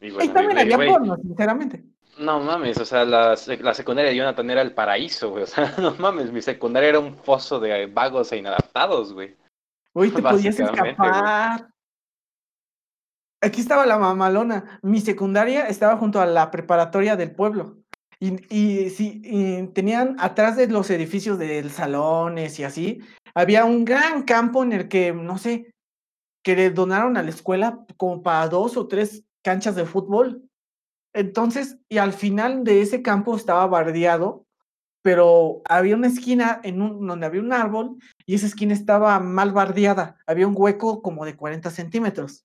Y 0.00 0.10
bueno, 0.10 0.32
también 0.32 0.58
había 0.58 0.76
güey, 0.76 0.88
porno, 0.88 1.16
sinceramente. 1.16 1.84
No 2.18 2.40
mames, 2.40 2.78
o 2.78 2.84
sea, 2.84 3.04
la, 3.04 3.34
la 3.60 3.74
secundaria 3.74 4.10
de 4.10 4.16
Jonathan 4.16 4.50
era 4.50 4.62
el 4.62 4.74
paraíso, 4.74 5.30
güey. 5.30 5.44
O 5.44 5.46
sea, 5.46 5.74
no 5.78 5.94
mames, 5.96 6.30
mi 6.30 6.42
secundaria 6.42 6.90
era 6.90 6.98
un 6.98 7.16
pozo 7.16 7.58
de 7.58 7.86
vagos 7.86 8.30
e 8.32 8.36
inadaptados, 8.36 9.12
güey. 9.12 9.36
Hoy 9.92 10.10
te 10.10 10.22
podías 10.22 10.56
güey. 10.56 10.70
escapar. 10.70 11.68
Aquí 13.42 13.60
estaba 13.60 13.86
la 13.86 13.98
mamalona. 13.98 14.78
Mi 14.82 15.00
secundaria 15.00 15.66
estaba 15.66 15.96
junto 15.96 16.20
a 16.20 16.26
la 16.26 16.50
preparatoria 16.50 17.16
del 17.16 17.32
pueblo. 17.34 17.78
Y, 18.22 18.34
y 18.54 18.90
sí, 18.90 19.22
y 19.24 19.66
tenían 19.68 20.14
atrás 20.18 20.56
de 20.56 20.66
los 20.66 20.90
edificios 20.90 21.38
de 21.38 21.66
salones 21.70 22.58
y 22.58 22.64
así, 22.64 23.00
había 23.34 23.64
un 23.64 23.84
gran 23.84 24.22
campo 24.22 24.62
en 24.62 24.72
el 24.72 24.88
que, 24.88 25.12
no 25.12 25.38
sé, 25.38 25.72
que 26.42 26.56
le 26.56 26.70
donaron 26.70 27.16
a 27.16 27.22
la 27.22 27.30
escuela 27.30 27.84
como 27.96 28.22
para 28.22 28.48
dos 28.48 28.76
o 28.76 28.88
tres 28.88 29.24
canchas 29.42 29.74
de 29.74 29.84
fútbol. 29.84 30.48
Entonces, 31.12 31.78
y 31.88 31.98
al 31.98 32.12
final 32.12 32.64
de 32.64 32.82
ese 32.82 33.02
campo 33.02 33.36
estaba 33.36 33.66
bardeado, 33.66 34.46
pero 35.02 35.62
había 35.64 35.96
una 35.96 36.08
esquina 36.08 36.60
en 36.62 36.78
donde 36.78 37.26
había 37.26 37.40
un 37.40 37.52
árbol 37.52 37.96
y 38.26 38.34
esa 38.34 38.46
esquina 38.46 38.74
estaba 38.74 39.18
mal 39.18 39.52
bardeada. 39.52 40.16
Había 40.26 40.46
un 40.46 40.54
hueco 40.56 41.02
como 41.02 41.24
de 41.24 41.36
40 41.36 41.70
centímetros. 41.70 42.44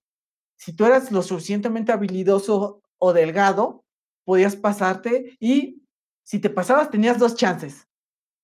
Si 0.57 0.73
tú 0.73 0.85
eras 0.85 1.11
lo 1.11 1.21
suficientemente 1.21 1.91
habilidoso 1.91 2.81
o 2.97 3.13
delgado, 3.13 3.83
podías 4.23 4.55
pasarte 4.55 5.35
y 5.39 5.83
si 6.23 6.39
te 6.39 6.49
pasabas 6.49 6.89
tenías 6.89 7.19
dos 7.19 7.35
chances. 7.35 7.87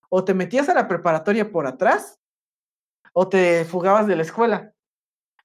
O 0.09 0.25
te 0.25 0.33
metías 0.33 0.67
a 0.67 0.73
la 0.73 0.89
preparatoria 0.89 1.51
por 1.51 1.65
atrás 1.65 2.20
o 3.13 3.27
te 3.27 3.65
fugabas 3.65 4.07
de 4.07 4.15
la 4.15 4.21
escuela. 4.23 4.73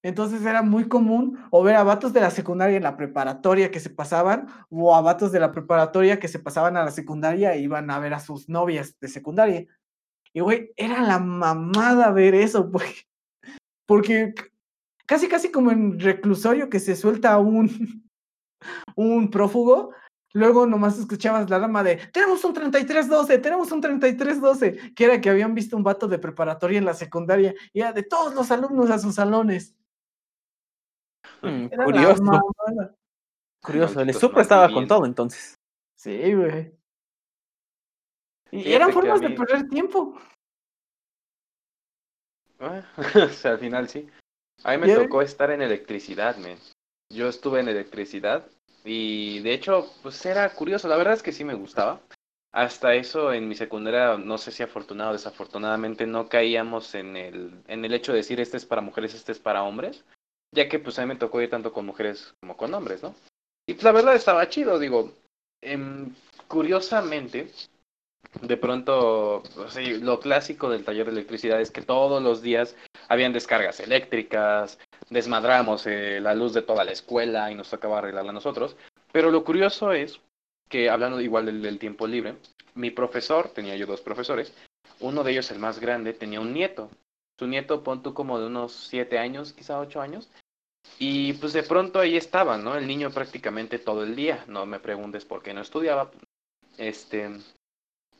Entonces 0.03 0.45
era 0.47 0.62
muy 0.62 0.87
común 0.87 1.39
o 1.51 1.64
ver 1.64 1.75
a 1.75 1.83
vatos 1.83 2.12
de 2.12 2.21
la 2.21 2.31
secundaria 2.31 2.77
en 2.77 2.85
la 2.85 2.97
preparatoria 2.97 3.71
que 3.71 3.81
se 3.81 3.91
pasaban, 3.91 4.47
o 4.71 4.95
a 4.95 5.01
vatos 5.01 5.33
de 5.33 5.41
la 5.41 5.51
preparatoria 5.51 6.21
que 6.21 6.29
se 6.29 6.39
pasaban 6.39 6.77
a 6.77 6.85
la 6.85 6.93
secundaria 6.93 7.55
e 7.55 7.61
iban 7.61 7.91
a 7.91 7.99
ver 7.99 8.14
a 8.14 8.21
sus 8.21 8.49
novias 8.49 8.97
de 9.01 9.09
secundaria. 9.09 9.67
Y 10.33 10.41
güey, 10.41 10.71
era 10.77 11.03
la 11.03 11.19
mamada 11.19 12.12
ver 12.12 12.35
eso, 12.35 12.71
porque, 12.71 13.09
porque 13.87 14.35
casi 15.07 15.29
casi 15.29 15.51
como 15.51 15.73
en 15.73 15.99
reclusorio 15.99 16.69
que 16.69 16.79
se 16.79 16.95
suelta 16.95 17.39
un, 17.39 18.05
un 18.97 19.31
prófugo, 19.31 19.93
luego 20.37 20.66
nomás 20.66 20.99
escuchabas 20.99 21.49
la 21.49 21.59
dama 21.59 21.82
de, 21.82 21.97
tenemos 22.12 22.45
un 22.45 22.53
3312, 22.53 23.39
tenemos 23.39 23.72
un 23.72 23.80
3312, 23.80 24.95
que 24.95 25.05
era 25.05 25.20
que 25.20 25.30
habían 25.30 25.55
visto 25.55 25.76
un 25.76 25.82
vato 25.82 26.07
de 26.09 26.18
preparatoria 26.18 26.78
en 26.78 26.84
la 26.84 26.95
secundaria, 26.95 27.55
y 27.72 27.80
era 27.80 27.93
de 27.93 28.03
todos 28.03 28.34
los 28.34 28.51
alumnos 28.51 28.91
a 28.91 28.99
sus 28.99 29.14
salones. 29.14 29.74
Mm, 31.43 31.68
curioso, 31.68 32.22
curioso. 33.62 34.01
El 34.01 34.14
Supra 34.14 34.43
estaba 34.43 34.70
con 34.72 34.87
todo 34.87 35.07
entonces. 35.07 35.55
Sí, 35.97 36.34
güey. 36.34 36.72
Y 38.51 38.59
Fíjate 38.59 38.74
eran 38.74 38.93
formas 38.93 39.20
de 39.20 39.30
perder 39.30 39.68
tiempo. 39.68 40.18
Ah, 42.61 42.82
o 43.26 43.28
sea, 43.28 43.53
al 43.53 43.59
final 43.59 43.89
sí. 43.89 44.09
A 44.64 44.72
mí 44.72 44.78
me 44.78 44.89
¿Y 44.89 44.91
a- 44.91 44.97
tocó 44.97 45.22
estar 45.22 45.51
en 45.51 45.62
electricidad, 45.62 46.37
men. 46.37 46.59
Yo 47.11 47.28
estuve 47.28 47.61
en 47.61 47.68
electricidad 47.68 48.47
y 48.87 49.41
de 49.41 49.53
hecho, 49.53 49.93
pues 50.03 50.24
era 50.24 50.49
curioso. 50.51 50.89
La 50.89 50.97
verdad 50.97 51.14
es 51.14 51.22
que 51.22 51.32
sí 51.32 51.45
me 51.45 51.55
gustaba. 51.55 52.01
Hasta 52.53 52.95
eso 52.95 53.32
en 53.32 53.49
mi 53.49 53.55
secundaria, 53.55 54.16
no 54.16 54.39
sé 54.39 54.51
si 54.53 54.62
afortunado 54.62 55.11
o 55.11 55.12
desafortunadamente, 55.12 56.07
no 56.07 56.28
caíamos 56.28 56.95
en 56.95 57.16
el, 57.16 57.62
en 57.66 57.84
el 57.84 57.93
hecho 57.93 58.12
de 58.12 58.18
decir 58.18 58.41
este 58.41 58.57
es 58.57 58.64
para 58.64 58.80
mujeres, 58.80 59.12
este 59.14 59.32
es 59.32 59.39
para 59.39 59.64
hombres. 59.64 60.05
Ya 60.55 60.68
que 60.68 60.78
pues 60.78 60.99
a 60.99 61.03
mí 61.03 61.09
me 61.09 61.16
tocó 61.16 61.43
ir 61.43 61.51
tanto 61.51 61.72
con 61.72 61.84
mujeres 61.84 62.34
como 62.41 62.57
con 62.57 62.72
hombres, 62.72 63.03
¿no? 63.03 63.14
Y 63.66 63.74
pues 63.74 63.84
la 63.84 63.93
verdad 63.93 64.14
estaba 64.14 64.49
chido, 64.49 64.78
digo. 64.78 65.12
em, 65.61 66.14
curiosamente, 66.49 67.51
de 68.43 68.57
pronto, 68.57 69.43
sea, 69.68 69.89
lo 69.99 70.20
clásico 70.20 70.70
del 70.70 70.84
taller 70.84 71.07
de 71.07 71.12
electricidad 71.12 71.61
es 71.61 71.70
que 71.70 71.82
todos 71.82 72.22
los 72.22 72.43
días 72.43 72.76
habían 73.09 73.32
descargas 73.32 73.80
eléctricas, 73.80 74.78
desmadramos 75.09 75.87
eh, 75.87 76.21
la 76.21 76.35
luz 76.35 76.53
de 76.53 76.63
toda 76.63 76.85
la 76.85 76.93
escuela 76.93 77.51
y 77.51 77.55
nos 77.55 77.71
tocaba 77.71 77.99
arreglarla 77.99 78.33
nosotros. 78.33 78.77
Pero 79.13 79.31
lo 79.31 79.45
curioso 79.45 79.93
es 79.93 80.21
que, 80.69 80.91
hablando 80.91 81.21
igual 81.21 81.63
del, 81.63 81.79
tiempo 81.79 82.07
libre, 82.07 82.37
mi 82.75 82.91
profesor, 82.91 83.49
tenía 83.51 83.77
yo 83.77 83.87
dos 83.87 84.01
profesores, 84.01 84.53
uno 85.01 85.23
de 85.25 85.33
ellos, 85.33 85.51
el 85.51 85.59
más 85.59 85.79
grande, 85.79 86.13
tenía 86.13 86.41
un 86.41 86.53
nieto. 86.53 86.91
Su 87.39 87.47
nieto, 87.47 87.83
pon 87.83 88.03
tú 88.03 88.15
como 88.15 88.39
de 88.39 88.47
unos 88.47 88.73
siete 88.73 89.19
años, 89.19 89.53
quizá 89.53 89.79
ocho 89.79 90.01
años. 90.01 90.31
Y 90.99 91.35
pues 91.35 91.53
de 91.53 91.63
pronto 91.63 92.01
ahí 92.01 92.17
estaba, 92.17 92.57
¿no? 92.57 92.77
El 92.77 92.87
niño 92.87 93.11
prácticamente 93.11 93.79
todo 93.79 94.05
el 94.05 94.17
día. 94.17 94.45
No 94.47 94.65
me 94.67 94.81
preguntes 94.81 95.25
por 95.25 95.43
qué 95.43 95.53
no 95.53 95.61
estudiaba. 95.61 96.11
Este, 96.79 97.31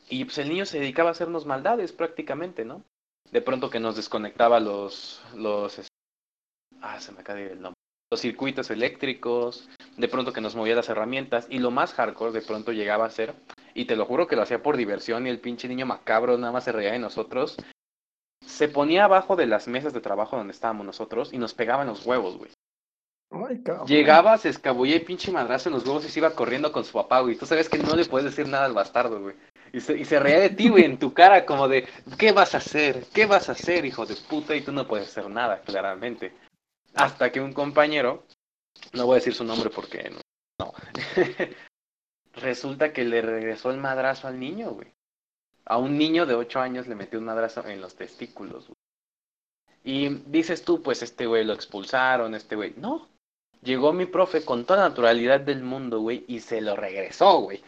y 0.09 0.25
pues 0.25 0.37
el 0.37 0.49
niño 0.49 0.65
se 0.65 0.79
dedicaba 0.79 1.09
a 1.09 1.11
hacernos 1.13 1.45
maldades 1.45 1.91
prácticamente, 1.91 2.65
¿no? 2.65 2.83
De 3.31 3.41
pronto 3.41 3.69
que 3.69 3.79
nos 3.79 3.95
desconectaba 3.95 4.59
los, 4.59 5.21
los, 5.35 5.79
ah, 6.81 6.99
se 6.99 7.11
me 7.11 7.23
cae 7.23 7.51
el 7.51 7.61
nombre, 7.61 7.77
los 8.11 8.21
circuitos 8.21 8.69
eléctricos, 8.69 9.69
de 9.97 10.07
pronto 10.07 10.33
que 10.33 10.41
nos 10.41 10.55
movía 10.55 10.75
las 10.75 10.89
herramientas 10.89 11.47
y 11.49 11.59
lo 11.59 11.71
más 11.71 11.93
hardcore 11.93 12.31
de 12.31 12.41
pronto 12.41 12.71
llegaba 12.71 13.05
a 13.05 13.09
ser, 13.09 13.35
y 13.73 13.85
te 13.85 13.95
lo 13.95 14.05
juro 14.05 14.27
que 14.27 14.35
lo 14.35 14.43
hacía 14.43 14.63
por 14.63 14.77
diversión 14.77 15.27
y 15.27 15.29
el 15.29 15.39
pinche 15.39 15.67
niño 15.67 15.85
macabro 15.85 16.37
nada 16.37 16.53
más 16.53 16.63
se 16.63 16.71
reía 16.71 16.93
de 16.93 16.99
nosotros, 16.99 17.57
se 18.45 18.67
ponía 18.67 19.05
abajo 19.05 19.35
de 19.35 19.45
las 19.45 19.67
mesas 19.67 19.93
de 19.93 20.01
trabajo 20.01 20.37
donde 20.37 20.53
estábamos 20.53 20.85
nosotros 20.85 21.33
y 21.33 21.37
nos 21.37 21.53
pegaba 21.53 21.83
en 21.83 21.89
los 21.89 22.05
huevos, 22.05 22.37
güey. 22.37 22.51
Ay, 23.29 23.61
cabrón. 23.61 23.87
Llegaba, 23.87 24.37
se 24.37 24.49
escabullía 24.49 24.95
y 24.95 25.01
pinche 25.01 25.31
madrazo 25.31 25.67
en 25.67 25.75
los 25.75 25.85
huevos 25.85 26.05
y 26.05 26.09
se 26.09 26.19
iba 26.19 26.31
corriendo 26.31 26.71
con 26.71 26.85
su 26.85 26.93
papá, 26.93 27.19
güey. 27.19 27.35
Tú 27.35 27.45
sabes 27.45 27.67
que 27.67 27.77
no 27.77 27.95
le 27.95 28.05
puedes 28.05 28.25
decir 28.25 28.47
nada 28.47 28.65
al 28.65 28.73
bastardo, 28.73 29.21
güey. 29.21 29.35
Y 29.73 29.81
se, 29.81 29.97
y 29.97 30.05
se 30.05 30.17
reía 30.19 30.39
de 30.39 30.49
ti, 30.49 30.69
güey, 30.69 30.85
en 30.85 30.97
tu 30.97 31.13
cara, 31.13 31.45
como 31.45 31.67
de, 31.67 31.85
¿qué 32.17 32.31
vas 32.31 32.55
a 32.55 32.59
hacer? 32.59 33.03
¿Qué 33.13 33.25
vas 33.25 33.49
a 33.49 33.51
hacer, 33.51 33.85
hijo 33.85 34.05
de 34.05 34.15
puta? 34.15 34.55
Y 34.55 34.61
tú 34.61 34.71
no 34.71 34.87
puedes 34.87 35.09
hacer 35.09 35.29
nada, 35.29 35.59
claramente. 35.59 36.31
Hasta 36.97 37.31
que 37.31 37.39
un 37.39 37.53
compañero, 37.53 38.25
no 38.93 39.05
voy 39.05 39.13
a 39.13 39.19
decir 39.19 39.33
su 39.33 39.43
nombre 39.43 39.69
porque 39.69 40.11
no, 40.59 40.73
resulta 42.33 42.93
que 42.93 43.03
le 43.03 43.21
regresó 43.21 43.71
el 43.71 43.77
madrazo 43.77 44.27
al 44.27 44.39
niño, 44.39 44.71
güey. 44.71 44.93
A 45.65 45.77
un 45.77 45.97
niño 45.97 46.25
de 46.25 46.35
8 46.35 46.59
años 46.59 46.87
le 46.87 46.95
metió 46.95 47.19
un 47.19 47.25
madrazo 47.25 47.65
en 47.67 47.81
los 47.81 47.95
testículos, 47.95 48.67
güey. 48.67 48.75
Y 49.83 50.09
dices 50.29 50.63
tú, 50.63 50.81
pues 50.81 51.01
este 51.01 51.27
güey 51.27 51.45
lo 51.45 51.53
expulsaron, 51.53 52.35
este 52.35 52.55
güey. 52.55 52.73
No, 52.77 53.07
Llegó 53.67 53.91
mi 53.91 54.05
profe 54.05 54.45
con 54.45 54.63
toda 54.63 54.79
la 54.79 54.87
naturalidad 54.87 55.41
del 55.41 55.61
mundo, 55.61 55.99
güey, 55.99 56.23
y 56.29 56.39
se 56.39 56.61
lo 56.61 56.77
regresó, 56.77 57.41
güey. 57.41 57.61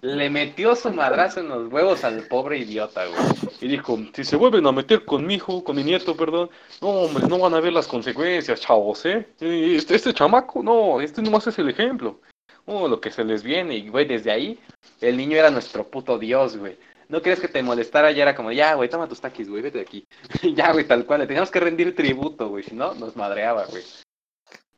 Le 0.00 0.30
metió 0.30 0.76
su 0.76 0.92
madrazo 0.92 1.40
en 1.40 1.48
los 1.48 1.72
huevos 1.72 2.04
al 2.04 2.22
pobre 2.28 2.58
idiota, 2.58 3.06
güey. 3.06 3.18
Y 3.60 3.66
dijo, 3.66 3.98
si 4.14 4.22
se 4.22 4.36
vuelven 4.36 4.64
a 4.68 4.70
meter 4.70 5.04
con 5.04 5.26
mi 5.26 5.34
hijo, 5.34 5.64
con 5.64 5.74
mi 5.74 5.82
nieto, 5.82 6.16
perdón, 6.16 6.48
no, 6.80 6.90
hombre, 6.90 7.26
no 7.26 7.40
van 7.40 7.54
a 7.54 7.60
ver 7.60 7.72
las 7.72 7.88
consecuencias, 7.88 8.60
chavos, 8.60 9.04
¿eh? 9.04 9.26
Eh, 9.40 9.74
Este, 9.74 9.96
este 9.96 10.14
chamaco, 10.14 10.62
no, 10.62 11.00
este 11.00 11.20
nomás 11.22 11.48
es 11.48 11.58
el 11.58 11.70
ejemplo. 11.70 12.20
Oh, 12.64 12.86
lo 12.86 13.00
que 13.00 13.10
se 13.10 13.24
les 13.24 13.42
viene, 13.42 13.74
y 13.78 13.88
güey, 13.88 14.06
desde 14.06 14.30
ahí, 14.30 14.60
el 15.00 15.16
niño 15.16 15.36
era 15.38 15.50
nuestro 15.50 15.88
puto 15.88 16.20
dios, 16.20 16.56
güey. 16.56 16.78
No 17.08 17.20
crees 17.20 17.40
que 17.40 17.48
te 17.48 17.64
molestara, 17.64 18.12
ya 18.12 18.22
era 18.22 18.36
como, 18.36 18.52
ya, 18.52 18.74
güey, 18.74 18.88
toma 18.88 19.08
tus 19.08 19.20
taquis, 19.20 19.48
güey, 19.48 19.62
vete 19.62 19.78
de 19.78 19.84
aquí. 19.84 20.06
ya, 20.54 20.72
güey, 20.72 20.86
tal 20.86 21.04
cual, 21.04 21.22
le 21.22 21.26
teníamos 21.26 21.50
que 21.50 21.58
rendir 21.58 21.96
tributo, 21.96 22.48
güey, 22.48 22.62
si 22.62 22.76
no, 22.76 22.94
nos 22.94 23.16
madreaba, 23.16 23.64
güey. 23.64 23.82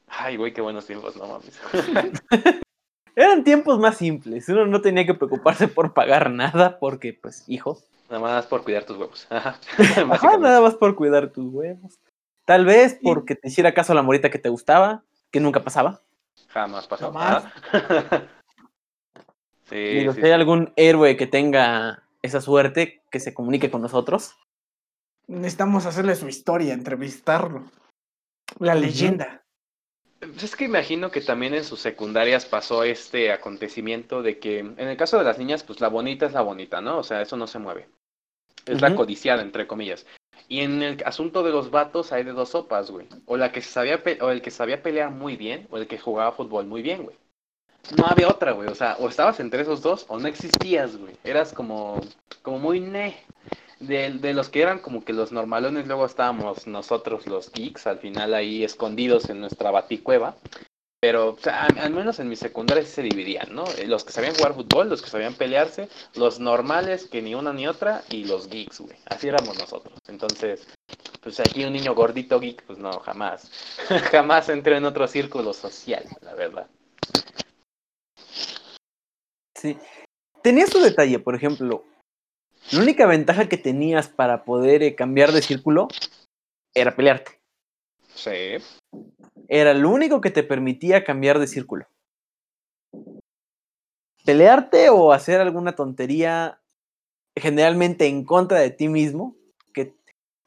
Ay, 0.09 0.37
güey, 0.37 0.53
qué 0.53 0.61
buenos 0.61 0.87
tiempos, 0.87 1.17
no 1.17 1.27
mames. 1.27 1.61
Eran 3.17 3.43
tiempos 3.43 3.79
más 3.79 3.97
simples. 3.97 4.49
Uno 4.49 4.67
no 4.67 4.81
tenía 4.81 5.05
que 5.05 5.15
preocuparse 5.15 5.67
por 5.69 5.93
pagar 5.93 6.31
nada 6.31 6.79
porque, 6.79 7.13
pues, 7.13 7.45
hijo. 7.49 7.79
Nada 8.09 8.23
más 8.23 8.47
por 8.47 8.63
cuidar 8.63 8.85
tus 8.85 8.97
huevos. 8.97 9.27
Ajá. 9.31 9.59
Nada 10.39 10.61
más 10.61 10.75
por 10.77 10.95
cuidar 10.95 11.31
tus 11.31 11.53
huevos. 11.53 11.99
Tal 12.45 12.65
vez 12.65 12.99
porque 13.03 13.35
te 13.35 13.49
hiciera 13.49 13.75
caso 13.75 13.93
a 13.93 13.97
la 13.97 14.03
morita 14.03 14.31
que 14.31 14.39
te 14.39 14.49
gustaba, 14.49 15.03
que 15.31 15.41
nunca 15.41 15.65
pasaba. 15.65 16.01
Jamás 16.49 16.87
pasó. 16.87 17.07
Jamás. 17.07 17.45
Ajá. 17.73 18.29
sí, 19.69 19.77
Digo, 19.77 20.13
sí, 20.13 20.21
si 20.21 20.27
hay 20.27 20.31
sí. 20.31 20.35
algún 20.35 20.73
héroe 20.77 21.17
que 21.17 21.27
tenga 21.27 22.05
esa 22.23 22.41
suerte, 22.41 23.03
que 23.11 23.21
se 23.21 23.35
comunique 23.35 23.71
con 23.71 23.83
nosotros. 23.83 24.37
Necesitamos 25.27 25.85
hacerle 25.85 26.15
su 26.15 26.29
historia, 26.29 26.73
entrevistarlo. 26.73 27.65
La 28.59 28.75
leyenda. 28.75 29.43
Pues 30.21 30.43
Es 30.43 30.57
que 30.57 30.65
imagino 30.65 31.11
que 31.11 31.21
también 31.21 31.55
en 31.55 31.65
sus 31.65 31.81
secundarias 31.81 32.45
pasó 32.45 32.83
este 32.83 33.33
acontecimiento 33.33 34.23
de 34.23 34.39
que, 34.39 34.59
en 34.59 34.79
el 34.81 34.97
caso 34.97 35.19
de 35.19 35.25
las 35.25 35.39
niñas, 35.39 35.63
pues 35.63 35.81
la 35.81 35.89
bonita 35.89 36.27
es 36.27 36.33
la 36.33 36.43
bonita, 36.43 36.81
¿no? 36.81 36.99
O 36.99 37.03
sea, 37.03 37.23
eso 37.23 37.37
no 37.37 37.47
se 37.47 37.59
mueve. 37.59 37.89
Es 38.67 38.83
la 38.83 38.95
codiciada, 38.95 39.43
entre 39.43 39.67
comillas. 39.67 40.05
Y 40.49 40.61
en 40.61 40.83
el 40.83 41.03
asunto 41.05 41.43
de 41.43 41.53
los 41.53 41.71
vatos 41.71 42.13
hay 42.13 42.25
de 42.25 42.33
dos 42.33 42.51
sopas, 42.51 42.91
güey. 42.91 43.07
O 43.27 43.37
la 43.37 43.51
que 43.51 43.63
sabía 43.63 44.03
o 44.21 44.31
el 44.31 44.43
que 44.43 44.51
sabía 44.51 44.83
pelear 44.83 45.11
muy 45.11 45.37
bien, 45.37 45.67
o 45.71 45.79
el 45.79 45.87
que 45.87 45.99
jugaba 45.99 46.33
fútbol 46.33 46.67
muy 46.67 46.83
bien, 46.83 47.05
güey. 47.05 47.17
No 47.97 48.07
había 48.07 48.29
otra, 48.29 48.53
güey. 48.53 48.69
O 48.69 48.75
sea, 48.75 48.97
o 48.99 49.09
estabas 49.09 49.41
entre 49.41 49.63
esos 49.63 49.83
dos 49.83 50.05
o 50.09 50.19
no 50.19 50.29
existías, 50.29 50.97
güey. 50.97 51.17
Eras 51.25 51.53
como, 51.53 52.01
como 52.43 52.59
muy 52.59 52.81
ne. 52.81 53.17
De, 53.81 54.11
de 54.11 54.35
los 54.35 54.49
que 54.49 54.63
eran 54.63 54.81
como 54.81 55.05
que 55.05 55.13
los 55.13 55.31
normalones, 55.31 55.87
luego 55.87 56.05
estábamos 56.07 56.67
nosotros 56.67 57.27
los 57.27 57.53
geeks, 57.53 57.87
al 57.87 57.99
final 57.99 58.35
ahí 58.35 58.65
escondidos 58.65 59.31
en 59.31 59.41
nuestra 59.41 59.71
baticueva. 59.71 60.37
Pero 61.01 61.31
o 61.31 61.39
sea, 61.39 61.67
al, 61.67 61.93
menos 61.93 62.19
en 62.19 62.29
mi 62.29 62.35
secundaria 62.35 62.83
sí 62.83 62.91
se 62.91 63.03
dividían, 63.03 63.55
¿no? 63.55 63.65
Eh, 63.79 63.87
Los 63.87 64.05
que 64.05 64.13
sabían 64.13 64.35
jugar 64.35 64.55
fútbol, 64.55 64.89
los 64.89 65.01
que 65.01 65.09
sabían 65.09 65.35
pelearse, 65.35 65.89
los 66.17 66.41
normales 66.41 67.07
que 67.07 67.23
ni 67.23 67.37
una 67.37 67.53
ni 67.53 67.69
otra, 67.69 68.03
y 68.11 68.25
los 68.25 68.49
geeks, 68.49 68.81
güey. 68.81 68.97
Así 69.07 69.29
éramos 69.29 69.57
nosotros. 69.59 69.97
Entonces, 70.09 70.67
pues 71.23 71.39
aquí 71.39 71.65
un 71.65 71.73
niño 71.73 71.95
gordito 71.95 72.41
geek, 72.41 72.65
pues 72.65 72.79
no, 72.79 72.99
jamás. 72.99 73.49
jamás 74.11 74.49
entré 74.49 74.77
en 74.77 74.87
otro 74.87 75.07
círculo 75.07 75.53
social, 75.53 76.05
la 76.21 76.35
verdad. 76.35 76.67
Sí. 79.55 79.79
Tenía 80.43 80.67
su 80.67 80.81
detalle, 80.81 81.21
por 81.21 81.37
ejemplo. 81.37 81.85
La 82.73 82.81
única 82.81 83.07
ventaja 83.07 83.49
que 83.49 83.57
tenías 83.57 84.09
para 84.09 84.45
poder 84.45 84.83
eh, 84.83 84.95
cambiar 84.95 85.33
de 85.33 85.43
círculo 85.43 85.89
era 86.75 86.95
pelearte. 86.95 87.41
Sí. 88.15 88.57
Era 89.49 89.73
lo 89.75 89.91
único 89.91 90.21
que 90.21 90.31
te 90.31 90.43
permitía 90.43 91.05
cambiar 91.05 91.39
de 91.39 91.47
círculo. 91.47 91.87
Pelearte 94.25 94.91
o 94.91 95.13
hacer 95.13 95.41
alguna 95.41 95.75
tontería 95.75 96.61
generalmente 97.35 98.07
en 98.07 98.25
contra 98.25 98.59
de 98.59 98.71
ti 98.71 98.89
mismo, 98.89 99.37
que, 99.73 99.95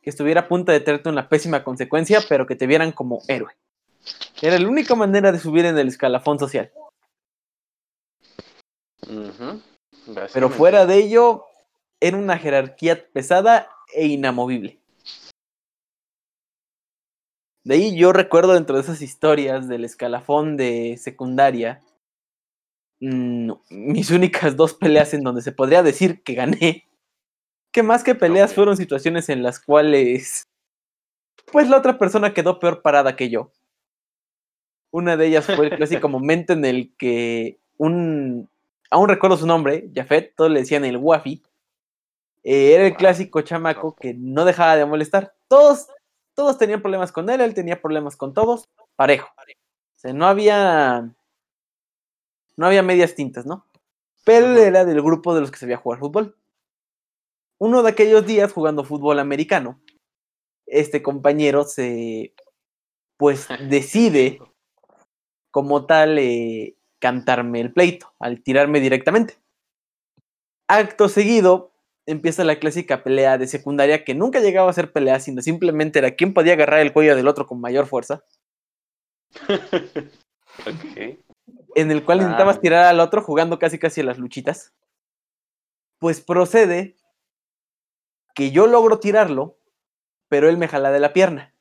que 0.01 0.09
estuviera 0.09 0.41
a 0.41 0.47
punto 0.47 0.71
de 0.71 0.81
traerte 0.81 1.09
una 1.09 1.29
pésima 1.29 1.63
consecuencia, 1.63 2.19
pero 2.27 2.45
que 2.45 2.55
te 2.55 2.67
vieran 2.67 2.91
como 2.91 3.21
héroe. 3.27 3.53
Era 4.41 4.59
la 4.59 4.67
única 4.67 4.93
manera 4.95 5.31
de 5.31 5.39
subir 5.39 5.65
en 5.65 5.77
el 5.77 5.87
escalafón 5.87 6.37
social. 6.37 6.71
Pero 10.33 10.49
fuera 10.49 10.85
de 10.85 10.97
ello, 10.97 11.45
era 12.01 12.17
una 12.17 12.37
jerarquía 12.37 13.07
pesada 13.13 13.69
e 13.93 14.07
inamovible. 14.07 14.79
De 17.63 17.75
ahí 17.75 17.95
yo 17.95 18.11
recuerdo 18.11 18.53
dentro 18.53 18.75
de 18.75 18.81
esas 18.81 19.01
historias 19.03 19.67
del 19.67 19.85
escalafón 19.85 20.57
de 20.57 20.97
secundaria, 20.97 21.79
mm, 22.99 23.51
mis 23.69 24.09
únicas 24.09 24.55
dos 24.55 24.73
peleas 24.73 25.13
en 25.13 25.23
donde 25.23 25.43
se 25.43 25.51
podría 25.51 25.83
decir 25.83 26.23
que 26.23 26.33
gané, 26.33 26.87
que 27.71 27.83
más 27.83 28.03
que 28.03 28.15
peleas 28.15 28.55
fueron 28.55 28.77
situaciones 28.77 29.29
en 29.29 29.43
las 29.43 29.59
cuales, 29.59 30.49
pues 31.51 31.69
la 31.69 31.77
otra 31.77 31.99
persona 31.99 32.33
quedó 32.33 32.59
peor 32.59 32.81
parada 32.81 33.15
que 33.15 33.29
yo. 33.29 33.51
Una 34.91 35.15
de 35.15 35.27
ellas 35.27 35.45
fue 35.45 35.67
el 35.67 35.77
clásico 35.77 36.09
momento 36.09 36.53
en 36.53 36.65
el 36.65 36.95
que 36.97 37.59
un, 37.77 38.49
aún 38.89 39.07
recuerdo 39.07 39.37
su 39.37 39.45
nombre, 39.45 39.89
Jafet, 39.93 40.33
todos 40.35 40.51
le 40.51 40.61
decían 40.61 40.83
el 40.83 40.97
Wafi, 40.97 41.43
eh, 42.43 42.73
era 42.73 42.87
el 42.87 42.95
clásico 42.95 43.41
chamaco 43.41 43.95
que 43.95 44.13
no 44.13 44.45
dejaba 44.45 44.75
de 44.75 44.85
molestar. 44.85 45.33
Todos, 45.47 45.87
todos 46.33 46.57
tenían 46.57 46.81
problemas 46.81 47.11
con 47.11 47.29
él, 47.29 47.41
él 47.41 47.53
tenía 47.53 47.81
problemas 47.81 48.15
con 48.15 48.33
todos, 48.33 48.69
parejo. 48.95 49.29
O 49.37 49.99
sea, 49.99 50.13
no 50.13 50.25
había, 50.27 51.13
no 52.57 52.65
había 52.65 52.83
medias 52.83 53.15
tintas, 53.15 53.45
¿no? 53.45 53.67
Pero 54.23 54.47
él 54.47 54.57
era 54.57 54.85
del 54.85 55.01
grupo 55.01 55.33
de 55.35 55.41
los 55.41 55.51
que 55.51 55.59
sabía 55.59 55.77
jugar 55.77 55.99
fútbol. 55.99 56.35
Uno 57.57 57.83
de 57.83 57.89
aquellos 57.89 58.25
días 58.25 58.51
jugando 58.51 58.83
fútbol 58.83 59.19
americano, 59.19 59.79
este 60.65 61.03
compañero 61.03 61.63
se, 61.63 62.33
pues, 63.17 63.47
decide 63.69 64.39
como 65.51 65.85
tal 65.85 66.17
eh, 66.17 66.75
cantarme 66.99 67.59
el 67.59 67.73
pleito, 67.73 68.13
al 68.19 68.41
tirarme 68.41 68.79
directamente. 68.79 69.37
Acto 70.67 71.09
seguido, 71.09 71.70
empieza 72.13 72.43
la 72.43 72.57
clásica 72.59 73.03
pelea 73.03 73.37
de 73.37 73.47
secundaria 73.47 74.03
que 74.03 74.13
nunca 74.15 74.39
llegaba 74.39 74.69
a 74.69 74.73
ser 74.73 74.91
pelea, 74.91 75.19
sino 75.19 75.41
simplemente 75.41 75.99
era 75.99 76.11
quién 76.15 76.33
podía 76.33 76.53
agarrar 76.53 76.79
el 76.79 76.93
cuello 76.93 77.15
del 77.15 77.27
otro 77.27 77.45
con 77.47 77.59
mayor 77.61 77.87
fuerza, 77.87 78.23
en 81.75 81.91
el 81.91 82.03
cual 82.05 82.21
intentabas 82.21 82.57
Ah. 82.57 82.61
tirar 82.61 82.85
al 82.85 82.99
otro 82.99 83.21
jugando 83.21 83.59
casi 83.59 83.79
casi 83.79 84.01
a 84.01 84.05
las 84.05 84.17
luchitas. 84.17 84.73
Pues 85.99 86.21
procede 86.21 86.97
que 88.35 88.51
yo 88.51 88.67
logro 88.67 88.99
tirarlo, 88.99 89.57
pero 90.27 90.49
él 90.49 90.57
me 90.57 90.67
jala 90.67 90.91
de 90.91 90.99
la 90.99 91.13
pierna. 91.13 91.53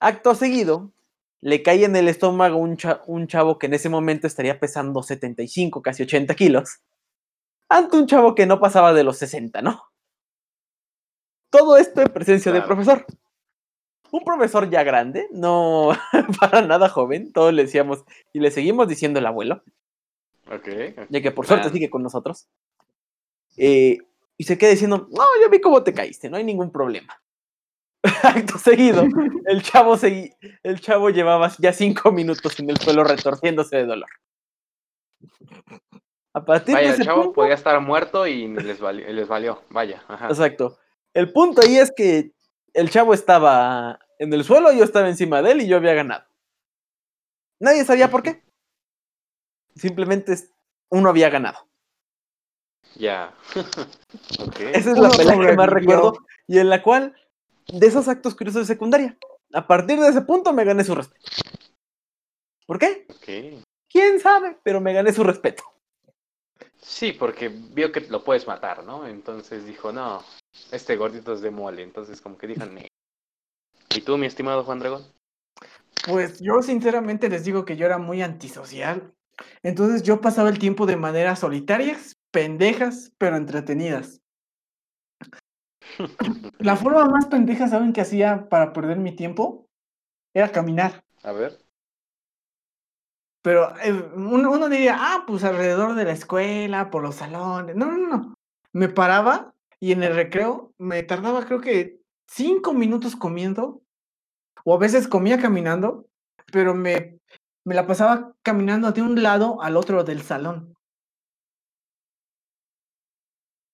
Acto 0.00 0.34
seguido, 0.34 0.92
le 1.40 1.62
cae 1.62 1.84
en 1.84 1.96
el 1.96 2.08
estómago 2.08 2.56
un, 2.56 2.76
cha- 2.76 3.02
un 3.06 3.26
chavo 3.26 3.58
que 3.58 3.66
en 3.66 3.74
ese 3.74 3.88
momento 3.88 4.26
estaría 4.26 4.58
pesando 4.58 5.02
75, 5.02 5.82
casi 5.82 6.02
80 6.04 6.34
kilos, 6.34 6.80
ante 7.68 7.96
un 7.96 8.06
chavo 8.06 8.34
que 8.34 8.46
no 8.46 8.60
pasaba 8.60 8.92
de 8.92 9.04
los 9.04 9.18
60, 9.18 9.62
¿no? 9.62 9.82
Todo 11.52 11.76
esto 11.76 12.00
en 12.00 12.08
presencia 12.08 12.50
del 12.50 12.64
profesor. 12.64 13.04
Un 14.10 14.24
profesor 14.24 14.68
ya 14.70 14.82
grande, 14.82 15.28
no 15.32 15.90
para 16.40 16.62
nada 16.62 16.88
joven, 16.88 17.30
todos 17.32 17.52
le 17.52 17.62
decíamos 17.64 18.04
y 18.32 18.40
le 18.40 18.50
seguimos 18.50 18.88
diciendo 18.88 19.18
el 19.18 19.26
abuelo, 19.26 19.62
Ok. 20.50 20.68
ya 21.08 21.20
que 21.22 21.30
por 21.30 21.46
suerte 21.46 21.70
sigue 21.70 21.88
con 21.90 22.02
nosotros. 22.02 22.48
Eh, 23.58 23.98
y 24.38 24.44
se 24.44 24.56
queda 24.58 24.70
diciendo, 24.70 25.08
no, 25.10 25.24
yo 25.42 25.50
vi 25.50 25.60
cómo 25.60 25.82
te 25.82 25.92
caíste, 25.94 26.28
no 26.30 26.36
hay 26.38 26.44
ningún 26.44 26.72
problema. 26.72 27.22
Acto 28.22 28.58
seguido, 28.58 29.04
el 29.46 29.62
chavo, 29.62 29.96
segui- 29.96 30.34
el 30.62 30.80
chavo 30.80 31.10
llevaba 31.10 31.50
ya 31.58 31.72
cinco 31.72 32.12
minutos 32.12 32.58
en 32.60 32.70
el 32.70 32.78
suelo 32.78 33.04
retorciéndose 33.04 33.76
de 33.76 33.86
dolor. 33.86 34.08
A 36.34 36.44
partir 36.44 36.74
Vaya, 36.74 36.88
de 36.88 36.94
el 36.94 37.00
ese 37.00 37.04
chavo 37.04 37.22
punto, 37.24 37.34
podía 37.34 37.54
estar 37.54 37.78
muerto 37.80 38.26
y 38.26 38.48
les 38.48 38.80
valió. 38.80 39.06
Les 39.12 39.28
valió. 39.28 39.62
Vaya. 39.70 40.02
Ajá. 40.08 40.28
exacto. 40.28 40.78
El 41.14 41.32
punto 41.32 41.62
ahí 41.62 41.76
es 41.76 41.92
que 41.94 42.32
el 42.72 42.90
chavo 42.90 43.14
estaba 43.14 43.98
en 44.18 44.32
el 44.32 44.44
suelo, 44.44 44.72
yo 44.72 44.84
estaba 44.84 45.08
encima 45.08 45.42
de 45.42 45.52
él 45.52 45.60
y 45.62 45.68
yo 45.68 45.76
había 45.76 45.94
ganado. 45.94 46.24
Nadie 47.60 47.84
sabía 47.84 48.10
por 48.10 48.22
qué. 48.22 48.42
Simplemente 49.74 50.36
uno 50.90 51.08
había 51.08 51.30
ganado. 51.30 51.68
Ya. 52.96 53.34
Esa 54.72 54.92
es 54.92 54.98
la 54.98 55.10
pelea 55.10 55.38
que 55.38 55.56
más 55.56 55.68
recuerdo 55.68 56.14
y 56.46 56.58
en 56.58 56.68
la 56.68 56.82
cual, 56.82 57.14
de 57.68 57.86
esos 57.86 58.08
actos 58.08 58.34
curiosos 58.34 58.62
de 58.62 58.74
secundaria, 58.74 59.16
a 59.52 59.66
partir 59.66 59.98
de 60.00 60.08
ese 60.08 60.22
punto 60.22 60.52
me 60.52 60.64
gané 60.64 60.84
su 60.84 60.94
respeto. 60.94 61.30
¿Por 62.66 62.78
qué? 62.78 63.06
¿Quién 63.88 64.20
sabe? 64.20 64.58
Pero 64.62 64.80
me 64.80 64.92
gané 64.92 65.12
su 65.12 65.22
respeto. 65.22 65.62
Sí, 66.82 67.12
porque 67.12 67.48
vio 67.48 67.92
que 67.92 68.00
lo 68.02 68.24
puedes 68.24 68.46
matar, 68.46 68.84
¿no? 68.84 69.06
Entonces 69.06 69.64
dijo, 69.64 69.92
no, 69.92 70.22
este 70.72 70.96
gordito 70.96 71.32
es 71.32 71.40
de 71.40 71.50
mole. 71.50 71.82
Entonces 71.82 72.20
como 72.20 72.36
que 72.36 72.48
dijo, 72.48 72.66
"Nee". 72.66 72.88
¿Y 73.94 74.00
tú, 74.00 74.18
mi 74.18 74.26
estimado 74.26 74.64
Juan 74.64 74.80
Dragón? 74.80 75.04
Pues 76.06 76.40
yo 76.40 76.60
sinceramente 76.62 77.28
les 77.28 77.44
digo 77.44 77.64
que 77.64 77.76
yo 77.76 77.86
era 77.86 77.98
muy 77.98 78.20
antisocial. 78.22 79.14
Entonces 79.62 80.02
yo 80.02 80.20
pasaba 80.20 80.48
el 80.48 80.58
tiempo 80.58 80.84
de 80.86 80.96
maneras 80.96 81.38
solitarias, 81.38 82.16
pendejas, 82.32 83.12
pero 83.16 83.36
entretenidas. 83.36 84.20
La 86.58 86.76
forma 86.76 87.04
más 87.06 87.26
pendeja, 87.26 87.68
¿saben 87.68 87.92
qué 87.92 88.00
hacía 88.00 88.48
para 88.48 88.72
perder 88.72 88.98
mi 88.98 89.14
tiempo? 89.14 89.68
Era 90.34 90.50
caminar. 90.50 91.04
A 91.22 91.32
ver. 91.32 91.61
Pero 93.42 93.74
eh, 93.82 93.92
uno, 94.14 94.52
uno 94.52 94.68
diría, 94.68 94.96
ah, 94.98 95.24
pues 95.26 95.44
alrededor 95.44 95.94
de 95.94 96.04
la 96.04 96.12
escuela, 96.12 96.90
por 96.90 97.02
los 97.02 97.16
salones. 97.16 97.74
No, 97.76 97.86
no, 97.86 98.08
no. 98.08 98.34
Me 98.72 98.88
paraba 98.88 99.52
y 99.80 99.92
en 99.92 100.02
el 100.04 100.14
recreo 100.14 100.72
me 100.78 101.02
tardaba 101.02 101.44
creo 101.44 101.60
que 101.60 102.00
cinco 102.28 102.72
minutos 102.72 103.16
comiendo. 103.16 103.82
O 104.64 104.74
a 104.74 104.78
veces 104.78 105.08
comía 105.08 105.40
caminando, 105.40 106.06
pero 106.52 106.72
me, 106.72 107.18
me 107.64 107.74
la 107.74 107.86
pasaba 107.86 108.32
caminando 108.42 108.92
de 108.92 109.02
un 109.02 109.20
lado 109.20 109.60
al 109.60 109.76
otro 109.76 110.04
del 110.04 110.22
salón. 110.22 110.74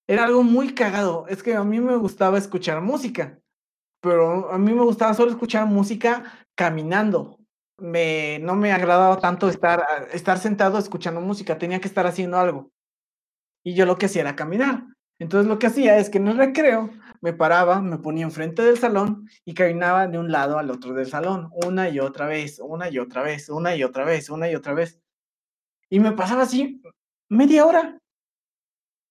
Era 0.07 0.25
algo 0.25 0.41
muy 0.41 0.73
cagado. 0.73 1.27
Es 1.27 1.43
que 1.43 1.53
a 1.53 1.63
mí 1.63 1.79
me 1.79 1.95
gustaba 1.95 2.39
escuchar 2.39 2.81
música, 2.81 3.39
pero 4.01 4.51
a 4.51 4.57
mí 4.57 4.73
me 4.73 4.83
gustaba 4.83 5.13
solo 5.13 5.29
escuchar 5.29 5.67
música 5.67 6.47
caminando. 6.55 7.38
Me, 7.81 8.39
no 8.39 8.55
me 8.55 8.71
agradaba 8.71 9.19
tanto 9.19 9.49
estar, 9.49 9.83
estar 10.11 10.37
sentado 10.37 10.77
escuchando 10.77 11.21
música, 11.21 11.57
tenía 11.57 11.79
que 11.79 11.87
estar 11.87 12.05
haciendo 12.07 12.37
algo. 12.37 12.71
Y 13.63 13.73
yo 13.73 13.85
lo 13.85 13.97
que 13.97 14.07
hacía 14.07 14.21
era 14.21 14.35
caminar. 14.35 14.83
Entonces 15.19 15.47
lo 15.47 15.59
que 15.59 15.67
hacía 15.67 15.97
es 15.97 16.09
que 16.09 16.17
en 16.17 16.29
el 16.29 16.37
recreo 16.37 16.89
me 17.21 17.33
paraba, 17.33 17.81
me 17.81 17.97
ponía 17.97 18.23
enfrente 18.23 18.61
del 18.61 18.77
salón 18.77 19.29
y 19.43 19.53
caminaba 19.53 20.07
de 20.07 20.17
un 20.17 20.31
lado 20.31 20.57
al 20.57 20.71
otro 20.71 20.93
del 20.93 21.07
salón, 21.07 21.49
una 21.65 21.89
y 21.89 21.99
otra 21.99 22.25
vez, 22.25 22.59
una 22.59 22.89
y 22.89 22.99
otra 22.99 23.21
vez, 23.21 23.49
una 23.49 23.75
y 23.75 23.83
otra 23.83 24.05
vez, 24.05 24.29
una 24.29 24.49
y 24.49 24.55
otra 24.55 24.73
vez. 24.73 24.99
Y 25.89 25.99
me 25.99 26.13
pasaba 26.13 26.43
así 26.43 26.81
media 27.27 27.65
hora. 27.65 27.99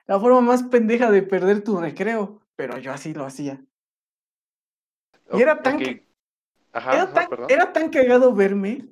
La 0.06 0.18
forma 0.18 0.40
más 0.40 0.62
pendeja 0.62 1.10
de 1.10 1.22
perder 1.22 1.62
tu 1.62 1.78
recreo, 1.78 2.40
pero 2.56 2.78
yo 2.78 2.92
así 2.92 3.12
lo 3.12 3.26
hacía. 3.26 3.62
Y 5.32 5.42
era 5.42 5.60
tan. 5.60 5.78
Ajá, 6.78 6.92
Era 6.94 7.12
tan, 7.12 7.28
era 7.48 7.72
tan 7.72 7.88
cagado 7.90 8.32
verme 8.34 8.86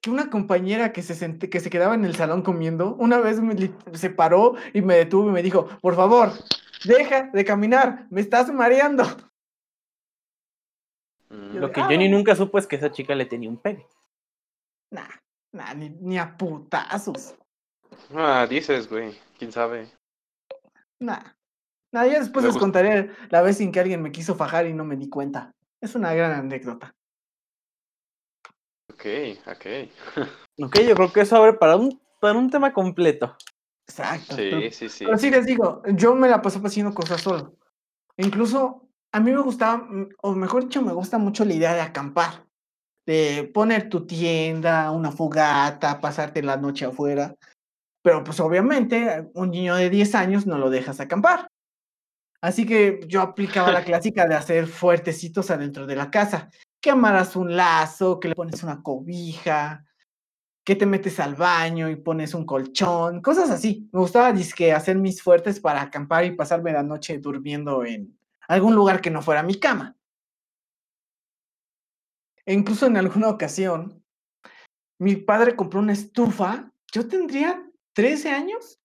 que 0.00 0.10
una 0.10 0.30
compañera 0.30 0.92
que 0.92 1.02
se, 1.02 1.14
sent- 1.14 1.48
que 1.48 1.60
se 1.60 1.70
quedaba 1.70 1.94
en 1.94 2.04
el 2.04 2.14
salón 2.16 2.42
comiendo, 2.42 2.94
una 2.96 3.18
vez 3.20 3.40
me 3.40 3.54
se 3.92 4.10
paró 4.10 4.54
y 4.72 4.82
me 4.82 4.96
detuvo 4.96 5.28
y 5.28 5.32
me 5.32 5.42
dijo, 5.42 5.66
por 5.80 5.94
favor, 5.96 6.32
deja 6.84 7.30
de 7.32 7.44
caminar, 7.44 8.06
me 8.10 8.20
estás 8.20 8.52
mareando. 8.52 9.04
Mm, 11.30 11.56
Lo 11.58 11.70
que 11.72 11.80
Ah, 11.80 11.86
Johnny 11.88 12.08
nunca 12.08 12.34
supo 12.36 12.58
es 12.58 12.66
que 12.66 12.76
esa 12.76 12.90
chica 12.90 13.14
le 13.14 13.26
tenía 13.26 13.48
un 13.48 13.56
pene. 13.56 13.86
Nah, 14.90 15.08
nah, 15.52 15.74
ni, 15.74 15.88
ni 15.90 16.18
a 16.18 16.36
putazos. 16.36 17.34
Ah, 18.14 18.46
dices, 18.48 18.88
güey. 18.88 19.14
¿Quién 19.38 19.52
sabe? 19.52 19.88
Nah. 21.00 21.22
Nah, 21.92 22.06
ya 22.06 22.18
después 22.18 22.42
Me 22.44 22.48
les 22.48 22.56
gust- 22.56 22.60
contaré 22.60 23.10
la 23.30 23.40
vez 23.42 23.60
en 23.60 23.70
que 23.70 23.78
alguien 23.80 24.02
me 24.02 24.10
quiso 24.12 24.34
fajar 24.34 24.66
y 24.66 24.72
no 24.72 24.84
me 24.84 24.96
di 24.96 25.08
cuenta. 25.08 25.52
Es 25.80 25.94
una 25.94 26.12
gran 26.14 26.32
anécdota. 26.32 26.94
Ok, 28.94 29.04
ok. 29.46 30.26
Ok, 30.60 30.78
yo 30.88 30.94
creo 30.94 31.12
que 31.12 31.20
eso 31.22 31.36
abre 31.36 31.54
para 31.54 31.76
un, 31.76 32.00
para 32.20 32.38
un 32.38 32.48
tema 32.50 32.72
completo. 32.72 33.36
Exacto. 33.88 34.36
pero- 34.36 34.60
Sí, 34.60 34.70
sí, 34.70 34.88
sí. 34.88 35.04
Pero 35.04 35.18
sí 35.18 35.30
les 35.30 35.46
digo, 35.46 35.82
yo 35.94 36.14
me 36.14 36.28
la 36.28 36.40
pasaba 36.40 36.68
haciendo 36.68 36.94
cosas 36.94 37.20
solo. 37.20 37.56
Incluso 38.16 38.88
a 39.12 39.20
mí 39.20 39.32
me 39.32 39.40
gustaba, 39.42 39.86
o 40.22 40.32
mejor 40.34 40.62
dicho, 40.64 40.80
me 40.82 40.92
gusta 40.92 41.18
mucho 41.18 41.44
la 41.44 41.54
idea 41.54 41.74
de 41.74 41.80
acampar. 41.80 42.46
De 43.06 43.50
poner 43.52 43.88
tu 43.90 44.06
tienda, 44.06 44.90
una 44.90 45.10
fogata, 45.12 46.00
pasarte 46.00 46.42
la 46.42 46.56
noche 46.56 46.86
afuera. 46.86 47.34
Pero 48.02 48.22
pues 48.24 48.40
obviamente 48.40 49.28
un 49.34 49.50
niño 49.50 49.74
de 49.74 49.90
10 49.90 50.14
años 50.14 50.46
no 50.46 50.56
lo 50.58 50.70
dejas 50.70 51.00
acampar. 51.00 51.48
Así 52.40 52.64
que 52.66 53.00
yo 53.06 53.20
aplicaba 53.22 53.72
la 53.72 53.84
clásica 53.84 54.26
de 54.26 54.34
hacer 54.34 54.66
fuertecitos 54.66 55.50
adentro 55.50 55.86
de 55.86 55.96
la 55.96 56.10
casa. 56.10 56.48
Que 56.84 56.90
amarras 56.90 57.34
un 57.34 57.56
lazo, 57.56 58.20
que 58.20 58.28
le 58.28 58.34
pones 58.34 58.62
una 58.62 58.82
cobija, 58.82 59.86
que 60.62 60.76
te 60.76 60.84
metes 60.84 61.18
al 61.18 61.34
baño 61.34 61.88
y 61.88 61.96
pones 61.96 62.34
un 62.34 62.44
colchón, 62.44 63.22
cosas 63.22 63.48
así. 63.48 63.88
Me 63.90 64.00
gustaba 64.00 64.34
disque 64.34 64.70
hacer 64.70 64.98
mis 64.98 65.22
fuertes 65.22 65.60
para 65.60 65.80
acampar 65.80 66.26
y 66.26 66.36
pasarme 66.36 66.74
la 66.74 66.82
noche 66.82 67.16
durmiendo 67.16 67.86
en 67.86 68.18
algún 68.48 68.74
lugar 68.74 69.00
que 69.00 69.10
no 69.10 69.22
fuera 69.22 69.42
mi 69.42 69.58
cama. 69.58 69.96
E 72.44 72.52
incluso 72.52 72.84
en 72.84 72.98
alguna 72.98 73.30
ocasión, 73.30 74.04
mi 74.98 75.16
padre 75.16 75.56
compró 75.56 75.80
una 75.80 75.94
estufa. 75.94 76.70
Yo 76.92 77.08
tendría 77.08 77.66
13 77.94 78.28
años. 78.28 78.78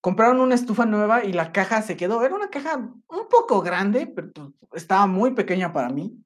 Compraron 0.00 0.38
una 0.38 0.54
estufa 0.54 0.86
nueva 0.86 1.24
y 1.24 1.32
la 1.32 1.50
caja 1.50 1.82
se 1.82 1.96
quedó. 1.96 2.24
Era 2.24 2.36
una 2.36 2.48
caja 2.48 2.76
un 2.76 3.28
poco 3.28 3.60
grande, 3.60 4.06
pero 4.06 4.30
estaba 4.72 5.08
muy 5.08 5.32
pequeña 5.32 5.72
para 5.72 5.88
mí. 5.88 6.16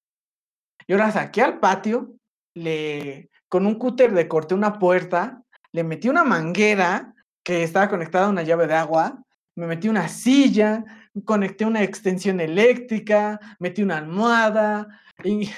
Yo 0.88 0.96
la 0.96 1.10
saqué 1.10 1.42
al 1.42 1.58
patio, 1.58 2.14
le 2.54 3.30
con 3.48 3.66
un 3.66 3.76
cúter 3.76 4.12
le 4.12 4.28
corté 4.28 4.54
una 4.54 4.78
puerta, 4.78 5.42
le 5.72 5.84
metí 5.84 6.08
una 6.08 6.24
manguera 6.24 7.14
que 7.44 7.62
estaba 7.62 7.88
conectada 7.88 8.26
a 8.26 8.30
una 8.30 8.42
llave 8.42 8.66
de 8.66 8.74
agua, 8.74 9.22
me 9.54 9.66
metí 9.66 9.88
una 9.88 10.08
silla, 10.08 10.84
conecté 11.24 11.64
una 11.64 11.82
extensión 11.82 12.40
eléctrica, 12.40 13.40
metí 13.58 13.82
una 13.82 13.98
almohada 13.98 14.88
y 15.24 15.48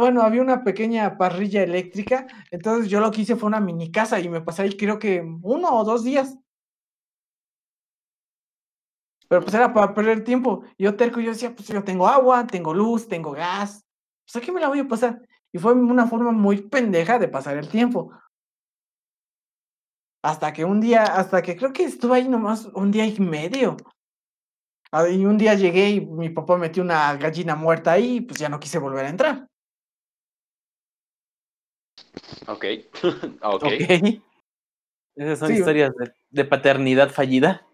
bueno, 0.00 0.22
había 0.22 0.40
una 0.42 0.64
pequeña 0.64 1.16
parrilla 1.18 1.62
eléctrica, 1.62 2.26
entonces 2.50 2.90
yo 2.90 3.00
lo 3.00 3.10
que 3.10 3.22
hice 3.22 3.36
fue 3.36 3.48
una 3.48 3.60
mini 3.60 3.90
casa 3.90 4.18
y 4.18 4.28
me 4.28 4.40
pasé 4.40 4.62
ahí 4.62 4.76
creo 4.76 4.98
que 4.98 5.22
uno 5.42 5.68
o 5.70 5.84
dos 5.84 6.04
días. 6.04 6.36
Pero 9.28 9.42
pues 9.42 9.54
era 9.54 9.72
para 9.72 9.94
perder 9.94 10.22
tiempo. 10.24 10.64
Yo 10.78 10.96
terco, 10.96 11.20
yo 11.20 11.30
decía, 11.30 11.54
pues 11.54 11.68
yo 11.68 11.82
tengo 11.82 12.06
agua, 12.06 12.46
tengo 12.46 12.74
luz, 12.74 13.08
tengo 13.08 13.32
gas. 13.32 13.84
Pues 14.26 14.42
aquí 14.42 14.52
me 14.52 14.60
la 14.60 14.68
voy 14.68 14.80
a 14.80 14.88
pasar. 14.88 15.20
Y 15.52 15.58
fue 15.58 15.72
una 15.72 16.06
forma 16.06 16.32
muy 16.32 16.62
pendeja 16.62 17.18
de 17.18 17.28
pasar 17.28 17.56
el 17.56 17.68
tiempo. 17.68 18.12
Hasta 20.22 20.52
que 20.52 20.64
un 20.64 20.80
día, 20.80 21.04
hasta 21.04 21.42
que 21.42 21.56
creo 21.56 21.72
que 21.72 21.84
estuve 21.84 22.16
ahí 22.16 22.28
nomás 22.28 22.66
un 22.74 22.90
día 22.90 23.06
y 23.06 23.18
medio. 23.20 23.76
Y 25.10 25.24
un 25.24 25.36
día 25.38 25.54
llegué 25.54 25.90
y 25.90 26.00
mi 26.00 26.30
papá 26.30 26.56
metió 26.56 26.82
una 26.82 27.14
gallina 27.16 27.56
muerta 27.56 27.92
ahí 27.92 28.16
y 28.16 28.20
pues 28.20 28.38
ya 28.38 28.48
no 28.48 28.60
quise 28.60 28.78
volver 28.78 29.06
a 29.06 29.10
entrar. 29.10 29.48
Ok. 32.46 32.64
ok. 33.42 33.64
Ok. 33.64 34.22
Esas 35.16 35.38
son 35.38 35.48
Sí. 35.48 35.54
historias 35.58 35.92
de, 35.96 36.12
de 36.30 36.44
paternidad 36.44 37.10
fallida. 37.10 37.66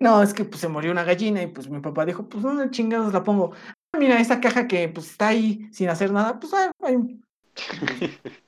No, 0.00 0.22
es 0.22 0.34
que 0.34 0.44
pues 0.44 0.60
se 0.60 0.68
murió 0.68 0.92
una 0.92 1.04
gallina 1.04 1.42
y 1.42 1.46
pues 1.46 1.68
mi 1.68 1.80
papá 1.80 2.04
dijo, 2.04 2.28
pues 2.28 2.42
¿dónde 2.42 2.70
chingados 2.70 3.12
la 3.12 3.22
pongo? 3.22 3.52
"Ah, 3.94 3.98
Mira, 3.98 4.20
esa 4.20 4.40
caja 4.40 4.66
que 4.68 4.88
pues 4.88 5.10
está 5.10 5.28
ahí 5.28 5.68
sin 5.72 5.88
hacer 5.88 6.12
nada, 6.12 6.38
pues 6.38 6.52
ah, 6.54 6.70
ahí". 6.82 7.20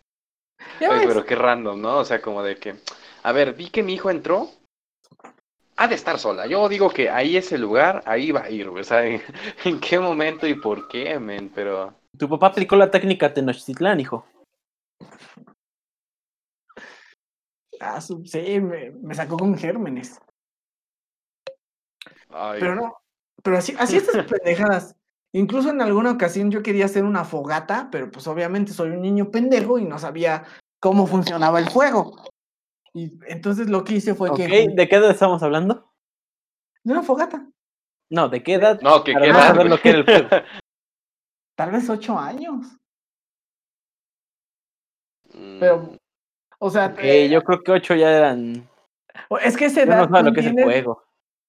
Ya 0.81 0.89
Oye, 0.91 1.01
ves. 1.01 1.09
pero 1.09 1.25
qué 1.27 1.35
random, 1.35 1.81
¿no? 1.81 1.99
O 1.99 2.05
sea, 2.05 2.21
como 2.23 2.43
de 2.43 2.57
que, 2.57 2.75
a 3.23 3.33
ver, 3.33 3.55
vi 3.55 3.71
que 3.71 3.83
mi 3.83 3.95
hijo 3.95 4.11
entró, 4.11 4.51
ha 5.77 5.89
de 5.89 5.95
estar 5.95 6.19
sola. 6.19 6.47
Yo 6.47 6.69
digo 6.69 6.91
que 6.91 7.11
ahí 7.11 7.37
es 7.37 7.53
el 7.53 7.61
lugar, 7.61 8.03
ahí 8.07 8.33
va 8.33 8.45
a 8.45 8.51
ir, 8.51 8.71
güey. 8.71 8.81
O 8.81 8.85
sea, 8.85 9.05
¿en, 9.07 9.21
en 9.65 9.81
qué 9.81 9.99
momento 9.99 10.47
y 10.47 10.55
por 10.55 10.89
qué, 10.89 11.19
men? 11.19 11.51
Pero, 11.55 11.95
Tu 12.19 12.29
papá 12.29 12.49
aplicó 12.49 12.77
la 12.77 12.91
técnica 12.91 13.33
Tenochtitlán, 13.35 14.01
hijo. 14.01 14.27
Ah, 17.81 18.01
sí, 18.01 18.15
me, 18.61 18.91
me 18.93 19.15
sacó 19.15 19.37
con 19.37 19.57
gérmenes. 19.57 20.21
Ay, 22.35 22.61
Pero 22.61 22.75
no, 22.75 22.97
pero 23.43 23.59
así, 23.59 23.75
así 23.79 23.97
estas 23.97 24.25
pendejadas. 24.31 24.97
Incluso 25.33 25.71
en 25.71 25.81
alguna 25.81 26.13
ocasión 26.13 26.51
yo 26.51 26.63
quería 26.63 26.85
hacer 26.85 27.03
una 27.05 27.25
fogata, 27.25 27.89
pero 27.91 28.11
pues 28.11 28.27
obviamente 28.29 28.73
soy 28.73 28.91
un 28.91 29.03
niño 29.03 29.31
pendejo 29.31 29.79
y 29.79 29.85
no 29.85 29.99
sabía 29.99 30.45
cómo 30.81 31.07
funcionaba 31.07 31.59
el 31.59 31.69
fuego. 31.71 32.17
Y 32.93 33.19
entonces 33.27 33.69
lo 33.69 33.83
que 33.83 33.95
hice 33.95 34.15
fue 34.15 34.33
que 34.35 34.47
¿de 34.47 34.89
qué 34.89 34.97
edad 34.97 35.11
estamos 35.11 35.43
hablando? 35.43 35.91
de 36.85 36.93
una 36.93 37.03
fogata, 37.03 37.49
No, 38.11 38.29
¿de 38.29 38.43
qué 38.43 38.55
edad? 38.55 38.81
no, 38.83 39.03
que 39.03 39.13
qué 39.13 39.19
no 39.19 39.25
edad, 39.25 39.49
saber 39.49 39.67
lo 39.69 39.81
que 39.81 39.89
era 39.89 39.99
el 39.99 40.05
fuego. 40.05 40.29
tal 41.57 41.71
vez 41.73 41.89
ocho 41.89 42.19
años. 42.19 42.67
Mm, 45.33 45.59
Pero, 45.59 45.91
o 46.59 46.71
sea, 46.71 46.95
eh, 46.99 47.29
yo 47.29 47.43
creo 47.43 47.63
que 47.63 47.73
ocho 47.73 47.95
ya 47.95 48.11
eran. 48.11 48.69
es 49.41 49.57
que 49.57 49.65
esa 49.65 49.85
no 49.87 49.93
edad 49.95 50.09
saben 50.11 50.25
tú 50.27 50.31
lo 50.31 50.35
que 50.35 50.41
es 50.41 50.47
el 50.47 50.63
fuego. 50.63 51.04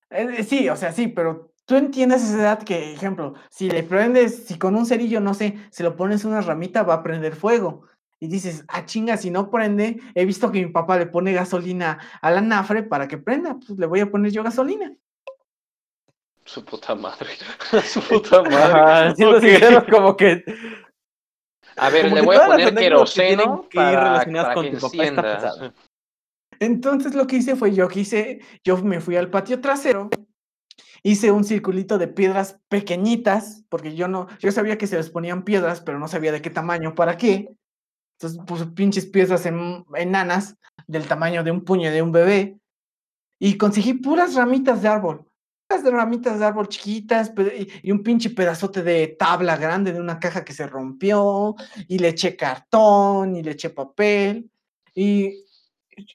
Eh, 0.09 0.43
sí, 0.43 0.69
o 0.69 0.75
sea, 0.75 0.91
sí, 0.91 1.07
pero 1.07 1.51
tú 1.65 1.75
entiendes 1.75 2.23
esa 2.23 2.39
edad 2.39 2.63
que, 2.63 2.93
ejemplo, 2.93 3.33
si 3.49 3.69
le 3.69 3.83
prendes, 3.83 4.45
si 4.45 4.57
con 4.57 4.75
un 4.75 4.85
cerillo, 4.85 5.19
no 5.19 5.33
sé, 5.33 5.57
se 5.71 5.83
lo 5.83 5.95
pones 5.95 6.25
una 6.25 6.41
ramita, 6.41 6.83
va 6.83 6.95
a 6.95 7.03
prender 7.03 7.35
fuego. 7.35 7.83
Y 8.19 8.27
dices, 8.27 8.63
ah, 8.69 8.85
chinga, 8.85 9.17
si 9.17 9.29
no 9.29 9.51
prende, 9.51 9.99
he 10.15 10.25
visto 10.25 10.51
que 10.51 10.65
mi 10.65 10.71
papá 10.71 10.97
le 10.97 11.07
pone 11.07 11.33
gasolina 11.33 11.99
a 12.21 12.31
la 12.31 12.41
nafre 12.41 12.83
para 12.83 13.07
que 13.07 13.17
prenda, 13.17 13.55
pues 13.55 13.77
le 13.77 13.85
voy 13.85 13.99
a 13.99 14.09
poner 14.09 14.31
yo 14.31 14.43
gasolina. 14.43 14.95
Su 16.45 16.63
puta 16.63 16.95
madre. 16.95 17.31
Su 17.85 18.01
puta 18.01 18.41
madre. 18.43 18.55
Ajá, 18.55 19.15
siendo 19.15 19.37
Ok. 19.37 19.43
sincero, 19.43 19.85
como 19.89 20.15
que. 20.15 20.45
A 21.77 21.89
ver, 21.89 22.03
como 22.03 22.15
le 22.15 22.21
que 22.21 22.25
voy 22.25 22.35
a 22.37 22.45
poner 22.45 22.69
que 22.69 22.79
queroseno 22.79 23.67
que 23.69 23.77
ir 23.79 23.83
para, 23.83 24.03
relacionadas 24.03 24.47
para 24.47 24.55
con 24.55 24.63
que 24.63 24.71
tu 24.71 24.81
papá 24.81 25.03
está 25.03 25.33
encienda. 25.33 25.73
Entonces 26.59 27.15
lo 27.15 27.27
que 27.27 27.37
hice 27.37 27.55
fue, 27.55 27.73
yo 27.73 27.87
quise, 27.87 28.39
yo 28.63 28.77
me 28.83 29.01
fui 29.01 29.15
al 29.15 29.29
patio 29.29 29.61
trasero, 29.61 30.09
hice 31.03 31.31
un 31.31 31.43
circulito 31.43 31.97
de 31.97 32.07
piedras 32.07 32.59
pequeñitas, 32.67 33.63
porque 33.69 33.95
yo 33.95 34.07
no, 34.07 34.27
yo 34.39 34.51
sabía 34.51 34.77
que 34.77 34.87
se 34.87 34.97
les 34.97 35.09
ponían 35.09 35.43
piedras, 35.43 35.81
pero 35.81 35.99
no 35.99 36.07
sabía 36.07 36.31
de 36.31 36.41
qué 36.41 36.49
tamaño, 36.49 36.95
para 36.95 37.17
qué. 37.17 37.55
Entonces 38.17 38.39
puse 38.45 38.65
pinches 38.67 39.05
piedras 39.05 39.45
en, 39.45 39.85
enanas 39.95 40.55
del 40.87 41.07
tamaño 41.07 41.43
de 41.43 41.51
un 41.51 41.63
puño 41.63 41.91
de 41.91 42.01
un 42.01 42.11
bebé 42.11 42.57
y 43.39 43.57
conseguí 43.57 43.93
puras 43.93 44.35
ramitas 44.35 44.81
de 44.81 44.87
árbol. 44.87 45.25
Puras 45.67 45.83
ramitas 45.83 46.39
de 46.39 46.45
árbol 46.45 46.69
chiquitas 46.69 47.33
y 47.83 47.91
un 47.91 48.01
pinche 48.03 48.29
pedazote 48.29 48.83
de 48.83 49.15
tabla 49.19 49.57
grande 49.57 49.91
de 49.91 49.99
una 49.99 50.19
caja 50.19 50.45
que 50.45 50.53
se 50.53 50.65
rompió 50.65 51.55
y 51.87 51.99
le 51.99 52.09
eché 52.09 52.35
cartón 52.35 53.35
y 53.35 53.43
le 53.43 53.51
eché 53.51 53.69
papel 53.69 54.49
y, 54.95 55.44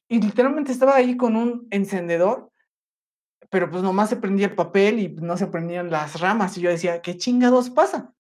y 0.09 0.21
literalmente 0.21 0.73
estaba 0.73 0.97
ahí 0.97 1.17
con 1.17 1.37
un 1.37 1.67
encendedor, 1.71 2.51
pero 3.51 3.71
pues 3.71 3.83
nomás 3.83 4.09
se 4.09 4.17
prendía 4.17 4.47
el 4.47 4.55
papel 4.55 4.99
y 4.99 5.09
no 5.09 5.37
se 5.37 5.47
prendían 5.47 5.91
las 5.91 6.21
ramas 6.21 6.57
y 6.57 6.61
yo 6.61 6.71
decía, 6.71 7.03
¿qué 7.03 7.17
chingados 7.17 7.71
pasa? 7.71 8.15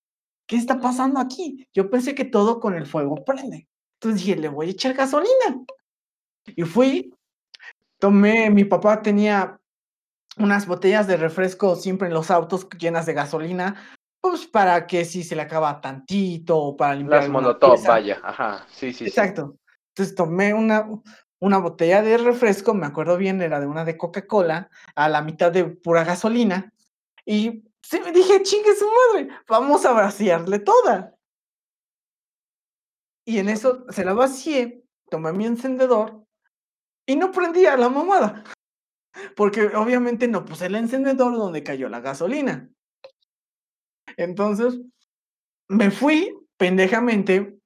¿Qué 0.46 0.56
está 0.56 0.80
pasando 0.80 1.20
aquí? 1.20 1.68
Yo 1.72 1.90
pensé 1.90 2.14
que 2.14 2.24
todo 2.24 2.58
con 2.58 2.74
el 2.74 2.86
fuego 2.86 3.24
prende. 3.24 3.68
Entonces 4.00 4.24
dije, 4.24 4.40
le 4.40 4.48
voy 4.48 4.68
a 4.68 4.70
echar 4.70 4.94
gasolina. 4.94 5.64
Y 6.46 6.62
fui, 6.62 7.14
tomé, 7.98 8.50
mi 8.50 8.64
papá 8.64 9.02
tenía 9.02 9.61
unas 10.38 10.66
botellas 10.66 11.06
de 11.06 11.16
refresco 11.16 11.76
siempre 11.76 12.08
en 12.08 12.14
los 12.14 12.30
autos 12.30 12.68
llenas 12.78 13.06
de 13.06 13.12
gasolina, 13.12 13.76
pues 14.20 14.46
para 14.46 14.86
que 14.86 15.04
si 15.04 15.22
se 15.22 15.36
le 15.36 15.42
acaba 15.42 15.80
tantito 15.80 16.56
o 16.56 16.76
para 16.76 16.94
limpiar 16.94 17.22
Las 17.22 17.30
molotov, 17.30 17.74
pieza. 17.74 17.88
vaya. 17.88 18.20
Ajá. 18.22 18.66
Sí, 18.70 18.92
sí, 18.92 19.04
sí. 19.04 19.04
Exacto. 19.06 19.56
Entonces 19.88 20.14
tomé 20.14 20.54
una, 20.54 20.88
una 21.41 21.59
botella 21.59 22.03
de 22.03 22.18
refresco, 22.18 22.74
me 22.74 22.86
acuerdo 22.86 23.16
bien, 23.16 23.41
era 23.41 23.61
de 23.61 23.66
una 23.66 23.84
de 23.84 23.97
Coca-Cola, 23.97 24.70
a 24.95 25.09
la 25.09 25.22
mitad 25.22 25.51
de 25.51 25.64
pura 25.64 26.05
gasolina. 26.05 26.72
Y 27.24 27.64
sí, 27.82 28.01
me 28.01 28.12
dije, 28.12 28.43
chingue 28.43 28.74
su 28.76 28.86
madre, 28.86 29.30
vamos 29.49 29.84
a 29.86 29.93
vaciarle 29.93 30.59
toda. 30.59 31.14
Y 33.24 33.38
en 33.38 33.49
eso 33.49 33.86
se 33.91 34.05
la 34.05 34.12
vacié, 34.12 34.84
tomé 35.11 35.32
mi 35.32 35.47
encendedor 35.47 36.24
y 37.07 37.16
no 37.16 37.30
prendía 37.30 37.76
la 37.76 37.88
mamada. 37.88 38.45
Porque 39.34 39.66
obviamente 39.74 40.28
no 40.28 40.45
puse 40.45 40.66
el 40.66 40.76
encendedor 40.76 41.36
donde 41.36 41.62
cayó 41.62 41.88
la 41.88 42.01
gasolina. 42.01 42.70
Entonces 44.16 44.78
me 45.68 45.91
fui 45.91 46.36
pendejamente, 46.57 47.59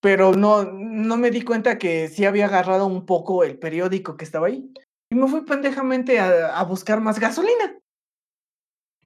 pero 0.00 0.32
no, 0.32 0.64
no 0.64 1.16
me 1.16 1.30
di 1.30 1.42
cuenta 1.42 1.78
que 1.78 2.08
sí 2.08 2.24
había 2.24 2.46
agarrado 2.46 2.86
un 2.86 3.06
poco 3.06 3.44
el 3.44 3.58
periódico 3.58 4.16
que 4.16 4.24
estaba 4.24 4.48
ahí. 4.48 4.72
Y 5.10 5.14
me 5.14 5.28
fui 5.28 5.42
pendejamente 5.42 6.18
a, 6.18 6.58
a 6.58 6.64
buscar 6.64 7.00
más 7.00 7.18
gasolina. 7.18 7.78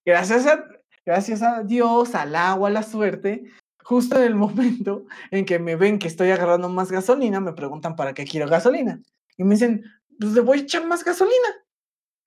Gracias 0.05 0.47
a, 0.47 0.65
gracias 1.05 1.43
a 1.43 1.63
Dios, 1.63 2.15
al 2.15 2.35
agua, 2.35 2.69
a 2.69 2.73
la 2.73 2.83
suerte, 2.83 3.45
justo 3.83 4.17
en 4.17 4.23
el 4.23 4.35
momento 4.37 5.05
en 5.31 5.45
que 5.45 5.59
me 5.59 5.77
ven 5.77 5.99
que 5.99 6.09
estoy 6.09 6.31
agarrando 6.31 6.69
más 6.69 6.91
gasolina, 6.91 7.41
me 7.41 7.53
preguntan 7.53 7.97
para 7.97 8.15
qué 8.15 8.25
quiero 8.25 8.49
gasolina. 8.49 9.01
Y 9.37 9.45
me 9.45 9.55
dicen, 9.55 9.85
pues 10.19 10.33
le 10.33 10.41
voy 10.41 10.59
a 10.59 10.63
echar 10.63 10.87
más 10.87 11.05
gasolina. 11.05 11.49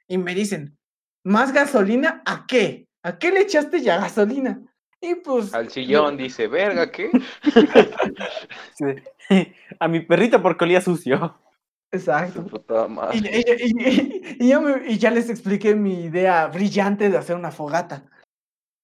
Y 0.07 0.17
me 0.17 0.35
dicen, 0.35 0.77
¿más 1.23 1.53
gasolina 1.53 2.21
a 2.25 2.45
qué? 2.47 2.87
¿A 3.03 3.17
qué 3.17 3.31
le 3.31 3.41
echaste 3.41 3.81
ya 3.81 3.97
gasolina? 3.97 4.61
Y 5.05 5.15
pues... 5.15 5.53
Al 5.53 5.69
sillón 5.69 6.15
dice, 6.15 6.47
verga, 6.47 6.89
¿qué? 6.89 7.11
Sí, 8.75 8.85
A 9.79 9.87
mi 9.89 9.99
perrito 9.99 10.41
porque 10.41 10.63
olía 10.63 10.79
sucio. 10.81 11.37
Su 11.91 11.97
Exacto. 11.97 12.45
Y, 12.49 12.89
madre. 12.89 13.19
y- 13.21 13.65
y- 13.67 14.37
y 14.39 14.49
yo 14.49 14.61
me- 14.61 14.89
y 14.89 14.97
ya 14.97 15.11
les 15.11 15.29
expliqué 15.29 15.75
mi 15.75 16.05
idea 16.05 16.47
brillante 16.47 17.09
de 17.09 17.17
hacer 17.17 17.35
una 17.35 17.51
fogata. 17.51 18.09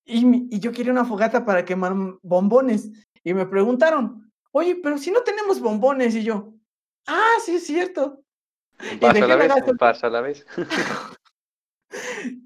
Y, 0.06 0.60
yo 0.60 0.72
quería 0.74 0.92
una 0.92 1.06
fogata 1.06 1.46
para 1.46 1.64
quemar 1.64 1.94
bombones. 2.22 2.90
Y 3.24 3.34
me 3.34 3.46
preguntaron, 3.46 4.30
oye, 4.52 4.76
pero 4.84 4.98
si 4.98 5.12
no 5.12 5.22
tenemos 5.22 5.60
bombones. 5.62 6.16
Y 6.16 6.24
yo, 6.24 6.54
ah, 7.08 7.36
sí 7.46 7.56
es 7.56 7.66
cierto. 7.66 8.22
Un 8.92 9.00
paso 9.00 9.14
de 9.14 9.22
a 9.24 9.28
la 9.28 9.36
vez, 9.38 9.48
gasto? 9.48 9.72
un 9.72 9.78
paso 9.78 10.08
a 10.08 10.10
la 10.10 10.22
vez. 10.22 10.46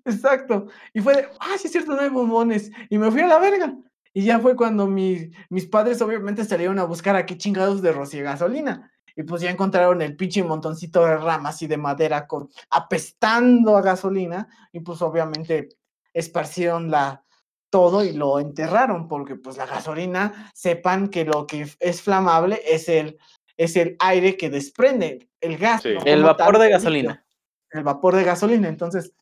Exacto. 0.05 0.67
Y 0.93 1.01
fue 1.01 1.15
de, 1.15 1.27
ah, 1.39 1.55
sí 1.57 1.67
es 1.67 1.71
cierto, 1.71 1.93
no 1.95 2.01
hay 2.01 2.09
bombones. 2.09 2.71
Y 2.89 2.97
me 2.97 3.11
fui 3.11 3.21
a 3.21 3.27
la 3.27 3.39
verga. 3.39 3.75
Y 4.13 4.23
ya 4.25 4.39
fue 4.39 4.55
cuando 4.55 4.85
mi- 4.87 5.31
mis 5.49 5.65
padres 5.65 6.01
obviamente 6.01 6.45
salieron 6.45 6.77
a 6.79 6.83
buscar 6.83 7.15
a 7.15 7.25
qué 7.25 7.37
chingados 7.37 7.81
de 7.81 7.91
rocío 7.91 8.23
gasolina. 8.23 8.91
Y 9.15 9.23
pues 9.23 9.41
ya 9.41 9.49
encontraron 9.51 10.01
el 10.01 10.15
pinche 10.15 10.43
montoncito 10.43 11.05
de 11.05 11.17
ramas 11.17 11.61
y 11.61 11.67
de 11.67 11.77
madera 11.77 12.27
con 12.27 12.49
apestando 12.69 13.77
a 13.77 13.81
gasolina. 13.81 14.47
Y 14.71 14.79
pues 14.81 15.01
obviamente 15.01 15.69
esparcieron 16.13 16.91
la, 16.91 17.23
todo 17.69 18.03
y 18.03 18.13
lo 18.13 18.39
enterraron, 18.39 19.07
porque 19.07 19.35
pues 19.35 19.57
la 19.57 19.65
gasolina, 19.65 20.51
sepan 20.53 21.07
que 21.07 21.25
lo 21.25 21.47
que 21.47 21.67
es 21.79 22.01
flamable 22.03 22.61
es 22.67 22.87
el, 22.87 23.17
es 23.57 23.75
el 23.75 23.95
aire 23.99 24.37
que 24.37 24.51
desprende, 24.51 25.27
el 25.41 25.57
gas. 25.57 25.81
Sí. 25.81 25.93
no 25.95 26.01
El 26.05 26.21
vapor 26.23 26.53
tal 26.53 26.61
de 26.61 26.69
gasolina. 26.69 27.25
El 27.71 27.83
vapor 27.83 28.15
de 28.15 28.23
gasolina, 28.23 28.67
entonces. 28.67 29.13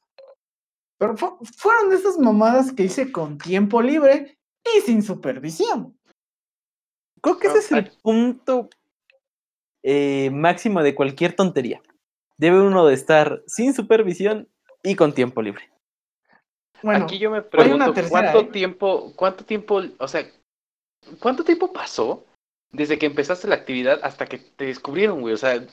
Pero 1.01 1.17
fu- 1.17 1.39
fueron 1.57 1.89
de 1.89 1.95
esas 1.95 2.19
mamadas 2.19 2.71
que 2.71 2.83
hice 2.83 3.11
con 3.11 3.39
tiempo 3.39 3.81
libre 3.81 4.37
y 4.63 4.81
sin 4.81 5.01
supervisión. 5.01 5.97
Creo 7.23 7.39
que 7.39 7.47
ese 7.47 7.57
es 7.57 7.71
el 7.71 7.91
punto 8.03 8.69
eh, 9.81 10.29
máximo 10.31 10.83
de 10.83 10.93
cualquier 10.93 11.35
tontería. 11.35 11.81
Debe 12.37 12.61
uno 12.61 12.85
de 12.85 12.93
estar 12.93 13.41
sin 13.47 13.73
supervisión 13.73 14.47
y 14.83 14.95
con 14.95 15.15
tiempo 15.15 15.41
libre. 15.41 15.71
Bueno, 16.83 17.05
Aquí 17.05 17.17
yo 17.17 17.31
me 17.31 17.39
una 17.39 17.49
pregunto, 17.49 17.93
tercera, 17.93 18.31
¿cuánto 18.31 18.39
¿eh? 18.41 18.51
tiempo, 18.51 19.13
cuánto 19.15 19.43
tiempo, 19.43 19.81
o 19.97 20.07
sea, 20.07 20.23
cuánto 21.19 21.43
tiempo 21.43 21.73
pasó 21.73 22.27
desde 22.71 22.99
que 22.99 23.07
empezaste 23.07 23.47
la 23.47 23.55
actividad 23.55 23.99
hasta 24.03 24.27
que 24.27 24.37
te 24.37 24.65
descubrieron, 24.65 25.21
güey? 25.21 25.33
O 25.33 25.37
sea, 25.37 25.65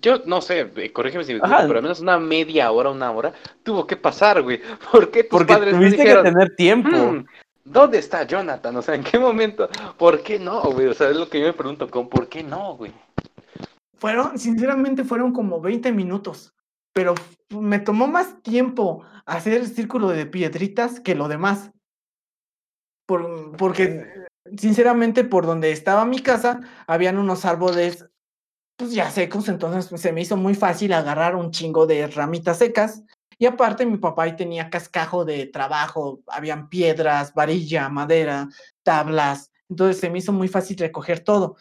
yo 0.00 0.22
no 0.26 0.40
sé, 0.40 0.70
eh, 0.76 0.92
corrígeme 0.92 1.24
si 1.24 1.32
me 1.32 1.38
equivoco, 1.38 1.62
pero 1.66 1.78
al 1.78 1.82
menos 1.82 2.00
una 2.00 2.18
media 2.18 2.70
hora, 2.72 2.90
una 2.90 3.10
hora, 3.10 3.32
tuvo 3.62 3.86
que 3.86 3.96
pasar, 3.96 4.42
güey. 4.42 4.60
¿Por 4.92 5.10
qué 5.10 5.24
tus 5.24 5.30
Porque 5.30 5.52
padres 5.54 5.74
no 5.74 5.80
tuviste 5.80 6.02
dijeron, 6.02 6.24
que 6.24 6.30
tener 6.30 6.56
tiempo. 6.56 6.88
"Hmm, 6.96 7.24
¿dónde 7.64 7.98
está 7.98 8.24
Jonathan? 8.24 8.76
O 8.76 8.82
sea, 8.82 8.94
¿en 8.94 9.04
qué 9.04 9.18
momento? 9.18 9.68
¿Por 9.98 10.22
qué 10.22 10.38
no, 10.38 10.62
güey? 10.72 10.86
O 10.86 10.94
sea, 10.94 11.10
es 11.10 11.16
lo 11.16 11.28
que 11.28 11.40
yo 11.40 11.46
me 11.46 11.52
pregunto, 11.52 11.88
¿con 11.90 12.08
por 12.08 12.28
qué 12.28 12.42
no, 12.42 12.76
güey? 12.76 12.92
fueron, 13.98 14.36
sinceramente 14.36 15.04
fueron 15.04 15.32
como 15.32 15.60
20 15.60 15.92
minutos, 15.92 16.52
pero 16.92 17.14
me 17.50 17.78
tomó 17.78 18.08
más 18.08 18.42
tiempo 18.42 19.04
hacer 19.26 19.52
el 19.54 19.68
círculo 19.68 20.08
de 20.08 20.26
piedritas 20.26 20.98
que 20.98 21.14
lo 21.14 21.28
demás. 21.28 21.70
Por, 23.06 23.56
porque, 23.56 24.08
sinceramente, 24.56 25.22
por 25.22 25.46
donde 25.46 25.70
estaba 25.70 26.04
mi 26.04 26.18
casa, 26.18 26.58
habían 26.88 27.16
unos 27.16 27.44
árboles, 27.44 28.08
pues 28.82 28.94
ya 28.94 29.10
secos, 29.10 29.48
entonces 29.48 29.88
pues, 29.88 30.00
se 30.00 30.12
me 30.12 30.22
hizo 30.22 30.36
muy 30.36 30.54
fácil 30.56 30.92
agarrar 30.92 31.36
un 31.36 31.52
chingo 31.52 31.86
de 31.86 32.08
ramitas 32.08 32.58
secas. 32.58 33.04
Y 33.38 33.46
aparte, 33.46 33.86
mi 33.86 33.96
papá 33.96 34.24
ahí 34.24 34.34
tenía 34.34 34.70
cascajo 34.70 35.24
de 35.24 35.46
trabajo, 35.46 36.20
habían 36.26 36.68
piedras, 36.68 37.32
varilla, 37.32 37.88
madera, 37.88 38.48
tablas, 38.82 39.52
entonces 39.68 39.98
se 40.00 40.10
me 40.10 40.18
hizo 40.18 40.32
muy 40.32 40.48
fácil 40.48 40.76
recoger 40.78 41.20
todo. 41.20 41.56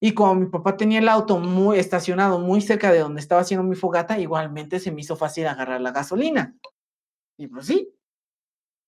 Y 0.00 0.12
como 0.12 0.34
mi 0.34 0.46
papá 0.46 0.76
tenía 0.76 1.00
el 1.00 1.08
auto 1.08 1.38
muy 1.38 1.78
estacionado 1.78 2.38
muy 2.38 2.62
cerca 2.62 2.90
de 2.90 3.00
donde 3.00 3.20
estaba 3.20 3.42
haciendo 3.42 3.64
mi 3.64 3.76
fogata, 3.76 4.18
igualmente 4.18 4.80
se 4.80 4.90
me 4.90 5.02
hizo 5.02 5.16
fácil 5.16 5.46
agarrar 5.46 5.82
la 5.82 5.92
gasolina. 5.92 6.54
Y 7.38 7.46
pues 7.46 7.66
sí. 7.66 7.94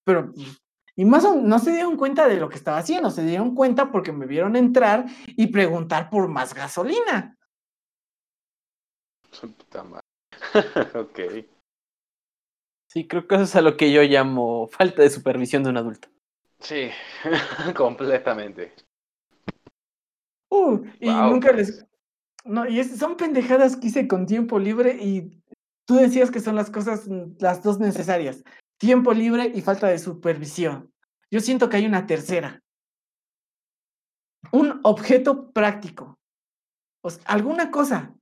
Pero, 0.05 0.33
pues, 0.33 0.63
y 0.95 1.05
más 1.05 1.25
no 1.37 1.59
se 1.59 1.73
dieron 1.73 1.97
cuenta 1.97 2.27
de 2.27 2.39
lo 2.39 2.49
que 2.49 2.57
estaba 2.57 2.79
haciendo, 2.79 3.11
se 3.11 3.23
dieron 3.23 3.55
cuenta 3.55 3.93
porque 3.93 4.13
me 4.13 4.25
vieron 4.25 4.57
entrar 4.57 5.05
y 5.27 5.49
preguntar 5.49 6.09
por 6.09 6.27
más 6.29 6.55
gasolina. 6.55 7.37
Puta 9.41 9.83
madre. 9.85 10.03
ok. 10.95 11.21
Sí, 12.89 13.07
creo 13.07 13.27
que 13.27 13.35
eso 13.35 13.45
es 13.45 13.57
a 13.57 13.63
lo 13.63 13.77
que 13.77 13.93
yo 13.93 14.03
llamo 14.03 14.69
falta 14.69 15.03
de 15.03 15.11
supervisión 15.11 15.63
de 15.63 15.71
un 15.71 15.77
adulto. 15.77 16.09
Sí, 16.61 16.89
completamente. 17.77 18.75
Uh, 20.51 20.85
y 21.01 21.11
nunca 21.11 21.53
pues. 21.53 21.69
les. 21.69 21.87
No, 22.45 22.67
y 22.67 22.79
es- 22.81 22.97
son 22.99 23.17
pendejadas 23.17 23.77
que 23.77 23.89
hice 23.89 24.07
con 24.09 24.27
tiempo 24.27 24.59
libre 24.59 24.97
y 25.01 25.43
tú 25.87 25.97
decías 25.97 26.31
que 26.31 26.41
son 26.41 26.55
las 26.55 26.71
cosas, 26.71 27.07
las 27.41 27.63
dos 27.63 27.79
necesarias. 27.79 28.43
Tiempo 28.79 29.13
libre 29.13 29.51
y 29.55 29.61
falta 29.63 29.89
de 29.89 29.99
supervisión. 29.99 30.93
Yo 31.31 31.41
siento 31.41 31.69
que 31.69 31.79
hay 31.79 31.87
una 31.87 32.07
tercera. 32.07 32.63
Un 34.53 34.81
objeto 34.85 35.51
práctico. 35.51 36.19
O 37.03 37.11
sea, 37.11 37.23
alguna 37.27 37.71
cosa. 37.71 38.15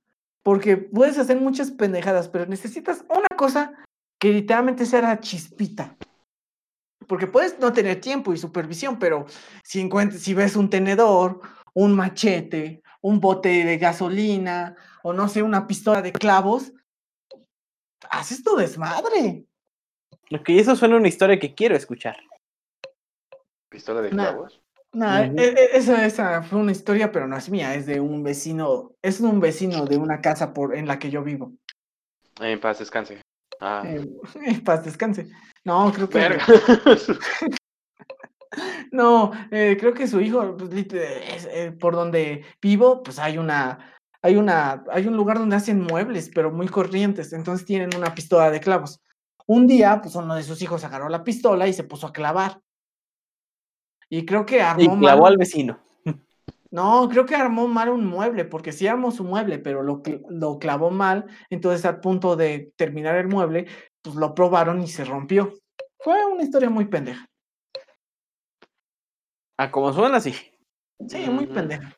Porque 0.45 0.77
puedes 0.77 1.17
hacer 1.17 1.41
muchas 1.41 1.71
pendejadas, 1.71 2.29
pero 2.29 2.45
necesitas 2.45 3.03
una 3.09 3.27
cosa 3.35 3.73
que 4.19 4.31
literalmente 4.31 4.85
sea 4.85 5.01
la 5.01 5.19
chispita. 5.19 5.97
Porque 7.07 7.25
puedes 7.25 7.57
no 7.57 7.73
tener 7.73 7.99
tiempo 7.99 8.31
y 8.31 8.37
supervisión, 8.37 8.99
pero 8.99 9.25
si, 9.63 9.81
encuent- 9.81 10.11
si 10.11 10.35
ves 10.35 10.55
un 10.55 10.69
tenedor, 10.69 11.41
un 11.73 11.95
machete, 11.95 12.83
un 13.01 13.19
bote 13.19 13.65
de 13.65 13.77
gasolina, 13.79 14.75
o 15.01 15.13
no 15.13 15.27
sé, 15.27 15.41
una 15.41 15.65
pistola 15.65 16.03
de 16.03 16.11
clavos, 16.13 16.71
haces 18.11 18.43
tu 18.43 18.55
desmadre. 18.55 19.47
Ok, 20.31 20.49
eso 20.49 20.75
suena 20.75 20.95
una 20.97 21.07
historia 21.07 21.39
que 21.39 21.55
quiero 21.55 21.75
escuchar. 21.75 22.17
¿Pistola 23.69 24.01
de 24.01 24.11
Nah. 24.11 24.29
clavos? 24.31 24.61
No, 24.95 25.07
Ujú. 25.07 25.37
e- 25.37 25.53
e- 25.57 25.77
esa, 25.77 26.05
esa 26.05 26.41
fue 26.41 26.57
una 26.57 26.71
historia, 26.71 27.11
pero 27.11 27.27
no 27.27 27.35
es 27.35 27.49
mía, 27.49 27.75
es 27.75 27.85
de 27.85 27.99
un 27.99 28.23
vecino, 28.23 28.93
es 29.01 29.21
de 29.21 29.27
un 29.27 29.41
vecino 29.41 29.85
de 29.85 29.97
una 29.97 30.21
casa 30.21 30.53
por, 30.53 30.73
en 30.73 30.87
la 30.87 30.97
que 30.99 31.09
yo 31.09 31.21
vivo. 31.21 31.51
En 32.39 32.61
paz, 32.61 32.79
descanse. 32.79 33.19
Ah. 33.59 33.83
Eh, 33.85 34.07
en 34.45 34.63
paz 34.63 34.85
descanse. 34.85 35.29
No, 35.65 35.91
creo 35.93 36.09
que. 36.09 36.17
Verga. 36.17 36.45
No, 38.89 39.33
eh, 39.51 39.75
creo 39.77 39.93
que 39.93 40.07
su 40.07 40.21
hijo, 40.21 40.55
pues, 40.55 40.71
es, 40.71 41.45
eh, 41.51 41.73
por 41.77 41.93
donde 41.93 42.45
vivo, 42.61 43.03
pues 43.03 43.19
hay 43.19 43.37
una, 43.37 43.93
hay 44.21 44.37
una, 44.37 44.85
hay 44.89 45.07
un 45.07 45.17
lugar 45.17 45.39
donde 45.39 45.57
hacen 45.57 45.81
muebles, 45.81 46.31
pero 46.33 46.51
muy 46.51 46.69
corrientes, 46.69 47.33
entonces 47.33 47.65
tienen 47.65 47.93
una 47.97 48.15
pistola 48.15 48.49
de 48.51 48.61
clavos. 48.61 49.01
Un 49.45 49.67
día, 49.67 49.99
pues 50.01 50.15
uno 50.15 50.35
de 50.35 50.43
sus 50.43 50.61
hijos 50.61 50.85
agarró 50.85 51.09
la 51.09 51.25
pistola 51.25 51.67
y 51.67 51.73
se 51.73 51.83
puso 51.83 52.07
a 52.07 52.13
clavar. 52.13 52.61
Y 54.17 54.25
creo 54.25 54.45
que 54.45 54.55
Y 54.57 54.59
armó 54.59 54.95
mal 54.95 54.99
clavó 54.99 55.27
al 55.27 55.33
un- 55.33 55.39
vecino. 55.39 55.79
No, 56.71 57.07
creo 57.09 57.25
que 57.25 57.35
armó 57.35 57.67
mal 57.67 57.89
un 57.89 58.05
mueble, 58.05 58.43
porque 58.45 58.71
sí 58.73 58.85
armó 58.87 59.11
su 59.11 59.23
mueble, 59.23 59.59
pero 59.59 59.81
lo, 59.83 60.01
cl- 60.03 60.25
lo 60.29 60.57
clavó 60.59 60.89
mal, 60.91 61.25
entonces 61.49 61.85
al 61.85 62.01
punto 62.01 62.35
de 62.35 62.71
terminar 62.75 63.15
el 63.15 63.27
mueble, 63.27 63.67
pues 64.01 64.15
lo 64.15 64.33
probaron 64.33 64.81
y 64.81 64.87
se 64.87 65.05
rompió. 65.05 65.53
Fue 65.99 66.25
una 66.25 66.43
historia 66.43 66.69
muy 66.69 66.85
pendeja. 66.85 67.25
Ah, 69.57 69.71
como 69.71 69.93
suena 69.93 70.17
así. 70.17 70.33
Sí, 71.07 71.29
muy 71.29 71.45
pendeja. 71.45 71.95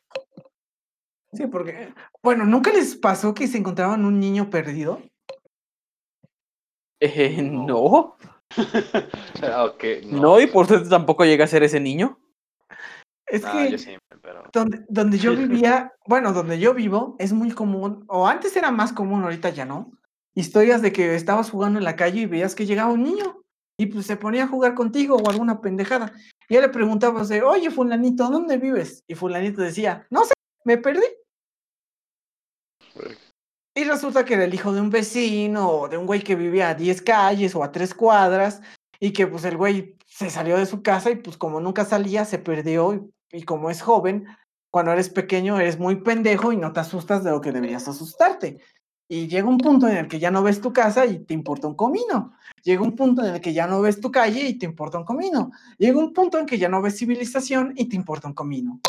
Sí, 1.32 1.46
porque, 1.48 1.92
bueno, 2.22 2.44
¿nunca 2.44 2.72
les 2.72 2.94
pasó 2.96 3.34
que 3.34 3.46
se 3.48 3.58
encontraban 3.58 4.04
un 4.04 4.18
niño 4.20 4.48
perdido? 4.50 5.00
Eh, 7.00 7.42
No. 7.42 7.66
no. 7.66 8.16
Ah, 9.42 9.64
ok, 9.72 9.84
No, 10.06 10.40
y 10.40 10.46
por 10.46 10.66
suerte 10.66 10.88
tampoco 10.88 11.24
llega 11.24 11.44
a 11.44 11.48
ser 11.48 11.62
ese 11.62 11.80
niño. 11.80 12.18
Es 13.26 13.44
Ah, 13.44 13.66
que 13.68 13.76
yo 13.76 13.98
pero. 14.22 14.44
donde, 14.52 14.84
donde 14.88 15.18
yo 15.18 15.36
vivía, 15.36 15.92
bueno, 16.06 16.32
donde 16.32 16.58
yo 16.58 16.72
vivo, 16.74 17.14
es 17.18 17.32
muy 17.32 17.50
común, 17.50 18.04
o 18.08 18.26
antes 18.26 18.56
era 18.56 18.70
más 18.70 18.92
común, 18.92 19.22
ahorita 19.22 19.50
ya 19.50 19.66
no, 19.66 19.92
historias 20.34 20.80
de 20.80 20.92
que 20.92 21.14
estabas 21.14 21.50
jugando 21.50 21.78
en 21.78 21.84
la 21.84 21.96
calle 21.96 22.22
y 22.22 22.26
veías 22.26 22.54
que 22.54 22.64
llegaba 22.66 22.92
un 22.92 23.02
niño 23.02 23.42
y 23.78 23.86
pues 23.86 24.06
se 24.06 24.16
ponía 24.16 24.44
a 24.44 24.48
jugar 24.48 24.74
contigo 24.74 25.16
o 25.16 25.30
alguna 25.30 25.60
pendejada. 25.60 26.12
Y 26.48 26.54
ya 26.54 26.62
le 26.62 26.68
preguntabas 26.70 27.28
de, 27.28 27.42
oye, 27.42 27.70
fulanito, 27.70 28.28
¿dónde 28.30 28.56
vives? 28.56 29.04
Y 29.06 29.14
fulanito 29.14 29.60
decía, 29.62 30.06
no 30.10 30.24
sé, 30.24 30.32
me 30.64 30.78
perdí. 30.78 31.04
Y 33.78 33.84
resulta 33.84 34.24
que 34.24 34.34
era 34.34 34.42
el 34.42 34.52
hijo 34.52 34.72
de 34.72 34.80
un 34.80 34.90
vecino 34.90 35.70
o 35.70 35.88
de 35.88 35.96
un 35.96 36.04
güey 36.04 36.20
que 36.20 36.34
vivía 36.34 36.70
a 36.70 36.74
10 36.74 37.00
calles 37.02 37.54
o 37.54 37.62
a 37.62 37.70
3 37.70 37.94
cuadras 37.94 38.60
y 38.98 39.12
que 39.12 39.28
pues 39.28 39.44
el 39.44 39.56
güey 39.56 39.94
se 40.04 40.30
salió 40.30 40.58
de 40.58 40.66
su 40.66 40.82
casa 40.82 41.12
y 41.12 41.14
pues 41.14 41.36
como 41.36 41.60
nunca 41.60 41.84
salía 41.84 42.24
se 42.24 42.40
perdió 42.40 42.92
y, 42.92 43.38
y 43.38 43.42
como 43.44 43.70
es 43.70 43.80
joven, 43.80 44.26
cuando 44.72 44.90
eres 44.90 45.10
pequeño 45.10 45.60
eres 45.60 45.78
muy 45.78 45.94
pendejo 45.94 46.50
y 46.50 46.56
no 46.56 46.72
te 46.72 46.80
asustas 46.80 47.22
de 47.22 47.30
lo 47.30 47.40
que 47.40 47.52
deberías 47.52 47.86
asustarte. 47.86 48.58
Y 49.08 49.28
llega 49.28 49.46
un 49.46 49.58
punto 49.58 49.86
en 49.86 49.96
el 49.96 50.08
que 50.08 50.18
ya 50.18 50.32
no 50.32 50.42
ves 50.42 50.60
tu 50.60 50.72
casa 50.72 51.06
y 51.06 51.20
te 51.20 51.34
importa 51.34 51.68
un 51.68 51.76
comino. 51.76 52.32
Llega 52.64 52.82
un 52.82 52.96
punto 52.96 53.24
en 53.24 53.36
el 53.36 53.40
que 53.40 53.52
ya 53.52 53.68
no 53.68 53.80
ves 53.80 54.00
tu 54.00 54.10
calle 54.10 54.40
y 54.40 54.58
te 54.58 54.66
importa 54.66 54.98
un 54.98 55.04
comino. 55.04 55.52
Llega 55.78 56.00
un 56.00 56.12
punto 56.12 56.36
en 56.40 56.46
que 56.46 56.58
ya 56.58 56.68
no 56.68 56.82
ves 56.82 56.98
civilización 56.98 57.74
y 57.76 57.88
te 57.88 57.94
importa 57.94 58.26
un 58.26 58.34
comino. 58.34 58.80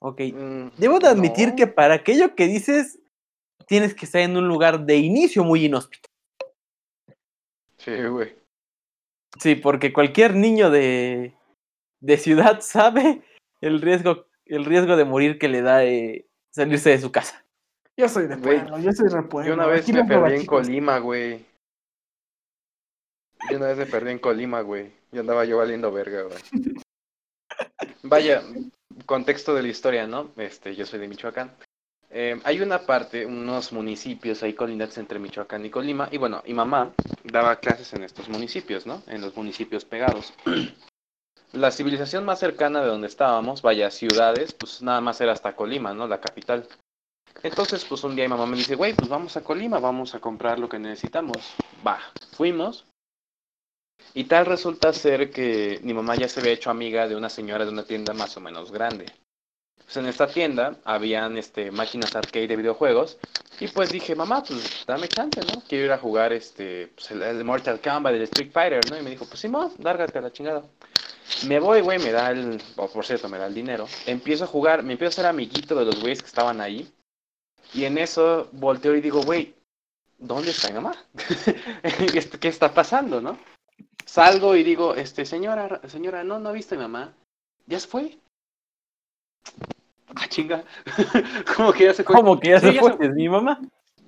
Ok. 0.00 0.22
Mm, 0.34 0.66
Debo 0.76 0.98
de 0.98 1.06
admitir 1.06 1.50
no. 1.50 1.54
que 1.54 1.68
para 1.68 1.94
aquello 1.94 2.34
que 2.34 2.48
dices, 2.48 2.98
tienes 3.72 3.94
que 3.94 4.04
estar 4.04 4.20
en 4.20 4.36
un 4.36 4.46
lugar 4.46 4.84
de 4.84 4.98
inicio 4.98 5.42
muy 5.44 5.64
inhóspito. 5.64 6.06
Sí, 7.78 8.02
güey. 8.04 8.36
Sí, 9.40 9.54
porque 9.54 9.94
cualquier 9.94 10.34
niño 10.34 10.70
de, 10.70 11.34
de 12.00 12.18
ciudad 12.18 12.60
sabe 12.60 13.22
el 13.62 13.80
riesgo, 13.80 14.26
el 14.44 14.66
riesgo 14.66 14.94
de 14.96 15.06
morir 15.06 15.38
que 15.38 15.48
le 15.48 15.62
da 15.62 15.86
eh, 15.86 16.26
salirse 16.50 16.90
de 16.90 17.00
su 17.00 17.10
casa. 17.10 17.46
Yo 17.96 18.10
soy 18.10 18.26
de 18.26 18.36
pueblo, 18.36 18.78
yo 18.78 18.92
soy 18.92 19.08
de 19.08 19.22
pueblo. 19.22 19.48
Yo 19.48 19.54
una 19.54 19.66
vez 19.66 19.84
aquí 19.84 19.94
me 19.94 20.04
perdí 20.04 20.40
en. 20.40 20.44
Colima, 20.44 20.98
güey. 20.98 21.42
Yo 23.50 23.56
una 23.56 23.68
vez 23.68 23.78
me 23.78 23.86
perdí 23.86 24.10
en 24.10 24.18
Colima, 24.18 24.60
güey. 24.60 24.92
Yo 25.12 25.22
andaba 25.22 25.46
yo 25.46 25.56
valiendo 25.56 25.90
verga, 25.90 26.24
güey. 26.24 26.38
Vaya, 28.02 28.42
contexto 29.06 29.54
de 29.54 29.62
la 29.62 29.68
historia, 29.68 30.06
¿no? 30.06 30.30
Este, 30.36 30.74
yo 30.74 30.84
soy 30.84 31.00
de 31.00 31.08
Michoacán. 31.08 31.56
Eh, 32.14 32.38
hay 32.44 32.60
una 32.60 32.82
parte, 32.82 33.24
unos 33.24 33.72
municipios 33.72 34.42
ahí 34.42 34.52
colindantes 34.52 34.98
entre 34.98 35.18
Michoacán 35.18 35.64
y 35.64 35.70
Colima, 35.70 36.08
y 36.12 36.18
bueno, 36.18 36.42
y 36.44 36.52
mamá 36.52 36.92
daba 37.24 37.56
clases 37.56 37.90
en 37.94 38.04
estos 38.04 38.28
municipios, 38.28 38.86
¿no? 38.86 39.02
En 39.06 39.22
los 39.22 39.34
municipios 39.34 39.86
pegados. 39.86 40.34
La 41.52 41.70
civilización 41.70 42.26
más 42.26 42.38
cercana 42.38 42.82
de 42.82 42.88
donde 42.88 43.06
estábamos, 43.06 43.62
vaya, 43.62 43.90
ciudades, 43.90 44.52
pues 44.52 44.82
nada 44.82 45.00
más 45.00 45.20
era 45.22 45.32
hasta 45.32 45.56
Colima, 45.56 45.94
¿no? 45.94 46.06
La 46.06 46.20
capital. 46.20 46.68
Entonces, 47.42 47.84
pues 47.86 48.04
un 48.04 48.14
día 48.14 48.24
mi 48.24 48.30
mamá 48.30 48.46
me 48.46 48.56
dice, 48.56 48.74
güey, 48.74 48.92
pues 48.94 49.08
vamos 49.08 49.36
a 49.38 49.42
Colima, 49.42 49.78
vamos 49.78 50.14
a 50.14 50.20
comprar 50.20 50.58
lo 50.58 50.68
que 50.68 50.78
necesitamos. 50.78 51.38
Va, 51.86 51.98
fuimos. 52.36 52.86
Y 54.14 54.24
tal 54.24 54.46
resulta 54.46 54.92
ser 54.92 55.30
que 55.30 55.80
mi 55.82 55.94
mamá 55.94 56.16
ya 56.16 56.28
se 56.28 56.40
había 56.40 56.52
hecho 56.52 56.70
amiga 56.70 57.08
de 57.08 57.16
una 57.16 57.30
señora 57.30 57.64
de 57.64 57.70
una 57.70 57.84
tienda 57.84 58.12
más 58.12 58.36
o 58.36 58.40
menos 58.40 58.70
grande. 58.70 59.06
Pues 59.92 60.02
en 60.04 60.08
esta 60.08 60.26
tienda 60.26 60.74
habían 60.84 61.36
este, 61.36 61.70
máquinas 61.70 62.16
arcade 62.16 62.48
de 62.48 62.56
videojuegos. 62.56 63.18
Y 63.60 63.68
pues 63.68 63.92
dije, 63.92 64.14
mamá, 64.14 64.42
pues 64.42 64.84
dame 64.86 65.06
chance, 65.06 65.38
¿no? 65.42 65.62
Quiero 65.68 65.84
ir 65.84 65.92
a 65.92 65.98
jugar 65.98 66.32
este, 66.32 66.86
pues, 66.94 67.10
el, 67.10 67.44
Mortal 67.44 67.78
Kombat, 67.78 68.14
el 68.14 68.22
Street 68.22 68.50
Fighter, 68.50 68.80
¿no? 68.90 68.98
Y 68.98 69.02
me 69.02 69.10
dijo, 69.10 69.26
pues 69.26 69.40
Simón, 69.40 69.70
lárgate 69.80 70.16
a 70.16 70.22
la 70.22 70.32
chingada. 70.32 70.62
Me 71.46 71.60
voy, 71.60 71.82
güey, 71.82 71.98
me 71.98 72.10
da 72.10 72.30
el, 72.30 72.58
o 72.76 72.88
por 72.88 73.04
cierto, 73.04 73.28
me 73.28 73.36
da 73.36 73.48
el 73.48 73.52
dinero. 73.52 73.86
Empiezo 74.06 74.44
a 74.44 74.46
jugar, 74.46 74.82
me 74.82 74.94
empiezo 74.94 75.10
a 75.10 75.16
ser 75.16 75.26
amiguito 75.26 75.74
de 75.74 75.84
los 75.84 76.00
güeyes 76.00 76.22
que 76.22 76.28
estaban 76.28 76.62
ahí. 76.62 76.90
Y 77.74 77.84
en 77.84 77.98
eso 77.98 78.48
volteo 78.52 78.96
y 78.96 79.02
digo, 79.02 79.20
güey, 79.20 79.54
¿dónde 80.16 80.52
está 80.52 80.68
mi 80.68 80.74
mamá? 80.76 80.96
Este, 82.14 82.38
¿Qué 82.38 82.48
está 82.48 82.72
pasando, 82.72 83.20
no? 83.20 83.38
Salgo 84.06 84.56
y 84.56 84.62
digo, 84.62 84.94
este, 84.94 85.26
señora, 85.26 85.82
señora, 85.86 86.24
no, 86.24 86.38
no 86.38 86.48
ha 86.48 86.52
visto 86.52 86.76
a 86.76 86.78
mi 86.78 86.84
mamá. 86.84 87.12
¿Ya 87.66 87.78
se 87.78 87.88
fue? 87.88 88.18
Ah, 90.14 90.26
chinga. 90.28 90.64
¿Cómo 91.56 91.72
que 91.72 91.84
ya 91.84 91.94
se 91.94 92.04
fue? 92.04 92.14
¿Cómo 92.14 92.38
que 92.38 92.50
ya 92.50 92.60
Sí, 92.60 92.66
se 92.68 92.74
ya 92.74 92.80
fue? 92.80 92.96
se- 92.96 93.04
Es 93.06 93.10
mi 93.14 93.28
mamá. 93.28 93.60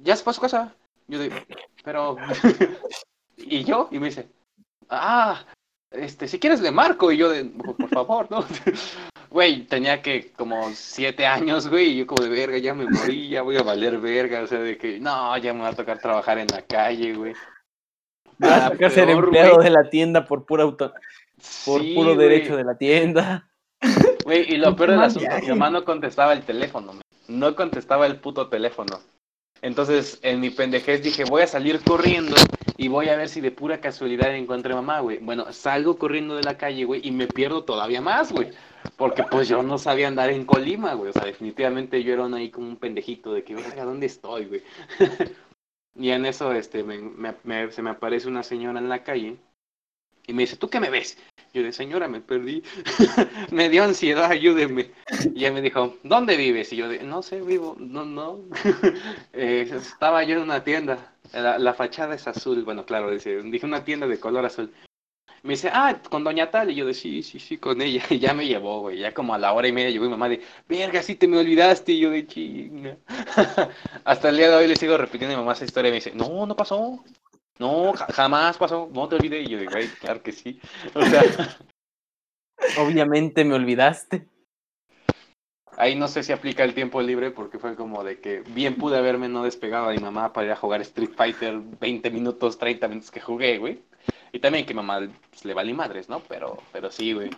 ya 0.03 0.17
se 0.17 0.23
fue 0.25 0.31
a 0.33 0.35
su 0.35 0.41
casa. 0.41 0.75
Yo 1.09 1.19
digo, 1.21 1.37
pero. 1.85 2.17
y 3.37 3.65
yo, 3.65 3.89
y 3.91 3.99
me 3.99 4.07
dice, 4.07 4.29
ah, 4.91 5.45
este, 5.91 6.29
si 6.29 6.39
quieres 6.39 6.61
le 6.61 6.71
marco. 6.71 7.11
Y 7.13 7.17
yo, 7.17 7.29
de, 7.31 7.45
por 7.45 7.89
favor, 7.89 8.31
¿no? 8.31 8.45
Güey, 9.31 9.65
tenía 9.67 10.01
que 10.01 10.31
como 10.31 10.71
siete 10.75 11.27
años, 11.27 11.67
güey, 11.67 11.89
y 11.89 11.97
yo 11.97 12.07
como 12.07 12.23
de 12.23 12.29
verga, 12.31 12.57
ya 12.59 12.73
me 12.73 12.85
morí, 12.89 13.29
ya 13.29 13.43
voy 13.43 13.57
a 13.57 13.65
valer 13.65 13.99
verga, 13.99 14.43
o 14.43 14.47
sea, 14.47 14.61
de 14.61 14.79
que, 14.79 15.01
no, 15.01 15.37
ya 15.39 15.53
me 15.53 15.63
va 15.63 15.71
a 15.71 15.75
tocar 15.75 15.99
trabajar 15.99 16.39
en 16.39 16.47
la 16.47 16.63
calle, 16.63 17.15
güey. 17.15 17.33
Me 18.39 18.49
va 18.49 18.67
a 18.67 18.71
tocar 18.71 18.93
ser 18.93 19.11
empleado 19.11 19.59
de 19.61 19.71
la 19.71 19.91
tienda 19.91 20.25
por 20.25 20.47
pura 20.47 20.63
auto, 20.63 20.95
por 21.65 21.81
Sí, 21.81 21.95
puro 21.97 22.15
derecho 22.15 22.57
de 22.57 22.63
la 22.63 22.77
tienda. 22.79 23.51
Güey, 24.25 24.55
y 24.55 24.57
lo 24.57 24.75
peor 24.75 24.91
del 24.93 25.03
asunto, 25.03 25.29
mi 25.41 25.49
mamá 25.49 25.71
no 25.71 25.85
contestaba 25.85 26.33
el 26.33 26.45
teléfono, 26.45 26.95
man. 26.95 27.03
no 27.29 27.55
contestaba 27.55 28.07
el 28.07 28.17
puto 28.21 28.49
teléfono. 28.49 29.01
Entonces, 29.63 30.19
en 30.23 30.41
mi 30.41 30.51
pendejez 30.51 31.03
dije, 31.03 31.25
voy 31.25 31.43
a 31.43 31.47
salir 31.47 31.81
corriendo 31.85 32.37
y 32.77 32.89
voy 32.89 33.09
a 33.09 33.17
ver 33.17 33.29
si 33.29 33.41
de 33.41 33.51
pura 33.51 33.81
casualidad 33.81 34.35
encuentro 34.35 34.73
a 34.75 34.77
mamá, 34.83 35.01
güey. 35.01 35.19
Bueno, 35.19 35.53
salgo 35.53 35.99
corriendo 35.99 36.37
de 36.37 36.43
la 36.43 36.57
calle, 36.59 36.85
güey, 36.85 37.01
y 37.07 37.11
me 37.13 37.29
pierdo 37.29 37.65
todavía 37.65 38.01
más, 38.01 38.33
güey. 38.33 38.51
Porque 38.97 39.25
pues 39.25 39.49
yo 39.49 39.63
no 39.63 39.79
sabía 39.79 40.09
andar 40.09 40.31
en 40.31 40.45
Colima, 40.45 40.95
güey. 40.95 41.11
O 41.11 41.13
sea, 41.13 41.25
definitivamente 41.25 42.03
yo 42.03 42.13
era 42.13 42.25
un- 42.25 42.35
ahí 42.35 42.51
como 42.51 42.69
un 42.69 42.77
pendejito 42.77 43.33
de 43.33 43.43
que, 43.45 43.55
verga, 43.55 43.85
¿dónde 43.85 44.07
estoy, 44.07 44.45
güey? 44.47 44.63
y 45.97 46.11
en 46.11 46.27
eso, 46.27 46.53
este, 46.53 46.83
me- 46.85 46.99
me- 46.99 47.35
me- 47.45 47.71
se 47.73 47.83
me 47.83 47.91
aparece 47.91 48.29
una 48.29 48.43
señora 48.43 48.79
en 48.81 48.89
la 48.89 49.03
calle 49.03 49.37
y 50.27 50.33
me 50.33 50.43
dice, 50.43 50.57
¿tú 50.57 50.69
qué 50.69 50.81
me 50.81 50.91
ves? 50.91 51.19
Yo 51.53 51.63
de, 51.63 51.73
señora, 51.73 52.09
me 52.09 52.21
perdí. 52.21 52.63
me 53.53 53.69
dio 53.69 53.85
ansiedad, 53.85 54.31
ayúdeme. 54.31 54.91
Y 55.35 55.39
ella 55.39 55.53
me 55.53 55.63
dijo, 55.63 55.97
¿dónde 56.03 56.37
vives? 56.37 56.73
Y 56.73 56.77
yo 56.77 56.89
de, 56.89 57.03
no 57.05 57.23
sé, 57.23 57.41
vivo, 57.41 57.77
no, 57.79 58.05
no. 58.05 58.41
Eh, 59.33 59.69
estaba 59.71 60.23
yo 60.23 60.37
en 60.37 60.43
una 60.43 60.63
tienda, 60.63 61.13
la, 61.33 61.75
fachada 61.75 62.15
es 62.15 62.27
azul, 62.29 62.63
bueno, 62.65 62.87
claro, 62.87 63.11
dice, 63.11 63.43
dije 63.43 63.67
una 63.67 63.85
tienda 63.85 64.07
de 64.07 64.21
color 64.21 64.47
azul. 64.47 64.73
Me 65.43 65.55
dice, 65.55 65.71
ah, 65.73 66.01
con 66.09 66.25
doña 66.25 66.51
tal, 66.51 66.71
y 66.71 66.75
yo 66.75 66.87
de, 66.87 66.95
sí, 66.95 67.23
sí, 67.23 67.39
sí, 67.39 67.59
con 67.59 67.83
ella, 67.83 68.03
y 68.11 68.19
ya 68.19 68.33
me 68.33 68.47
llevó, 68.47 68.81
güey, 68.81 68.99
ya 68.99 69.13
como 69.13 69.35
a 69.35 69.39
la 69.39 69.53
hora 69.53 69.69
y 69.69 69.73
media 69.73 69.91
llegó 69.91 70.05
mi 70.05 70.11
mamá 70.11 70.29
de, 70.29 70.41
verga, 70.69 71.03
sí 71.03 71.17
te 71.17 71.29
me 71.29 71.39
olvidaste, 71.39 71.93
y 71.93 72.01
yo 72.01 72.11
de 72.11 72.27
chinga. 72.27 72.97
Hasta 74.05 74.29
el 74.29 74.37
día 74.37 74.51
de 74.51 74.57
hoy 74.57 74.69
le 74.69 74.77
sigo 74.77 74.97
repitiendo 74.97 75.35
a 75.35 75.37
mi 75.37 75.43
mamá 75.43 75.53
esa 75.53 75.65
historia, 75.65 75.89
y 75.89 75.93
me 75.93 75.97
dice, 75.97 76.13
no, 76.15 76.47
no 76.47 76.57
pasó, 76.57 77.05
no, 77.59 77.93
ja- 77.95 78.07
jamás 78.13 78.59
pasó, 78.59 78.89
no 78.93 79.09
te 79.09 79.17
olvidé, 79.17 79.41
y 79.41 79.49
yo 79.49 79.59
de, 79.59 79.67
güey, 79.67 79.89
claro 79.89 80.23
que 80.23 80.33
sí. 80.33 80.61
O 80.95 81.03
sea, 81.05 81.23
Obviamente 82.79 83.45
me 83.45 83.55
olvidaste. 83.55 84.29
Ahí 85.77 85.97
no 85.97 86.07
sé 86.07 86.23
si 86.23 86.33
aplica 86.33 86.63
el 86.63 86.75
tiempo 86.75 87.03
libre 87.03 87.33
porque 87.33 87.59
fue 87.59 87.75
como 87.75 88.05
de 88.05 88.21
que 88.21 88.41
bien 88.43 88.77
pude 88.77 88.97
haberme 88.97 89.29
no 89.29 89.43
despegado 89.43 89.89
de 89.89 89.97
mi 89.97 90.03
mamá 90.03 90.33
para 90.33 90.47
ir 90.47 90.53
a 90.53 90.57
jugar 90.57 90.81
Street 90.83 91.11
Fighter 91.17 91.59
20 91.81 92.11
minutos, 92.11 92.59
30 92.59 92.87
minutos 92.87 93.11
que 93.11 93.21
jugué, 93.21 93.59
güey. 93.59 93.83
Y 94.33 94.39
también 94.39 94.67
que 94.67 94.75
mamá 94.75 95.01
pues, 95.31 95.45
le 95.45 95.55
valí 95.55 95.73
madres, 95.75 96.09
¿no? 96.09 96.21
Pero, 96.21 96.59
pero 96.73 96.91
sí, 96.91 97.13
güey. 97.13 97.29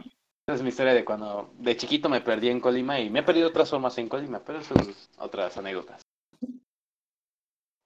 Esa 0.47 0.55
es 0.55 0.63
mi 0.63 0.69
historia 0.69 0.95
de 0.95 1.05
cuando 1.05 1.51
de 1.55 1.77
chiquito 1.77 2.09
me 2.09 2.21
perdí 2.21 2.49
en 2.51 2.61
Colima 2.61 3.01
y 3.01 3.11
me 3.11 3.21
he 3.21 3.23
perdido 3.23 3.49
otras 3.49 3.71
formas 3.71 3.97
en 3.99 4.09
Colima, 4.09 4.41
pero 4.41 4.61
eso 4.61 4.75
es 4.81 5.09
otras 5.19 5.57
anécdotas. 5.57 6.03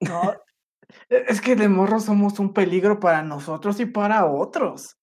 No, 0.00 0.34
es 1.08 1.40
que 1.40 1.56
de 1.56 1.68
morro 1.68 2.00
somos 2.00 2.38
un 2.38 2.52
peligro 2.52 3.00
para 3.00 3.22
nosotros 3.22 3.78
y 3.80 3.86
para 3.86 4.26
otros. 4.26 4.96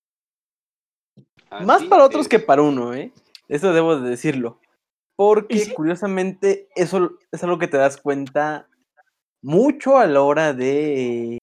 Más 1.64 1.84
para 1.86 2.04
otros 2.04 2.24
es. 2.24 2.28
que 2.30 2.40
para 2.40 2.62
uno, 2.62 2.94
¿eh? 2.94 3.12
Eso 3.48 3.74
debo 3.74 4.00
de 4.00 4.10
decirlo. 4.10 4.60
Porque 5.16 5.60
sí. 5.60 5.74
curiosamente 5.74 6.68
eso 6.76 7.18
es 7.32 7.44
algo 7.44 7.58
que 7.58 7.68
te 7.68 7.78
das 7.78 7.98
cuenta 7.98 8.68
mucho 9.42 9.98
a 9.98 10.06
la 10.06 10.22
hora 10.22 10.54
de, 10.54 11.40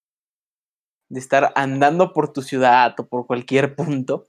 de 1.09 1.21
estar 1.21 1.53
andando 1.57 2.13
por 2.13 2.33
tu 2.33 2.43
ciudad 2.43 2.95
o 2.99 3.07
por 3.07 3.27
cualquier 3.27 3.75
punto. 3.75 4.27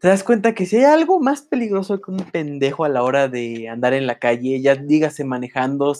Te 0.00 0.08
das 0.08 0.24
cuenta 0.24 0.54
que 0.54 0.66
si 0.66 0.78
hay 0.78 0.84
algo 0.84 1.20
más 1.20 1.42
peligroso 1.42 2.00
que 2.00 2.10
un 2.10 2.18
pendejo 2.18 2.84
a 2.84 2.88
la 2.88 3.04
hora 3.04 3.28
de 3.28 3.68
andar 3.68 3.92
en 3.92 4.08
la 4.08 4.18
calle, 4.18 4.60
ya 4.60 4.74
dígase 4.74 5.24
manejando, 5.24 5.94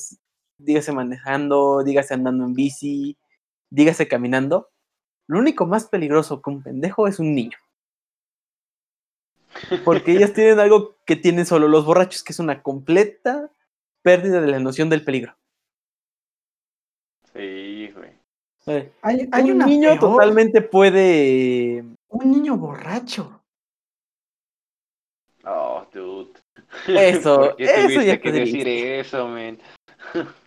dígase 0.64 0.92
manejando, 0.92 1.82
dígase 1.84 2.14
andando 2.14 2.44
en 2.44 2.54
bici, 2.54 3.16
dígase 3.70 4.08
caminando, 4.08 4.70
lo 5.26 5.38
único 5.38 5.66
más 5.66 5.86
peligroso 5.86 6.42
que 6.42 6.50
un 6.50 6.62
pendejo 6.62 7.08
es 7.08 7.18
un 7.18 7.34
niño. 7.34 7.58
Porque 9.84 10.12
ellos 10.12 10.32
tienen 10.34 10.60
algo 10.60 10.96
que 11.06 11.16
tienen 11.16 11.46
solo 11.46 11.68
los 11.68 11.84
borrachos, 11.84 12.22
que 12.22 12.32
es 12.32 12.38
una 12.38 12.62
completa 12.62 13.50
pérdida 14.02 14.40
de 14.40 14.48
la 14.48 14.58
noción 14.58 14.88
del 14.88 15.04
peligro. 15.04 15.36
Sí, 17.32 17.90
güey. 17.94 18.12
Eh, 18.66 18.92
Hay, 19.02 19.28
hay 19.32 19.50
un 19.50 19.58
niño 19.58 19.88
peor, 19.90 20.00
totalmente 20.00 20.60
puede. 20.62 21.84
un 22.08 22.30
niño 22.30 22.56
borracho. 22.56 23.42
Oh, 25.44 25.84
dude. 25.92 26.32
Eso, 26.86 27.36
¿Por 27.40 27.56
qué 27.56 27.64
eso 27.64 27.82
tuviste 27.82 28.06
ya 28.06 28.20
que 28.20 28.32
decir 28.32 28.68
eso, 28.68 29.28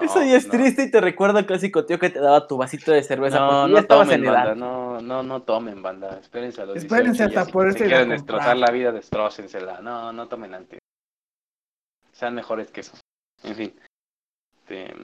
Eso 0.00 0.22
ya 0.22 0.36
es 0.36 0.46
no. 0.46 0.52
triste 0.52 0.82
y 0.84 0.90
te 0.90 1.00
recuerda 1.00 1.38
al 1.38 1.46
clásico 1.46 1.84
tío 1.86 1.98
que 1.98 2.10
te 2.10 2.20
daba 2.20 2.46
tu 2.46 2.56
vasito 2.56 2.92
de 2.92 3.02
cerveza 3.02 3.38
No, 3.38 3.62
porque 3.62 3.72
no 3.74 3.86
tomen, 3.86 4.24
banda, 4.24 4.54
no, 4.54 5.00
no, 5.00 5.22
no 5.22 5.42
tomen, 5.42 5.82
banda. 5.82 6.18
Espérense 6.20 6.62
a 6.62 6.66
los 6.66 6.76
Espérense 6.76 7.24
18 7.24 7.32
y 7.32 7.36
hasta 7.36 7.72
si 7.72 7.78
ir 7.78 7.84
a 7.84 7.88
quieren 7.88 8.08
destrozar 8.10 8.56
la 8.56 8.70
vida, 8.70 8.92
destrócensela. 8.92 9.80
No, 9.80 10.12
no 10.12 10.28
tomen 10.28 10.54
antes. 10.54 10.78
Sean 12.12 12.34
mejores 12.34 12.70
que 12.70 12.80
eso. 12.80 12.96
En 13.42 13.54
fin. 13.54 13.80
Este, 14.60 14.94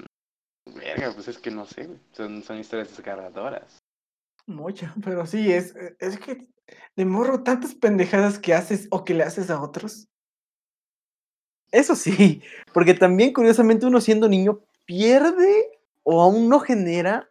verga, 0.66 1.12
pues 1.14 1.28
es 1.28 1.38
que 1.38 1.50
no 1.50 1.64
sé. 1.64 1.88
Son, 2.12 2.42
son 2.42 2.58
historias 2.58 2.88
desgarradoras. 2.88 3.78
Mucho, 4.46 4.92
pero 5.04 5.24
sí, 5.26 5.52
es, 5.52 5.74
es 5.98 6.18
que 6.18 6.48
de 6.96 7.04
morro 7.04 7.42
tantas 7.42 7.74
pendejadas 7.74 8.38
que 8.38 8.54
haces 8.54 8.88
o 8.90 9.04
que 9.04 9.14
le 9.14 9.22
haces 9.22 9.50
a 9.50 9.60
otros. 9.60 10.08
Eso 11.70 11.96
sí, 11.96 12.42
porque 12.74 12.92
también 12.92 13.32
curiosamente 13.32 13.86
uno 13.86 14.00
siendo 14.00 14.28
niño 14.28 14.60
pierde 14.84 15.80
o 16.02 16.22
aún 16.22 16.48
no 16.48 16.60
genera 16.60 17.28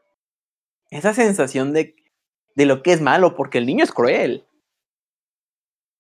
esa 0.89 1.13
sensación 1.13 1.73
de, 1.73 1.95
de 2.55 2.65
lo 2.65 2.83
que 2.83 2.93
es 2.93 3.01
malo, 3.01 3.35
porque 3.35 3.57
el 3.57 3.65
niño 3.65 3.83
es 3.83 3.91
cruel. 3.91 4.45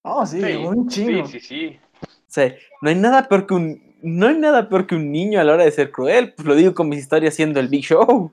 Oh, 0.03 0.25
sí, 0.25 0.41
un 0.41 0.89
chingo. 0.89 1.27
sí, 1.27 1.39
sí, 1.39 1.47
sí. 1.47 1.79
O 2.03 2.33
sea, 2.33 2.55
no 2.81 2.89
hay 2.89 2.95
nada 2.95 3.27
peor 3.27 3.45
que 3.45 3.53
un, 3.53 3.95
no 4.01 4.27
hay 4.27 4.37
nada 4.37 4.67
peor 4.69 4.87
que 4.87 4.95
un 4.95 5.11
niño 5.11 5.39
a 5.39 5.43
la 5.43 5.53
hora 5.53 5.63
de 5.65 5.71
ser 5.71 5.91
cruel. 5.91 6.33
Pues 6.33 6.47
lo 6.47 6.55
digo 6.55 6.73
con 6.73 6.89
mis 6.89 6.99
historias 6.99 7.35
siendo 7.35 7.59
el 7.59 7.67
Big 7.67 7.83
Show. 7.83 8.31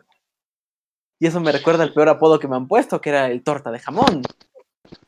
Y 1.21 1.27
eso 1.27 1.41
me 1.41 1.53
recuerda 1.53 1.83
al 1.83 1.93
peor 1.93 2.09
apodo 2.09 2.39
que 2.39 2.47
me 2.49 2.57
han 2.57 2.69
puesto, 2.69 3.01
que 3.01 3.11
era 3.11 3.27
el 3.31 3.43
torta 3.43 3.71
de 3.73 3.81
jamón. 3.81 4.23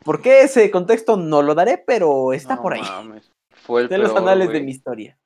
¿Por 0.04 0.20
qué 0.20 0.42
ese 0.42 0.70
contexto 0.70 1.16
no 1.16 1.40
lo 1.40 1.54
daré? 1.54 1.78
Pero 1.78 2.32
está 2.32 2.56
No 2.56 2.62
por 2.62 2.74
ahí. 2.74 2.82
mames. 2.82 3.30
Fue 3.50 3.82
el 3.82 3.88
De 3.88 3.98
los 3.98 4.14
anales 4.14 4.50
de 4.50 4.60
mi 4.60 4.72
historia. 4.72 5.16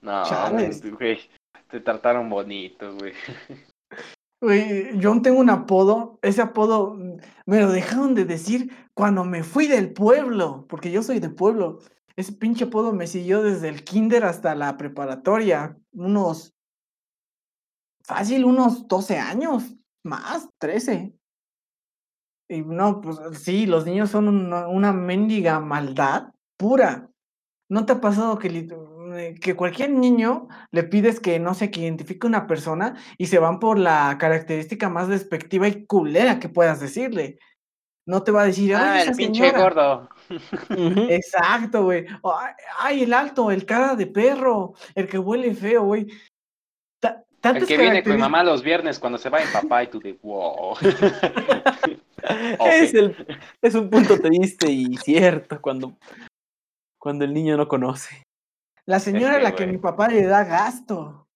No, 0.00 0.24
Chales. 0.24 0.82
güey. 0.92 1.18
Te 1.70 1.80
trataron 1.80 2.28
bonito, 2.28 2.94
güey. 2.96 3.12
Güey, 4.40 4.96
yo 5.00 5.08
aún 5.10 5.22
tengo 5.22 5.40
un 5.40 5.50
apodo. 5.50 6.20
Ese 6.22 6.40
apodo 6.40 6.94
me 7.44 7.60
lo 7.60 7.72
dejaron 7.72 8.14
de 8.14 8.24
decir 8.24 8.72
cuando 8.94 9.24
me 9.24 9.42
fui 9.42 9.66
del 9.66 9.92
pueblo, 9.92 10.64
porque 10.68 10.92
yo 10.92 11.02
soy 11.02 11.18
de 11.18 11.28
pueblo. 11.28 11.80
Ese 12.14 12.32
pinche 12.32 12.64
apodo 12.64 12.92
me 12.92 13.08
siguió 13.08 13.42
desde 13.42 13.68
el 13.68 13.82
kinder 13.82 14.24
hasta 14.24 14.54
la 14.54 14.76
preparatoria. 14.76 15.76
Unos. 15.92 16.54
Fácil, 18.04 18.44
unos 18.44 18.86
12 18.86 19.18
años. 19.18 19.74
Más, 20.04 20.48
13. 20.58 21.12
Y 22.48 22.62
no, 22.62 23.00
pues 23.00 23.18
sí, 23.40 23.66
los 23.66 23.84
niños 23.84 24.10
son 24.10 24.28
una, 24.28 24.68
una 24.68 24.92
mendiga 24.92 25.60
maldad 25.60 26.32
pura. 26.56 27.10
¿No 27.68 27.84
te 27.84 27.92
ha 27.92 28.00
pasado 28.00 28.38
que, 28.38 28.48
que 29.40 29.56
cualquier 29.56 29.90
niño 29.90 30.48
le 30.70 30.84
pides 30.84 31.20
que, 31.20 31.38
no 31.38 31.54
sé, 31.54 31.70
que 31.70 31.80
identifique 31.80 32.26
una 32.26 32.46
persona 32.46 32.96
y 33.16 33.26
se 33.26 33.38
van 33.38 33.58
por 33.58 33.78
la 33.78 34.16
característica 34.18 34.88
más 34.88 35.08
despectiva 35.08 35.68
y 35.68 35.84
culera 35.86 36.38
que 36.38 36.48
puedas 36.48 36.80
decirle? 36.80 37.38
No 38.06 38.22
te 38.22 38.30
va 38.30 38.42
a 38.42 38.46
decir, 38.46 38.74
Ah, 38.74 38.92
"Oye, 38.92 39.02
el 39.02 39.08
esa 39.08 39.16
pinche 39.16 39.40
señora". 39.50 39.60
gordo. 39.62 40.08
Exacto, 41.10 41.84
güey. 41.84 42.06
Ay, 42.24 42.52
ay, 42.78 43.02
el 43.02 43.12
alto, 43.12 43.50
el 43.50 43.66
cara 43.66 43.94
de 43.94 44.06
perro, 44.06 44.74
el 44.94 45.06
que 45.06 45.18
huele 45.18 45.54
feo, 45.54 45.84
güey. 45.84 46.06
El 47.42 47.66
que 47.66 47.76
viene 47.78 48.02
con 48.02 48.18
mamá 48.18 48.42
los 48.42 48.62
viernes 48.62 48.98
cuando 48.98 49.16
se 49.16 49.30
va 49.30 49.40
en 49.40 49.52
papá 49.52 49.84
y 49.84 49.86
tú 49.86 50.00
de 50.00 50.18
wow. 50.22 50.76
Es, 52.60 52.92
el, 52.94 53.14
es 53.62 53.74
un 53.76 53.88
punto 53.88 54.18
triste 54.20 54.70
y 54.70 54.96
cierto 54.96 55.60
cuando, 55.62 55.96
cuando 56.98 57.24
el 57.24 57.32
niño 57.32 57.56
no 57.56 57.68
conoce. 57.68 58.24
La 58.88 59.00
señora 59.00 59.34
a 59.34 59.36
que, 59.36 59.42
la 59.42 59.54
que 59.54 59.64
güey. 59.64 59.76
mi 59.76 59.78
papá 59.82 60.08
le 60.08 60.24
da 60.24 60.44
gasto. 60.44 61.26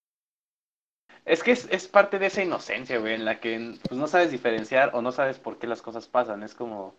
Es 1.26 1.42
que 1.42 1.52
es, 1.52 1.68
es 1.70 1.86
parte 1.86 2.18
de 2.18 2.26
esa 2.26 2.42
inocencia, 2.42 2.98
güey, 2.98 3.14
en 3.14 3.26
la 3.26 3.40
que 3.40 3.76
pues, 3.86 4.00
no 4.00 4.06
sabes 4.06 4.30
diferenciar 4.30 4.90
o 4.94 5.02
no 5.02 5.12
sabes 5.12 5.38
por 5.38 5.58
qué 5.58 5.66
las 5.66 5.82
cosas 5.82 6.08
pasan. 6.08 6.42
Es 6.42 6.54
como, 6.54 6.94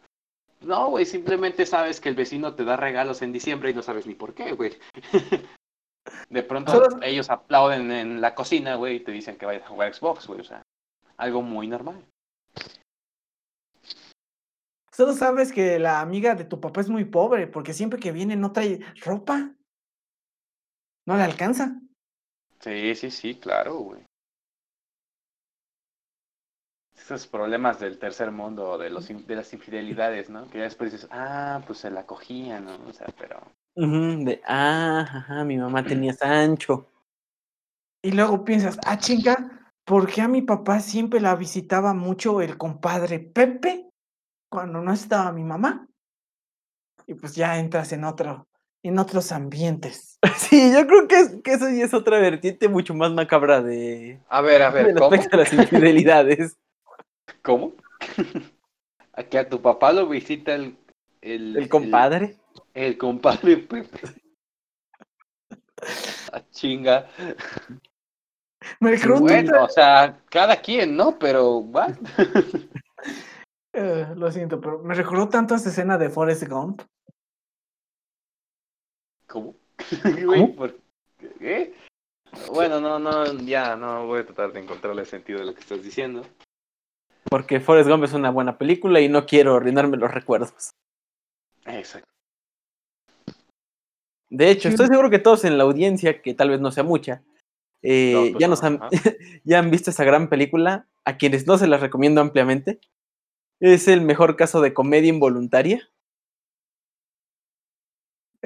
no, 0.61 0.89
güey, 0.91 1.07
simplemente 1.07 1.65
sabes 1.65 1.99
que 1.99 2.09
el 2.09 2.15
vecino 2.15 2.53
te 2.53 2.65
da 2.65 2.77
regalos 2.77 3.23
en 3.23 3.33
diciembre 3.33 3.71
y 3.71 3.73
no 3.73 3.81
sabes 3.81 4.05
ni 4.05 4.13
por 4.13 4.35
qué, 4.35 4.51
güey. 4.53 4.77
De 6.29 6.43
pronto 6.43 6.71
Solo- 6.71 7.01
ellos 7.01 7.31
aplauden 7.31 7.91
en 7.91 8.21
la 8.21 8.35
cocina, 8.35 8.75
güey, 8.75 8.97
y 8.97 8.99
te 8.99 9.11
dicen 9.11 9.37
que 9.37 9.47
vayas 9.47 9.63
a 9.63 9.69
jugar 9.69 9.91
Xbox, 9.91 10.27
güey, 10.27 10.41
o 10.41 10.43
sea, 10.43 10.61
algo 11.17 11.41
muy 11.41 11.67
normal. 11.67 12.05
Solo 14.91 15.13
sabes 15.13 15.51
que 15.51 15.79
la 15.79 15.99
amiga 15.99 16.35
de 16.35 16.45
tu 16.45 16.59
papá 16.59 16.81
es 16.81 16.89
muy 16.89 17.05
pobre, 17.05 17.47
porque 17.47 17.73
siempre 17.73 17.99
que 17.99 18.11
viene 18.11 18.35
no 18.35 18.51
trae 18.51 18.81
ropa. 19.03 19.49
No 21.05 21.17
le 21.17 21.23
alcanza. 21.23 21.79
Sí, 22.59 22.95
sí, 22.95 23.11
sí, 23.11 23.35
claro, 23.35 23.77
güey. 23.79 24.05
Esos 26.95 27.27
problemas 27.27 27.79
del 27.81 27.99
tercer 27.99 28.31
mundo, 28.31 28.77
de, 28.77 28.89
los, 28.89 29.07
de 29.07 29.35
las 29.35 29.51
infidelidades, 29.51 30.29
¿no? 30.29 30.49
Que 30.49 30.59
ya 30.59 30.63
después 30.63 30.93
dices, 30.93 31.09
ah, 31.11 31.61
pues 31.67 31.79
se 31.79 31.91
la 31.91 32.05
cogía, 32.05 32.61
¿no? 32.61 32.75
O 32.87 32.93
sea, 32.93 33.07
pero... 33.17 33.41
De, 33.75 34.41
ah, 34.47 35.01
ajá, 35.01 35.43
mi 35.43 35.57
mamá 35.57 35.83
tenía 35.83 36.13
Sancho. 36.13 36.87
Y 38.01 38.11
luego 38.11 38.45
piensas, 38.45 38.79
ah, 38.85 38.97
chinga, 38.97 39.69
¿por 39.85 40.09
qué 40.09 40.21
a 40.21 40.29
mi 40.29 40.41
papá 40.41 40.79
siempre 40.79 41.19
la 41.19 41.35
visitaba 41.35 41.93
mucho 41.93 42.39
el 42.39 42.57
compadre 42.57 43.19
Pepe 43.19 43.89
cuando 44.49 44.79
no 44.79 44.93
estaba 44.93 45.33
mi 45.33 45.43
mamá? 45.43 45.87
Y 47.07 47.15
pues 47.15 47.35
ya 47.35 47.59
entras 47.59 47.91
en 47.91 48.05
otro, 48.05 48.47
en 48.83 48.99
otros 48.99 49.31
ambientes. 49.31 50.19
Sí, 50.37 50.71
yo 50.73 50.85
creo 50.87 51.07
que, 51.07 51.19
es- 51.19 51.35
que 51.43 51.53
eso 51.53 51.69
ya 51.69 51.85
es 51.85 51.93
otra 51.93 52.19
vertiente 52.19 52.67
mucho 52.69 52.93
más 52.93 53.11
macabra 53.11 53.61
de, 53.61 54.19
A 54.29 54.41
ver, 54.41 54.61
a 54.61 54.69
ver, 54.69 54.93
¿cómo? 54.95 55.09
de 55.17 55.37
las 55.37 55.51
infidelidades. 55.53 56.57
¿Cómo? 57.41 57.73
A 59.13 59.23
que 59.23 59.37
a 59.37 59.47
tu 59.49 59.61
papá 59.61 59.91
lo 59.93 60.07
visita 60.07 60.53
el... 60.55 60.77
El, 61.21 61.55
El 61.57 61.69
compadre. 61.69 62.37
El, 62.73 62.83
el 62.83 62.97
compadre 62.97 63.57
Pepe. 63.57 63.99
A 66.31 66.41
chinga. 66.51 67.07
Me 68.79 68.91
recuerdo 68.91 69.21
Bueno, 69.21 69.63
o 69.63 69.69
sea, 69.69 70.19
cada 70.29 70.57
quien, 70.57 70.95
¿no? 70.95 71.17
Pero, 71.19 71.57
¿what? 71.57 71.93
eh, 73.73 74.07
lo 74.15 74.31
siento, 74.31 74.59
pero 74.61 74.79
me 74.79 74.93
recordó 74.95 75.29
tanto 75.29 75.55
esa 75.55 75.69
escena 75.69 75.97
de 75.97 76.09
Forrest 76.09 76.47
Gump. 76.47 76.81
¿Cómo? 79.33 79.55
Güey, 80.25 80.47
¿por 80.55 80.77
qué? 81.39 81.73
Bueno, 82.53 82.79
no, 82.79 82.99
no, 82.99 83.25
ya, 83.39 83.75
no 83.75 84.05
voy 84.05 84.19
a 84.19 84.25
tratar 84.27 84.53
de 84.53 84.59
encontrarle 84.59 85.05
sentido 85.05 85.39
de 85.39 85.45
lo 85.45 85.55
que 85.55 85.61
estás 85.61 85.83
diciendo. 85.83 86.21
Porque 87.23 87.59
Forrest 87.59 87.89
Gump 87.89 88.03
es 88.03 88.13
una 88.13 88.29
buena 88.29 88.59
película 88.59 89.01
y 89.01 89.09
no 89.09 89.25
quiero 89.25 89.55
arruinarme 89.55 89.97
los 89.97 90.11
recuerdos. 90.11 90.69
Exacto. 91.65 92.07
De 94.29 94.51
hecho, 94.51 94.69
estoy 94.69 94.85
seguro 94.85 95.09
que 95.09 95.17
todos 95.17 95.45
en 95.45 95.57
la 95.57 95.63
audiencia, 95.63 96.21
que 96.21 96.35
tal 96.35 96.51
vez 96.51 96.59
no 96.59 96.71
sea 96.71 96.83
mucha, 96.83 97.23
eh, 97.81 98.13
No, 98.13 98.21
pues 98.21 98.35
ya, 98.39 98.47
no, 98.47 98.51
nos 98.51 98.63
han, 98.63 98.81
ya 99.43 99.57
han 99.57 99.71
visto 99.71 99.89
esa 99.89 100.03
gran 100.03 100.29
película. 100.29 100.87
A 101.05 101.17
quienes 101.17 101.47
no 101.47 101.57
se 101.57 101.65
las 101.65 101.81
recomiendo 101.81 102.21
ampliamente. 102.21 102.79
Es 103.59 103.87
el 103.87 104.01
mejor 104.01 104.35
caso 104.35 104.61
de 104.61 104.75
comedia 104.75 105.09
involuntaria. 105.09 105.89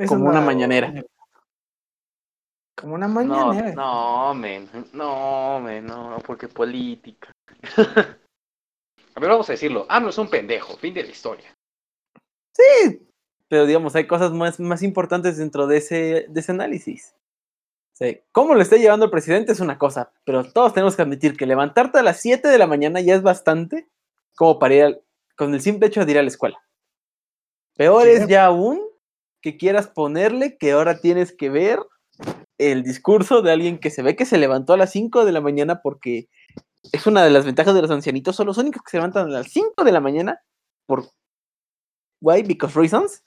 Como 0.05 0.27
una 0.29 0.41
mañanera. 0.41 0.93
Como 2.75 2.93
una 2.93 3.07
No, 3.07 3.13
mañanera. 3.15 3.73
no, 3.73 4.33
men, 4.35 4.69
no, 4.93 5.59
men, 5.59 5.85
no, 5.87 6.17
porque 6.25 6.47
política. 6.47 7.31
A 9.15 9.19
ver, 9.19 9.29
vamos 9.31 9.49
a 9.49 9.53
decirlo. 9.53 9.87
AMLO 9.89 10.11
es 10.11 10.17
un 10.19 10.29
pendejo, 10.29 10.77
fin 10.77 10.93
de 10.93 11.01
la 11.03 11.09
historia. 11.09 11.51
Sí, 12.53 13.01
pero 13.47 13.65
digamos, 13.65 13.95
hay 13.95 14.05
cosas 14.05 14.31
más, 14.31 14.59
más 14.59 14.83
importantes 14.83 15.37
dentro 15.37 15.65
de 15.65 15.77
ese, 15.77 16.25
de 16.29 16.39
ese 16.39 16.51
análisis. 16.51 17.15
O 17.93 17.97
sea, 17.97 18.13
cómo 18.31 18.53
lo 18.53 18.61
está 18.61 18.75
llevando 18.75 19.05
el 19.05 19.11
presidente 19.11 19.53
es 19.53 19.59
una 19.59 19.79
cosa, 19.79 20.11
pero 20.23 20.43
todos 20.51 20.71
tenemos 20.75 20.95
que 20.95 21.01
admitir 21.01 21.35
que 21.35 21.47
levantarte 21.47 21.97
a 21.97 22.03
las 22.03 22.21
7 22.21 22.47
de 22.47 22.59
la 22.59 22.67
mañana 22.67 23.01
ya 23.01 23.15
es 23.15 23.23
bastante 23.23 23.87
como 24.35 24.59
para 24.59 24.75
ir 24.75 24.83
al- 24.83 25.01
con 25.35 25.51
el 25.51 25.61
simple 25.61 25.87
hecho 25.87 26.05
de 26.05 26.11
ir 26.11 26.19
a 26.19 26.21
la 26.21 26.27
escuela. 26.27 26.63
Peor 27.75 28.07
es 28.07 28.27
ya 28.27 28.45
aún 28.45 28.79
que 29.41 29.57
quieras 29.57 29.87
ponerle 29.87 30.57
que 30.57 30.71
ahora 30.71 30.99
tienes 30.99 31.35
que 31.35 31.49
ver 31.49 31.79
el 32.57 32.83
discurso 32.83 33.41
de 33.41 33.51
alguien 33.51 33.79
que 33.79 33.89
se 33.89 34.01
ve 34.01 34.15
que 34.15 34.25
se 34.25 34.37
levantó 34.37 34.73
a 34.73 34.77
las 34.77 34.91
5 34.91 35.25
de 35.25 35.31
la 35.31 35.41
mañana 35.41 35.81
porque 35.81 36.27
es 36.91 37.05
una 37.05 37.23
de 37.23 37.29
las 37.29 37.45
ventajas 37.45 37.75
de 37.75 37.81
los 37.81 37.91
ancianitos, 37.91 38.35
son 38.35 38.47
los 38.47 38.57
únicos 38.57 38.81
que 38.83 38.91
se 38.91 38.97
levantan 38.97 39.27
a 39.27 39.31
las 39.31 39.47
5 39.47 39.83
de 39.83 39.91
la 39.91 39.99
mañana 39.99 40.41
por 40.85 41.09
why 42.21 42.41
because 42.43 42.79
reasons. 42.79 43.23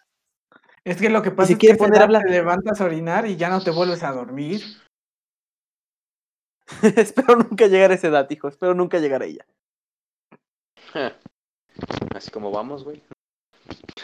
Es 0.84 0.96
que 0.96 1.10
lo 1.10 1.22
que 1.22 1.30
pasa 1.30 1.48
se 1.48 1.52
es 1.52 1.58
que 1.58 1.74
poner 1.74 1.94
a 1.94 1.96
edad 1.96 2.04
hablar. 2.04 2.24
te 2.24 2.30
levantas 2.30 2.80
a 2.80 2.84
orinar 2.84 3.26
y 3.26 3.36
ya 3.36 3.50
no 3.50 3.62
te 3.62 3.70
vuelves 3.70 4.02
a 4.02 4.12
dormir. 4.12 4.62
espero 6.96 7.36
nunca 7.36 7.66
llegar 7.66 7.90
a 7.90 7.94
esa 7.94 8.08
edad, 8.08 8.28
hijo, 8.30 8.48
espero 8.48 8.74
nunca 8.74 8.98
llegar 8.98 9.22
a 9.22 9.26
ella. 9.26 9.46
Así 12.14 12.30
como 12.30 12.50
vamos, 12.50 12.84
güey. 12.84 13.02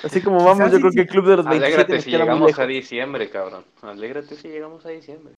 Así 0.02 0.22
como 0.22 0.44
vamos, 0.44 0.70
yo 0.70 0.78
creo 0.78 0.90
que 0.92 1.00
el 1.00 1.06
club 1.08 1.26
de 1.26 1.36
los 1.36 1.46
27 1.46 1.74
Alégrate 1.74 2.02
si 2.02 2.10
llegamos 2.10 2.58
a 2.58 2.66
diciembre, 2.66 3.30
cabrón. 3.30 3.64
Alégrate 3.82 4.36
si 4.36 4.48
llegamos 4.48 4.84
a 4.86 4.90
diciembre. 4.90 5.34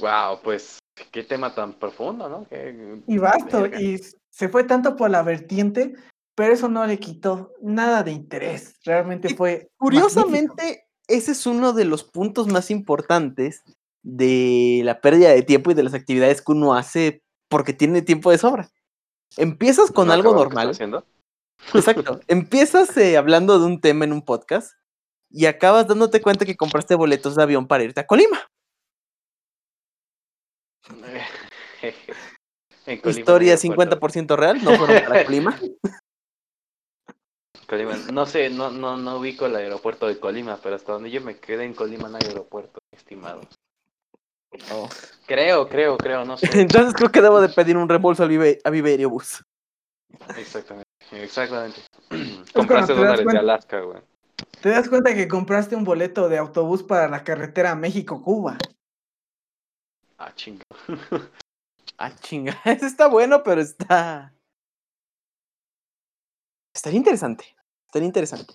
Wow, 0.00 0.40
pues 0.42 0.78
qué 1.10 1.22
tema 1.22 1.54
tan 1.54 1.74
profundo, 1.74 2.28
¿no? 2.28 2.46
Qué- 2.48 3.00
Y 3.06 3.18
basta, 3.18 3.60
verga. 3.62 3.80
y 3.80 3.98
se 4.30 4.48
fue 4.48 4.64
tanto 4.64 4.96
por 4.96 5.10
la 5.10 5.22
vertiente, 5.22 5.94
pero 6.34 6.52
eso 6.54 6.68
no 6.68 6.86
le 6.86 6.98
quitó 6.98 7.52
nada 7.60 8.02
de 8.02 8.12
interés. 8.12 8.74
Realmente 8.84 9.28
Y 9.32 9.34
fue. 9.34 9.50
magnífico. 9.50 9.72
Curiosamente, 9.78 10.84
ese 11.08 11.32
es 11.32 11.46
uno 11.46 11.72
de 11.72 11.84
los 11.84 12.04
puntos 12.04 12.48
más 12.48 12.70
importantes 12.70 13.62
de 14.02 14.80
la 14.84 15.00
pérdida 15.00 15.30
de 15.30 15.42
tiempo 15.42 15.70
y 15.70 15.74
de 15.74 15.82
las 15.84 15.94
actividades 15.94 16.42
que 16.42 16.52
uno 16.52 16.74
hace 16.74 17.22
porque 17.48 17.72
tiene 17.72 18.02
tiempo 18.02 18.30
de 18.30 18.38
sobra. 18.38 18.68
Empiezas 19.36 19.90
con 19.90 20.08
¿No 20.08 20.14
algo 20.14 20.30
acabo 20.30 20.44
lo 20.44 20.50
que 20.50 20.54
normal. 20.54 20.70
haciendo? 20.70 21.06
Exacto. 21.74 22.20
Empiezas 22.28 22.96
eh, 22.96 23.16
hablando 23.16 23.58
de 23.58 23.66
un 23.66 23.80
tema 23.80 24.04
en 24.04 24.12
un 24.12 24.22
podcast 24.24 24.72
y 25.30 25.46
acabas 25.46 25.86
dándote 25.88 26.20
cuenta 26.20 26.44
que 26.44 26.56
compraste 26.56 26.94
boletos 26.94 27.36
de 27.36 27.42
avión 27.42 27.66
para 27.66 27.84
irte 27.84 28.00
a 28.00 28.06
Colima. 28.06 28.46
En 32.84 33.00
Colima 33.00 33.20
Historia 33.20 33.54
no 33.54 33.60
hay 33.62 33.70
aeropuerto. 33.70 34.08
50% 34.08 34.36
real, 34.36 34.64
no 34.64 34.76
fueron 34.76 35.04
para 35.08 35.24
Colima. 35.24 35.56
Colima, 37.68 37.96
no 38.12 38.26
sé, 38.26 38.50
no, 38.50 38.70
no, 38.72 38.96
no 38.96 39.18
ubico 39.18 39.46
el 39.46 39.54
aeropuerto 39.54 40.08
de 40.08 40.18
Colima, 40.18 40.58
pero 40.60 40.74
hasta 40.74 40.92
donde 40.92 41.10
yo 41.10 41.20
me 41.20 41.38
quedé 41.38 41.64
en 41.64 41.74
Colima 41.74 42.08
no 42.08 42.16
hay 42.16 42.26
aeropuerto, 42.26 42.80
estimado. 42.90 43.42
Oh. 44.72 44.88
Creo, 45.26 45.68
creo, 45.68 45.96
creo, 45.96 46.24
no 46.24 46.36
sé. 46.36 46.46
Entonces 46.60 46.92
creo 46.94 47.10
que 47.12 47.22
debo 47.22 47.40
de 47.40 47.48
pedir 47.50 47.76
un 47.76 47.88
reembolso 47.88 48.24
al 48.24 48.28
Vive- 48.30 48.60
a 48.64 48.70
Viverio 48.70 49.08
Bus. 49.08 49.42
Exactamente, 50.36 50.81
exactamente. 51.12 51.80
Compraste 52.54 52.94
te 52.94 52.94
das 52.94 52.96
dólares 52.98 53.18
de 53.18 53.24
cuenta- 53.24 53.40
Alaska, 53.40 53.80
güey. 53.80 54.02
Te 54.60 54.68
das 54.70 54.88
cuenta 54.88 55.14
que 55.14 55.26
compraste 55.28 55.74
un 55.76 55.84
boleto 55.84 56.28
de 56.28 56.38
autobús 56.38 56.82
para 56.82 57.08
la 57.08 57.24
carretera 57.24 57.74
México-Cuba. 57.74 58.58
Ah, 60.18 60.32
chingo. 60.34 60.62
Ah, 61.98 62.10
chinga. 62.16 62.58
Ese 62.64 62.86
está 62.86 63.06
bueno, 63.06 63.42
pero 63.44 63.60
está. 63.60 64.32
Estaría 66.74 66.96
interesante. 66.98 67.44
Estaría 67.86 68.06
interesante. 68.06 68.54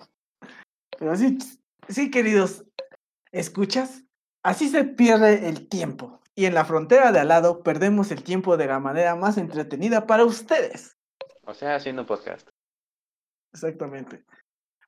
Pero 0.97 1.15
sí, 1.15 1.37
sí, 1.87 2.11
queridos, 2.11 2.65
¿escuchas? 3.31 4.03
Así 4.43 4.67
se 4.67 4.83
pierde 4.83 5.47
el 5.47 5.69
tiempo. 5.69 6.19
Y 6.35 6.45
en 6.45 6.55
la 6.55 6.65
frontera 6.65 7.11
de 7.11 7.19
al 7.19 7.29
lado 7.29 7.63
perdemos 7.63 8.11
el 8.11 8.23
tiempo 8.23 8.57
de 8.57 8.67
la 8.67 8.79
manera 8.79 9.15
más 9.15 9.37
entretenida 9.37 10.07
para 10.07 10.25
ustedes. 10.25 10.96
O 11.47 11.53
sea, 11.53 11.75
haciendo 11.75 12.01
un 12.03 12.07
podcast. 12.07 12.47
Exactamente. 13.53 14.25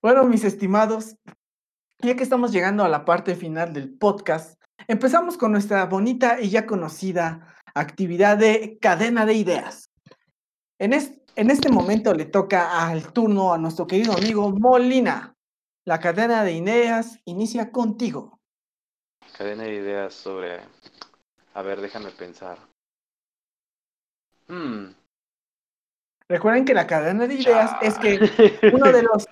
Bueno, 0.01 0.23
mis 0.25 0.43
estimados, 0.43 1.15
ya 1.99 2.15
que 2.15 2.23
estamos 2.23 2.51
llegando 2.51 2.83
a 2.83 2.89
la 2.89 3.05
parte 3.05 3.35
final 3.35 3.73
del 3.73 3.97
podcast, 3.97 4.61
empezamos 4.87 5.37
con 5.37 5.51
nuestra 5.53 5.85
bonita 5.85 6.39
y 6.41 6.49
ya 6.49 6.65
conocida 6.65 7.55
actividad 7.73 8.37
de 8.37 8.77
cadena 8.79 9.25
de 9.25 9.33
ideas. 9.35 9.89
En, 10.79 10.93
es- 10.93 11.19
en 11.35 11.49
este 11.49 11.69
momento 11.69 12.13
le 12.13 12.25
toca 12.25 12.85
al 12.87 13.13
turno 13.13 13.53
a 13.53 13.57
nuestro 13.57 13.87
querido 13.87 14.13
amigo 14.13 14.51
Molina. 14.51 15.33
La 15.85 15.99
cadena 15.99 16.43
de 16.43 16.51
ideas 16.53 17.19
inicia 17.25 17.71
contigo. 17.71 18.39
Cadena 19.37 19.63
de 19.63 19.75
ideas 19.75 20.13
sobre. 20.13 20.59
A 21.53 21.61
ver, 21.61 21.79
déjame 21.79 22.11
pensar. 22.11 22.57
Hmm. 24.47 24.89
Recuerden 26.29 26.63
que 26.63 26.75
la 26.75 26.87
cadena 26.87 27.27
de 27.27 27.33
ideas 27.33 27.75
es 27.81 27.97
que 27.97 28.19
uno 28.71 28.91
de 28.91 29.03
los 29.03 29.25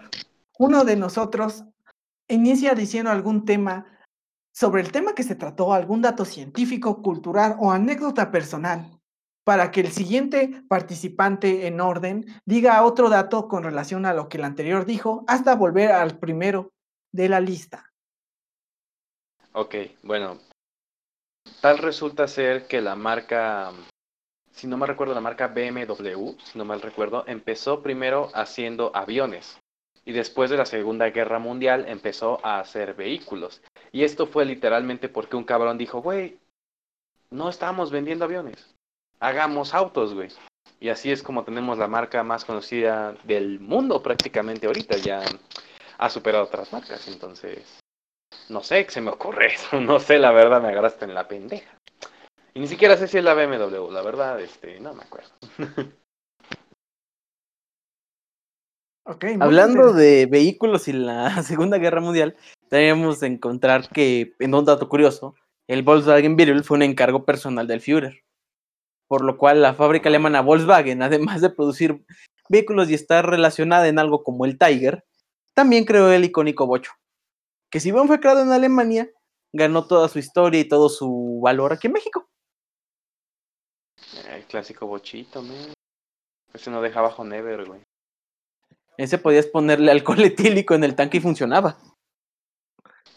uno 0.57 0.83
de 0.83 0.95
nosotros 0.95 1.63
inicia 2.27 2.73
diciendo 2.73 3.11
algún 3.11 3.45
tema 3.45 3.85
sobre 4.53 4.81
el 4.81 4.91
tema 4.91 5.13
que 5.13 5.23
se 5.23 5.35
trató, 5.35 5.73
algún 5.73 6.01
dato 6.01 6.25
científico, 6.25 7.03
cultural 7.03 7.55
o 7.59 7.71
anécdota 7.71 8.31
personal, 8.31 8.99
para 9.43 9.69
que 9.69 9.81
el 9.81 9.91
siguiente 9.91 10.63
participante 10.67 11.67
en 11.67 11.79
orden 11.79 12.25
diga 12.43 12.83
otro 12.83 13.09
dato 13.09 13.47
con 13.47 13.63
relación 13.63 14.05
a 14.07 14.13
lo 14.13 14.29
que 14.29 14.37
el 14.37 14.45
anterior 14.45 14.85
dijo, 14.85 15.23
hasta 15.27 15.55
volver 15.55 15.91
al 15.91 16.17
primero 16.17 16.73
de 17.13 17.29
la 17.29 17.39
lista. 17.39 17.93
Ok, 19.53 19.75
bueno. 20.01 20.39
Tal 21.61 21.77
resulta 21.77 22.27
ser 22.27 22.67
que 22.67 22.81
la 22.81 22.95
marca, 22.95 23.71
si 24.57 24.65
no 24.65 24.75
me 24.75 24.87
recuerdo, 24.87 25.13
la 25.13 25.21
marca 25.21 25.47
BMW, 25.47 26.31
si 26.43 26.57
no 26.57 26.65
mal 26.65 26.81
recuerdo, 26.81 27.23
empezó 27.27 27.83
primero 27.83 28.29
haciendo 28.33 28.91
aviones. 28.95 29.59
Y 30.03 30.13
después 30.13 30.49
de 30.49 30.57
la 30.57 30.65
Segunda 30.65 31.09
Guerra 31.11 31.37
Mundial 31.37 31.85
empezó 31.87 32.43
a 32.43 32.59
hacer 32.59 32.95
vehículos. 32.95 33.61
Y 33.91 34.03
esto 34.03 34.25
fue 34.25 34.45
literalmente 34.45 35.09
porque 35.09 35.35
un 35.35 35.43
cabrón 35.43 35.77
dijo, 35.77 36.01
güey, 36.01 36.39
no 37.29 37.49
estamos 37.49 37.91
vendiendo 37.91 38.25
aviones. 38.25 38.73
Hagamos 39.19 39.75
autos, 39.75 40.15
güey. 40.15 40.29
Y 40.79 40.89
así 40.89 41.11
es 41.11 41.21
como 41.21 41.43
tenemos 41.43 41.77
la 41.77 41.87
marca 41.87 42.23
más 42.23 42.43
conocida 42.43 43.15
del 43.25 43.59
mundo 43.59 44.01
prácticamente 44.01 44.65
ahorita. 44.65 44.97
Ya 44.97 45.21
ha 45.99 46.09
superado 46.09 46.45
otras 46.45 46.73
marcas. 46.73 47.07
Entonces, 47.07 47.79
no 48.49 48.63
sé 48.63 48.85
qué 48.85 48.91
se 48.91 49.01
me 49.01 49.11
ocurre 49.11 49.53
eso. 49.53 49.79
No 49.81 49.99
sé, 49.99 50.17
la 50.17 50.31
verdad, 50.31 50.61
me 50.61 50.69
agarraste 50.69 51.05
en 51.05 51.13
la 51.13 51.27
pendeja. 51.27 51.77
Y 52.57 52.59
ni 52.59 52.67
siquiera 52.67 52.97
sé 52.97 53.07
si 53.07 53.19
es 53.19 53.23
la 53.23 53.35
BMW, 53.35 53.91
la 53.91 54.01
verdad, 54.01 54.41
este, 54.41 54.79
no 54.79 54.91
me 54.95 55.03
acuerdo. 55.03 55.29
Ok, 59.09 59.23
muy 59.23 59.37
Hablando 59.39 59.93
de 59.93 60.25
vehículos 60.25 60.89
y 60.89 60.93
la 60.93 61.29
Segunda 61.43 61.77
Guerra 61.77 62.01
Mundial, 62.01 62.35
tenemos 62.67 63.21
de 63.21 63.27
encontrar 63.27 63.87
que, 63.87 64.33
en 64.39 64.53
un 64.53 64.65
dato 64.65 64.89
curioso, 64.89 65.35
el 65.67 65.83
Volkswagen 65.83 66.35
Beetle 66.35 66.63
fue 66.63 66.75
un 66.75 66.81
encargo 66.81 67.23
personal 67.23 67.67
del 67.67 67.79
Führer. 67.79 68.25
Por 69.07 69.23
lo 69.23 69.37
cual 69.37 69.61
la 69.61 69.75
fábrica 69.75 70.09
alemana 70.09 70.41
Volkswagen, 70.41 71.01
además 71.03 71.41
de 71.41 71.51
producir 71.51 72.03
vehículos 72.49 72.89
y 72.89 72.95
estar 72.95 73.29
relacionada 73.29 73.87
en 73.87 73.99
algo 73.99 74.23
como 74.23 74.45
el 74.45 74.57
Tiger, 74.57 75.05
también 75.53 75.85
creó 75.85 76.11
el 76.11 76.25
icónico 76.25 76.65
Bocho. 76.65 76.91
Que 77.69 77.79
si 77.79 77.91
bien 77.91 78.07
fue 78.07 78.19
creado 78.19 78.41
en 78.41 78.51
Alemania, 78.51 79.09
ganó 79.53 79.85
toda 79.87 80.09
su 80.09 80.17
historia 80.17 80.59
y 80.59 80.67
todo 80.67 80.89
su 80.89 81.39
valor 81.41 81.71
aquí 81.71 81.85
en 81.87 81.93
México. 81.93 82.27
El 84.29 84.43
clásico 84.45 84.87
bochito, 84.87 85.41
man. 85.41 85.73
Ese 86.53 86.71
no 86.71 86.81
deja 86.81 86.99
abajo 86.99 87.23
Never, 87.23 87.65
güey. 87.65 87.81
Ese 88.97 89.17
podías 89.17 89.45
ponerle 89.47 89.91
alcohol 89.91 90.19
etílico 90.23 90.73
en 90.73 90.83
el 90.83 90.95
tanque 90.95 91.17
y 91.17 91.21
funcionaba. 91.21 91.77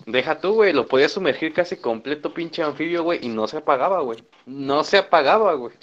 Deja 0.07 0.41
tú, 0.41 0.55
güey, 0.55 0.72
lo 0.72 0.87
podías 0.89 1.12
sumergir 1.12 1.53
casi 1.53 1.76
completo 1.76 2.33
pinche 2.33 2.62
anfibio, 2.62 3.03
güey, 3.03 3.24
y 3.24 3.28
no 3.28 3.47
se 3.47 3.59
apagaba, 3.59 4.01
güey. 4.01 4.24
No 4.47 4.83
se 4.83 4.99
apagaba, 4.99 5.55
güey. 5.55 5.74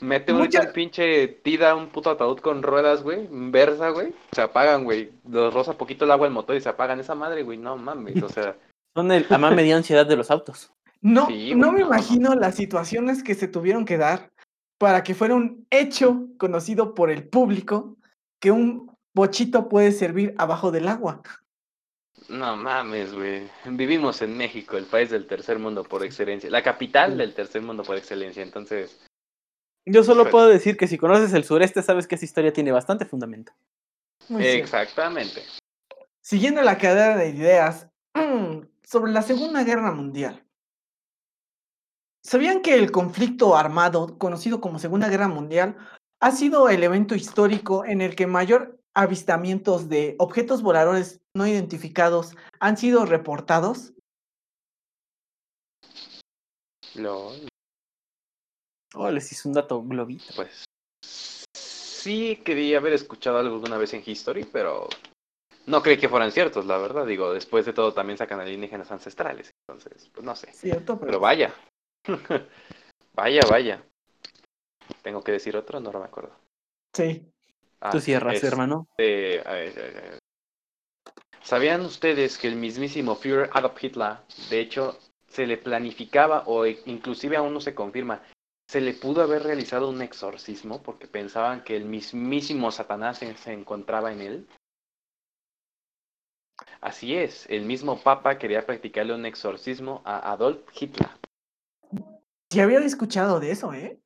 Mete 0.00 0.32
Mucha- 0.32 0.60
un 0.62 0.72
pinche 0.72 1.28
tira 1.28 1.74
un 1.74 1.88
puto 1.88 2.10
ataúd 2.10 2.38
con 2.40 2.62
ruedas, 2.62 3.02
güey, 3.02 3.28
versa, 3.30 3.90
güey, 3.90 4.12
se 4.32 4.42
apagan, 4.42 4.84
güey. 4.84 5.12
Los 5.28 5.54
roza 5.54 5.78
poquito 5.78 6.04
el 6.04 6.10
agua 6.10 6.26
del 6.26 6.34
motor 6.34 6.56
y 6.56 6.60
se 6.60 6.68
apagan 6.68 7.00
esa 7.00 7.14
madre, 7.14 7.42
güey, 7.42 7.58
no 7.58 7.76
mames, 7.76 8.22
o 8.22 8.28
sea, 8.28 8.56
Son 8.96 9.10
el, 9.10 9.26
la 9.28 9.38
más 9.38 9.54
media 9.54 9.76
ansiedad 9.76 10.06
de 10.06 10.16
los 10.16 10.30
autos. 10.30 10.72
No, 11.04 11.26
Sí, 11.26 11.54
no 11.54 11.70
me 11.70 11.80
no, 11.80 11.86
no. 11.86 11.86
imagino 11.86 12.34
las 12.34 12.54
situaciones 12.56 13.22
que 13.22 13.34
se 13.34 13.46
tuvieron 13.46 13.84
que 13.84 13.98
dar 13.98 14.32
para 14.78 15.02
que 15.04 15.14
fuera 15.14 15.34
un 15.34 15.66
hecho 15.70 16.28
conocido 16.38 16.94
por 16.94 17.10
el 17.10 17.28
público 17.28 17.96
que 18.40 18.50
un 18.50 18.90
bochito 19.14 19.68
puede 19.68 19.92
servir 19.92 20.34
abajo 20.38 20.70
del 20.72 20.88
agua. 20.88 21.22
no 22.28 22.56
mames, 22.56 23.12
güey. 23.14 23.48
Vivimos 23.66 24.22
en 24.22 24.36
México, 24.36 24.76
el 24.78 24.86
país 24.86 25.10
del 25.10 25.26
tercer 25.26 25.58
mundo 25.58 25.84
por 25.84 26.02
excelencia, 26.04 26.48
la 26.50 26.62
capital 26.62 27.18
del 27.18 27.34
tercer 27.34 27.60
mundo 27.62 27.82
por 27.82 27.96
excelencia, 27.96 28.42
entonces, 28.42 29.06
Yo 29.86 30.02
solo 30.04 30.30
puedo 30.30 30.48
decir 30.48 30.78
que 30.78 30.86
si 30.88 30.96
conoces 30.96 31.34
el 31.34 31.44
sureste, 31.44 31.82
sabes 31.82 32.06
que 32.06 32.14
esa 32.14 32.24
historia 32.24 32.52
tiene 32.52 32.72
bastante 32.72 33.04
fundamento. 33.04 33.52
Muy 34.30 34.42
cierto. 34.42 34.64
exactamente. 34.64 35.42
Siguiendo 36.22 36.62
la 36.62 36.78
cadena 36.78 37.16
de 37.18 37.28
ideas 37.28 37.88
sobre 38.82 39.12
la 39.12 39.20
Segunda 39.20 39.62
Guerra 39.64 39.92
Mundial. 39.92 40.43
¿Sabían 42.26 42.62
que 42.62 42.74
el 42.74 42.90
conflicto 42.90 43.54
armado, 43.54 44.16
conocido 44.18 44.60
como 44.60 44.78
Segunda 44.78 45.10
Guerra 45.10 45.28
Mundial, 45.28 45.76
ha 46.20 46.30
sido 46.30 46.70
el 46.70 46.82
evento 46.82 47.14
histórico 47.14 47.84
en 47.84 48.00
el 48.00 48.16
que 48.16 48.26
mayor 48.26 48.80
avistamientos 48.94 49.90
de 49.90 50.16
objetos 50.18 50.62
voladores 50.62 51.20
no 51.34 51.46
identificados 51.46 52.34
han 52.60 52.78
sido 52.78 53.04
reportados? 53.04 53.92
Lo, 56.94 57.32
Oh, 58.94 59.10
les 59.10 59.30
hice 59.32 59.48
un 59.48 59.54
dato 59.54 59.82
globito. 59.82 60.24
pues 60.36 60.64
sí 61.52 62.40
quería 62.44 62.78
haber 62.78 62.92
escuchado 62.92 63.38
algo 63.38 63.56
alguna 63.56 63.76
vez 63.76 63.92
en 63.92 64.02
History, 64.06 64.44
pero 64.44 64.88
no 65.66 65.82
creí 65.82 65.98
que 65.98 66.08
fueran 66.08 66.30
ciertos, 66.30 66.64
la 66.64 66.78
verdad. 66.78 67.04
Digo, 67.04 67.34
después 67.34 67.66
de 67.66 67.72
todo 67.72 67.92
también 67.92 68.16
sacan 68.16 68.40
alienígenas 68.40 68.92
ancestrales, 68.92 69.50
entonces, 69.66 70.08
pues 70.14 70.24
no 70.24 70.36
sé. 70.36 70.52
Cierto, 70.52 70.98
Pero 70.98 71.18
vaya. 71.18 71.52
vaya, 73.14 73.40
vaya. 73.48 73.82
¿Tengo 75.02 75.22
que 75.22 75.32
decir 75.32 75.56
otro? 75.56 75.80
No, 75.80 75.92
me 75.92 76.04
acuerdo. 76.04 76.34
Sí. 76.94 77.26
Ah, 77.80 77.90
Tú 77.90 78.00
cierras, 78.00 78.34
este, 78.34 78.46
hermano. 78.46 78.86
a 78.98 79.02
ver, 79.02 79.48
a 79.48 79.52
ver, 79.52 79.78
a 79.78 79.82
ver. 79.82 80.18
¿Sabían 81.42 81.82
ustedes 81.82 82.38
que 82.38 82.48
el 82.48 82.56
mismísimo 82.56 83.16
Führer 83.16 83.50
Adolf 83.52 83.82
Hitler, 83.82 84.16
de 84.48 84.60
hecho, 84.60 84.98
se 85.28 85.46
le 85.46 85.58
planificaba 85.58 86.44
o 86.46 86.64
e- 86.64 86.80
inclusive 86.86 87.36
aún 87.36 87.52
no 87.52 87.60
se 87.60 87.74
confirma, 87.74 88.22
se 88.66 88.80
le 88.80 88.94
pudo 88.94 89.22
haber 89.22 89.42
realizado 89.42 89.90
un 89.90 90.00
exorcismo 90.00 90.82
porque 90.82 91.06
pensaban 91.06 91.62
que 91.62 91.76
el 91.76 91.84
mismísimo 91.84 92.72
Satanás 92.72 93.18
se, 93.18 93.36
se 93.36 93.52
encontraba 93.52 94.10
en 94.12 94.22
él? 94.22 94.48
Así 96.80 97.14
es, 97.14 97.46
el 97.50 97.66
mismo 97.66 98.00
Papa 98.02 98.38
quería 98.38 98.64
practicarle 98.64 99.14
un 99.14 99.26
exorcismo 99.26 100.00
a 100.06 100.32
Adolf 100.32 100.62
Hitler. 100.74 101.10
Sí 102.54 102.60
había 102.60 102.78
escuchado 102.78 103.40
de 103.40 103.50
eso, 103.50 103.74
¿eh? 103.74 104.00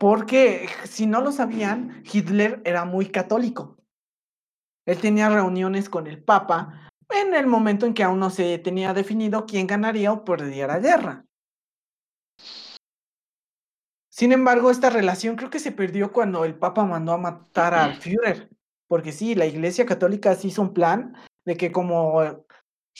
Porque 0.00 0.66
si 0.84 1.04
no 1.04 1.20
lo 1.20 1.30
sabían, 1.30 2.02
Hitler 2.10 2.62
era 2.64 2.86
muy 2.86 3.10
católico. 3.10 3.76
Él 4.86 4.98
tenía 4.98 5.28
reuniones 5.28 5.90
con 5.90 6.06
el 6.06 6.24
Papa 6.24 6.88
en 7.10 7.34
el 7.34 7.46
momento 7.46 7.84
en 7.84 7.92
que 7.92 8.02
aún 8.02 8.18
no 8.18 8.30
se 8.30 8.56
tenía 8.56 8.94
definido 8.94 9.44
quién 9.44 9.66
ganaría 9.66 10.10
o 10.10 10.24
perdería 10.24 10.66
la 10.66 10.78
guerra. 10.78 11.26
Sin 14.08 14.32
embargo, 14.32 14.70
esta 14.70 14.88
relación 14.88 15.36
creo 15.36 15.50
que 15.50 15.58
se 15.58 15.70
perdió 15.70 16.12
cuando 16.12 16.46
el 16.46 16.54
Papa 16.54 16.86
mandó 16.86 17.12
a 17.12 17.18
matar 17.18 17.74
al 17.74 17.96
Führer. 17.96 18.48
Porque 18.88 19.12
sí, 19.12 19.34
la 19.34 19.44
Iglesia 19.44 19.84
Católica 19.84 20.34
se 20.34 20.46
hizo 20.46 20.62
un 20.62 20.72
plan 20.72 21.14
de 21.44 21.58
que 21.58 21.70
como 21.70 22.46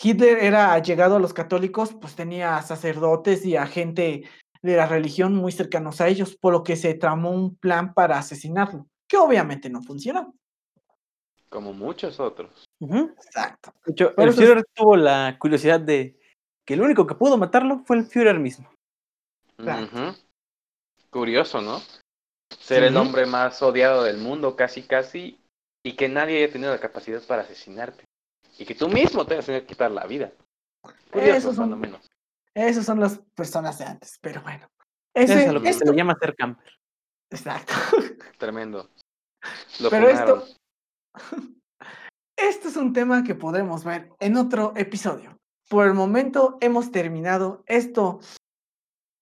Hitler 0.01 0.39
era 0.39 0.73
allegado 0.73 1.16
a 1.16 1.21
los 1.21 1.33
católicos, 1.33 1.95
pues 2.01 2.15
tenía 2.16 2.57
a 2.57 2.62
sacerdotes 2.62 3.45
y 3.45 3.57
a 3.57 3.66
gente 3.66 4.29
de 4.62 4.77
la 4.77 4.87
religión 4.87 5.35
muy 5.35 5.53
cercanos 5.53 6.01
a 6.01 6.09
ellos, 6.09 6.37
por 6.37 6.53
lo 6.53 6.62
que 6.62 6.77
se 6.77 6.95
tramó 6.95 7.31
un 7.31 7.55
plan 7.55 7.95
para 7.95 8.19
asesinarlo, 8.19 8.87
que 9.07 9.16
obviamente 9.16 9.69
no 9.69 9.83
funcionó. 9.83 10.35
Como 11.49 11.73
muchos 11.73 12.19
otros. 12.19 12.65
Exacto. 12.81 13.73
De 13.85 13.93
hecho, 13.93 14.12
Pero 14.16 14.29
el 14.29 14.35
eso 14.35 14.43
Führer 14.43 14.65
tuvo 14.75 14.97
la 14.97 15.37
curiosidad 15.39 15.79
de 15.79 16.19
que 16.65 16.75
el 16.75 16.81
único 16.81 17.07
que 17.07 17.15
pudo 17.15 17.37
matarlo 17.37 17.83
fue 17.87 17.99
el 17.99 18.07
Führer 18.07 18.41
mismo. 18.41 18.69
Curioso, 21.11 21.61
¿no? 21.61 21.81
Ser 22.59 22.83
el 22.83 22.97
hombre 22.97 23.27
más 23.27 23.62
odiado 23.62 24.03
del 24.03 24.19
mundo, 24.19 24.57
casi, 24.57 24.83
casi, 24.83 25.39
y 25.85 25.95
que 25.95 26.09
nadie 26.09 26.39
haya 26.39 26.53
tenido 26.53 26.73
la 26.73 26.81
capacidad 26.81 27.23
para 27.23 27.43
asesinarte. 27.43 28.05
Y 28.59 28.64
que 28.64 28.74
tú 28.74 28.89
mismo 28.89 29.26
te 29.26 29.35
hayas 29.35 29.47
tenido 29.47 29.62
que 29.62 29.68
quitar 29.68 29.90
la 29.90 30.06
vida. 30.06 30.32
Curioso, 31.10 31.36
Esos 31.36 31.56
cuando 31.56 31.74
son- 31.74 31.81
menos. 31.81 32.10
Esas 32.55 32.86
son 32.86 33.01
las 33.01 33.18
personas 33.35 33.78
de 33.78 33.85
antes, 33.85 34.18
pero 34.20 34.40
bueno. 34.43 34.68
Eso 35.14 35.32
Ese, 35.32 35.43
es 35.44 35.48
a 35.48 35.52
lo 35.52 35.60
que 35.62 35.68
esto- 35.70 35.85
se 35.86 35.90
le 35.90 35.97
llama 35.97 36.14
ser 36.20 36.35
camper. 36.36 36.72
Exacto. 37.31 37.72
Tremendo. 38.39 38.90
Lo 39.81 39.90
Pero 39.90 40.09
funaron. 40.09 40.43
esto, 40.43 40.55
esto 42.36 42.68
es 42.68 42.76
un 42.76 42.93
tema 42.93 43.24
que 43.24 43.35
podremos 43.35 43.85
ver 43.85 44.10
en 44.20 44.36
otro 44.36 44.72
episodio. 44.76 45.36
Por 45.68 45.86
el 45.86 45.94
momento 45.94 46.59
hemos 46.60 46.90
terminado 46.93 47.62
esto, 47.66 48.20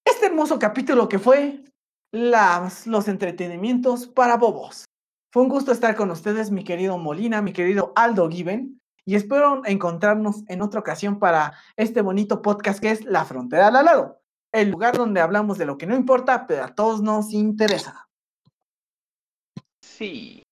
este 0.05 0.27
hermoso 0.27 0.59
capítulo 0.59 1.09
que 1.09 1.19
fue 1.19 1.65
las, 2.13 2.87
los 2.87 3.09
entretenimientos 3.09 4.07
para 4.09 4.37
bobos. 4.37 4.85
Fue 5.33 5.43
un 5.43 5.49
gusto 5.49 5.73
estar 5.73 5.95
con 5.97 6.11
ustedes, 6.11 6.51
mi 6.51 6.65
querido 6.65 6.99
Molina, 6.99 7.41
mi 7.41 7.53
querido 7.53 7.93
Aldo 7.97 8.29
Given, 8.29 8.81
y 9.05 9.17
espero 9.17 9.63
encontrarnos 9.65 10.43
en 10.49 10.63
otra 10.63 10.81
ocasión 10.81 11.19
para 11.19 11.55
este 11.77 12.03
bonito 12.03 12.43
podcast 12.43 12.81
que 12.81 12.91
es 12.91 13.05
La 13.05 13.25
Frontera 13.25 13.69
al 13.69 13.85
lado, 13.85 14.21
el 14.53 14.71
lugar 14.71 14.97
donde 14.97 15.21
hablamos 15.21 15.59
de 15.59 15.67
lo 15.67 15.79
que 15.79 15.87
no 15.87 15.97
importa, 15.97 16.47
pero 16.47 16.65
a 16.65 16.75
todos 16.75 17.03
nos 17.03 17.33
interesa. 17.33 18.09
Sí. 19.81 20.43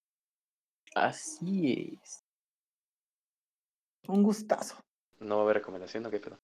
Así 0.94 1.98
es. 2.02 2.24
Un 4.08 4.22
gustazo. 4.22 4.76
No 5.20 5.36
va 5.36 5.42
a 5.42 5.44
haber 5.44 5.56
recomendación, 5.58 6.06
¿o 6.06 6.10
qué 6.10 6.18
pedo? 6.18 6.38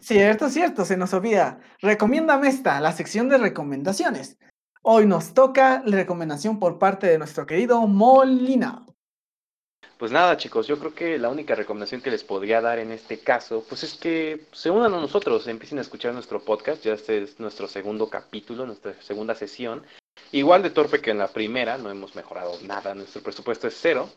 Cierto, 0.00 0.48
cierto, 0.48 0.84
se 0.84 0.96
nos 0.96 1.12
olvida. 1.14 1.60
Recomiéndame 1.80 2.48
esta, 2.48 2.80
la 2.80 2.92
sección 2.92 3.28
de 3.28 3.38
recomendaciones. 3.38 4.38
Hoy 4.82 5.06
nos 5.06 5.34
toca 5.34 5.82
la 5.84 5.96
recomendación 5.96 6.58
por 6.58 6.78
parte 6.78 7.06
de 7.06 7.18
nuestro 7.18 7.46
querido 7.46 7.86
Molina. 7.86 8.84
Pues 9.98 10.12
nada, 10.12 10.36
chicos, 10.36 10.66
yo 10.66 10.78
creo 10.78 10.94
que 10.94 11.18
la 11.18 11.28
única 11.28 11.54
recomendación 11.54 12.00
que 12.00 12.10
les 12.10 12.24
podría 12.24 12.60
dar 12.60 12.78
en 12.78 12.90
este 12.90 13.20
caso, 13.20 13.64
pues 13.68 13.84
es 13.84 13.94
que 13.94 14.46
se 14.52 14.70
unan 14.70 14.92
a 14.94 15.00
nosotros, 15.00 15.46
empiecen 15.46 15.78
a 15.78 15.82
escuchar 15.82 16.12
nuestro 16.12 16.40
podcast, 16.40 16.82
ya 16.84 16.94
este 16.94 17.22
es 17.22 17.38
nuestro 17.40 17.68
segundo 17.68 18.08
capítulo, 18.08 18.66
nuestra 18.66 18.94
segunda 19.02 19.34
sesión. 19.34 19.82
Igual 20.32 20.62
de 20.62 20.70
torpe 20.70 21.00
que 21.00 21.10
en 21.10 21.18
la 21.18 21.28
primera, 21.28 21.78
no 21.78 21.90
hemos 21.90 22.16
mejorado 22.16 22.58
nada, 22.62 22.94
nuestro 22.94 23.22
presupuesto 23.22 23.68
es 23.68 23.78
cero. 23.80 24.10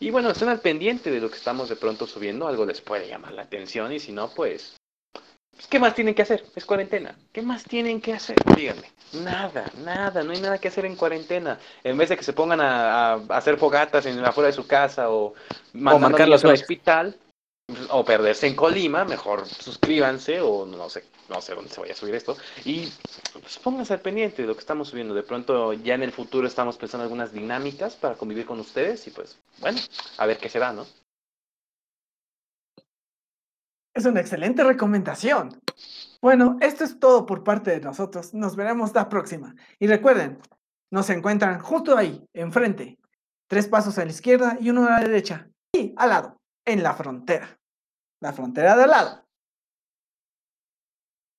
Y 0.00 0.10
bueno, 0.10 0.30
estén 0.30 0.48
al 0.48 0.60
pendiente 0.60 1.10
de 1.10 1.20
lo 1.20 1.30
que 1.30 1.36
estamos 1.36 1.68
de 1.68 1.76
pronto 1.76 2.06
subiendo, 2.06 2.48
algo 2.48 2.66
les 2.66 2.80
puede 2.80 3.08
llamar 3.08 3.32
la 3.32 3.42
atención 3.42 3.92
y 3.92 4.00
si 4.00 4.12
no, 4.12 4.30
pues... 4.30 4.79
pues, 5.60 5.68
¿Qué 5.68 5.78
más 5.78 5.94
tienen 5.94 6.14
que 6.14 6.22
hacer? 6.22 6.42
Es 6.56 6.64
cuarentena. 6.64 7.14
¿Qué 7.34 7.42
más 7.42 7.64
tienen 7.64 8.00
que 8.00 8.14
hacer? 8.14 8.34
Díganme. 8.56 8.90
Nada, 9.12 9.70
nada, 9.84 10.22
no 10.22 10.32
hay 10.32 10.40
nada 10.40 10.56
que 10.56 10.68
hacer 10.68 10.86
en 10.86 10.96
cuarentena. 10.96 11.58
En 11.84 11.98
vez 11.98 12.08
de 12.08 12.16
que 12.16 12.24
se 12.24 12.32
pongan 12.32 12.62
a, 12.62 13.12
a 13.12 13.14
hacer 13.28 13.58
fogatas 13.58 14.06
en 14.06 14.24
afuera 14.24 14.46
de 14.46 14.54
su 14.54 14.66
casa 14.66 15.10
o 15.10 15.34
mandando 15.74 16.08
marcar 16.08 16.28
niños 16.28 16.42
los 16.42 16.50
al 16.50 16.54
hospital 16.54 17.18
o 17.90 18.02
perderse 18.06 18.46
en 18.46 18.56
Colima, 18.56 19.04
mejor 19.04 19.46
suscríbanse 19.46 20.40
o 20.40 20.64
no 20.64 20.88
sé, 20.88 21.04
no 21.28 21.42
sé 21.42 21.54
dónde 21.54 21.70
se 21.70 21.80
vaya 21.80 21.92
a 21.92 21.96
subir 21.96 22.14
esto 22.14 22.38
y 22.64 22.90
pues 23.34 23.58
pónganse 23.58 23.92
al 23.92 24.00
pendiente 24.00 24.40
de 24.40 24.48
lo 24.48 24.54
que 24.54 24.60
estamos 24.60 24.88
subiendo. 24.88 25.12
De 25.12 25.22
pronto 25.22 25.74
ya 25.74 25.94
en 25.94 26.02
el 26.02 26.12
futuro 26.12 26.46
estamos 26.46 26.78
pensando 26.78 27.02
algunas 27.02 27.34
dinámicas 27.34 27.96
para 27.96 28.14
convivir 28.14 28.46
con 28.46 28.60
ustedes 28.60 29.06
y 29.06 29.10
pues 29.10 29.36
bueno, 29.58 29.78
a 30.16 30.24
ver 30.24 30.38
qué 30.38 30.48
se 30.48 30.58
da, 30.58 30.72
¿no? 30.72 30.86
Es 33.94 34.04
una 34.04 34.20
excelente 34.20 34.62
recomendación. 34.62 35.60
Bueno, 36.22 36.56
esto 36.60 36.84
es 36.84 36.98
todo 36.98 37.26
por 37.26 37.42
parte 37.42 37.72
de 37.72 37.80
nosotros. 37.80 38.34
Nos 38.34 38.54
veremos 38.54 38.94
la 38.94 39.08
próxima. 39.08 39.54
Y 39.78 39.86
recuerden, 39.86 40.38
nos 40.90 41.10
encuentran 41.10 41.58
justo 41.60 41.96
ahí, 41.96 42.24
enfrente. 42.32 42.98
Tres 43.48 43.66
pasos 43.66 43.98
a 43.98 44.04
la 44.04 44.10
izquierda 44.10 44.56
y 44.60 44.70
uno 44.70 44.86
a 44.86 44.90
la 44.90 45.00
derecha. 45.00 45.50
Y 45.72 45.92
al 45.96 46.10
lado, 46.10 46.40
en 46.64 46.82
la 46.82 46.94
frontera. 46.94 47.58
La 48.20 48.32
frontera 48.32 48.76
de 48.76 48.84
al 48.84 48.90
lado. 48.90 49.29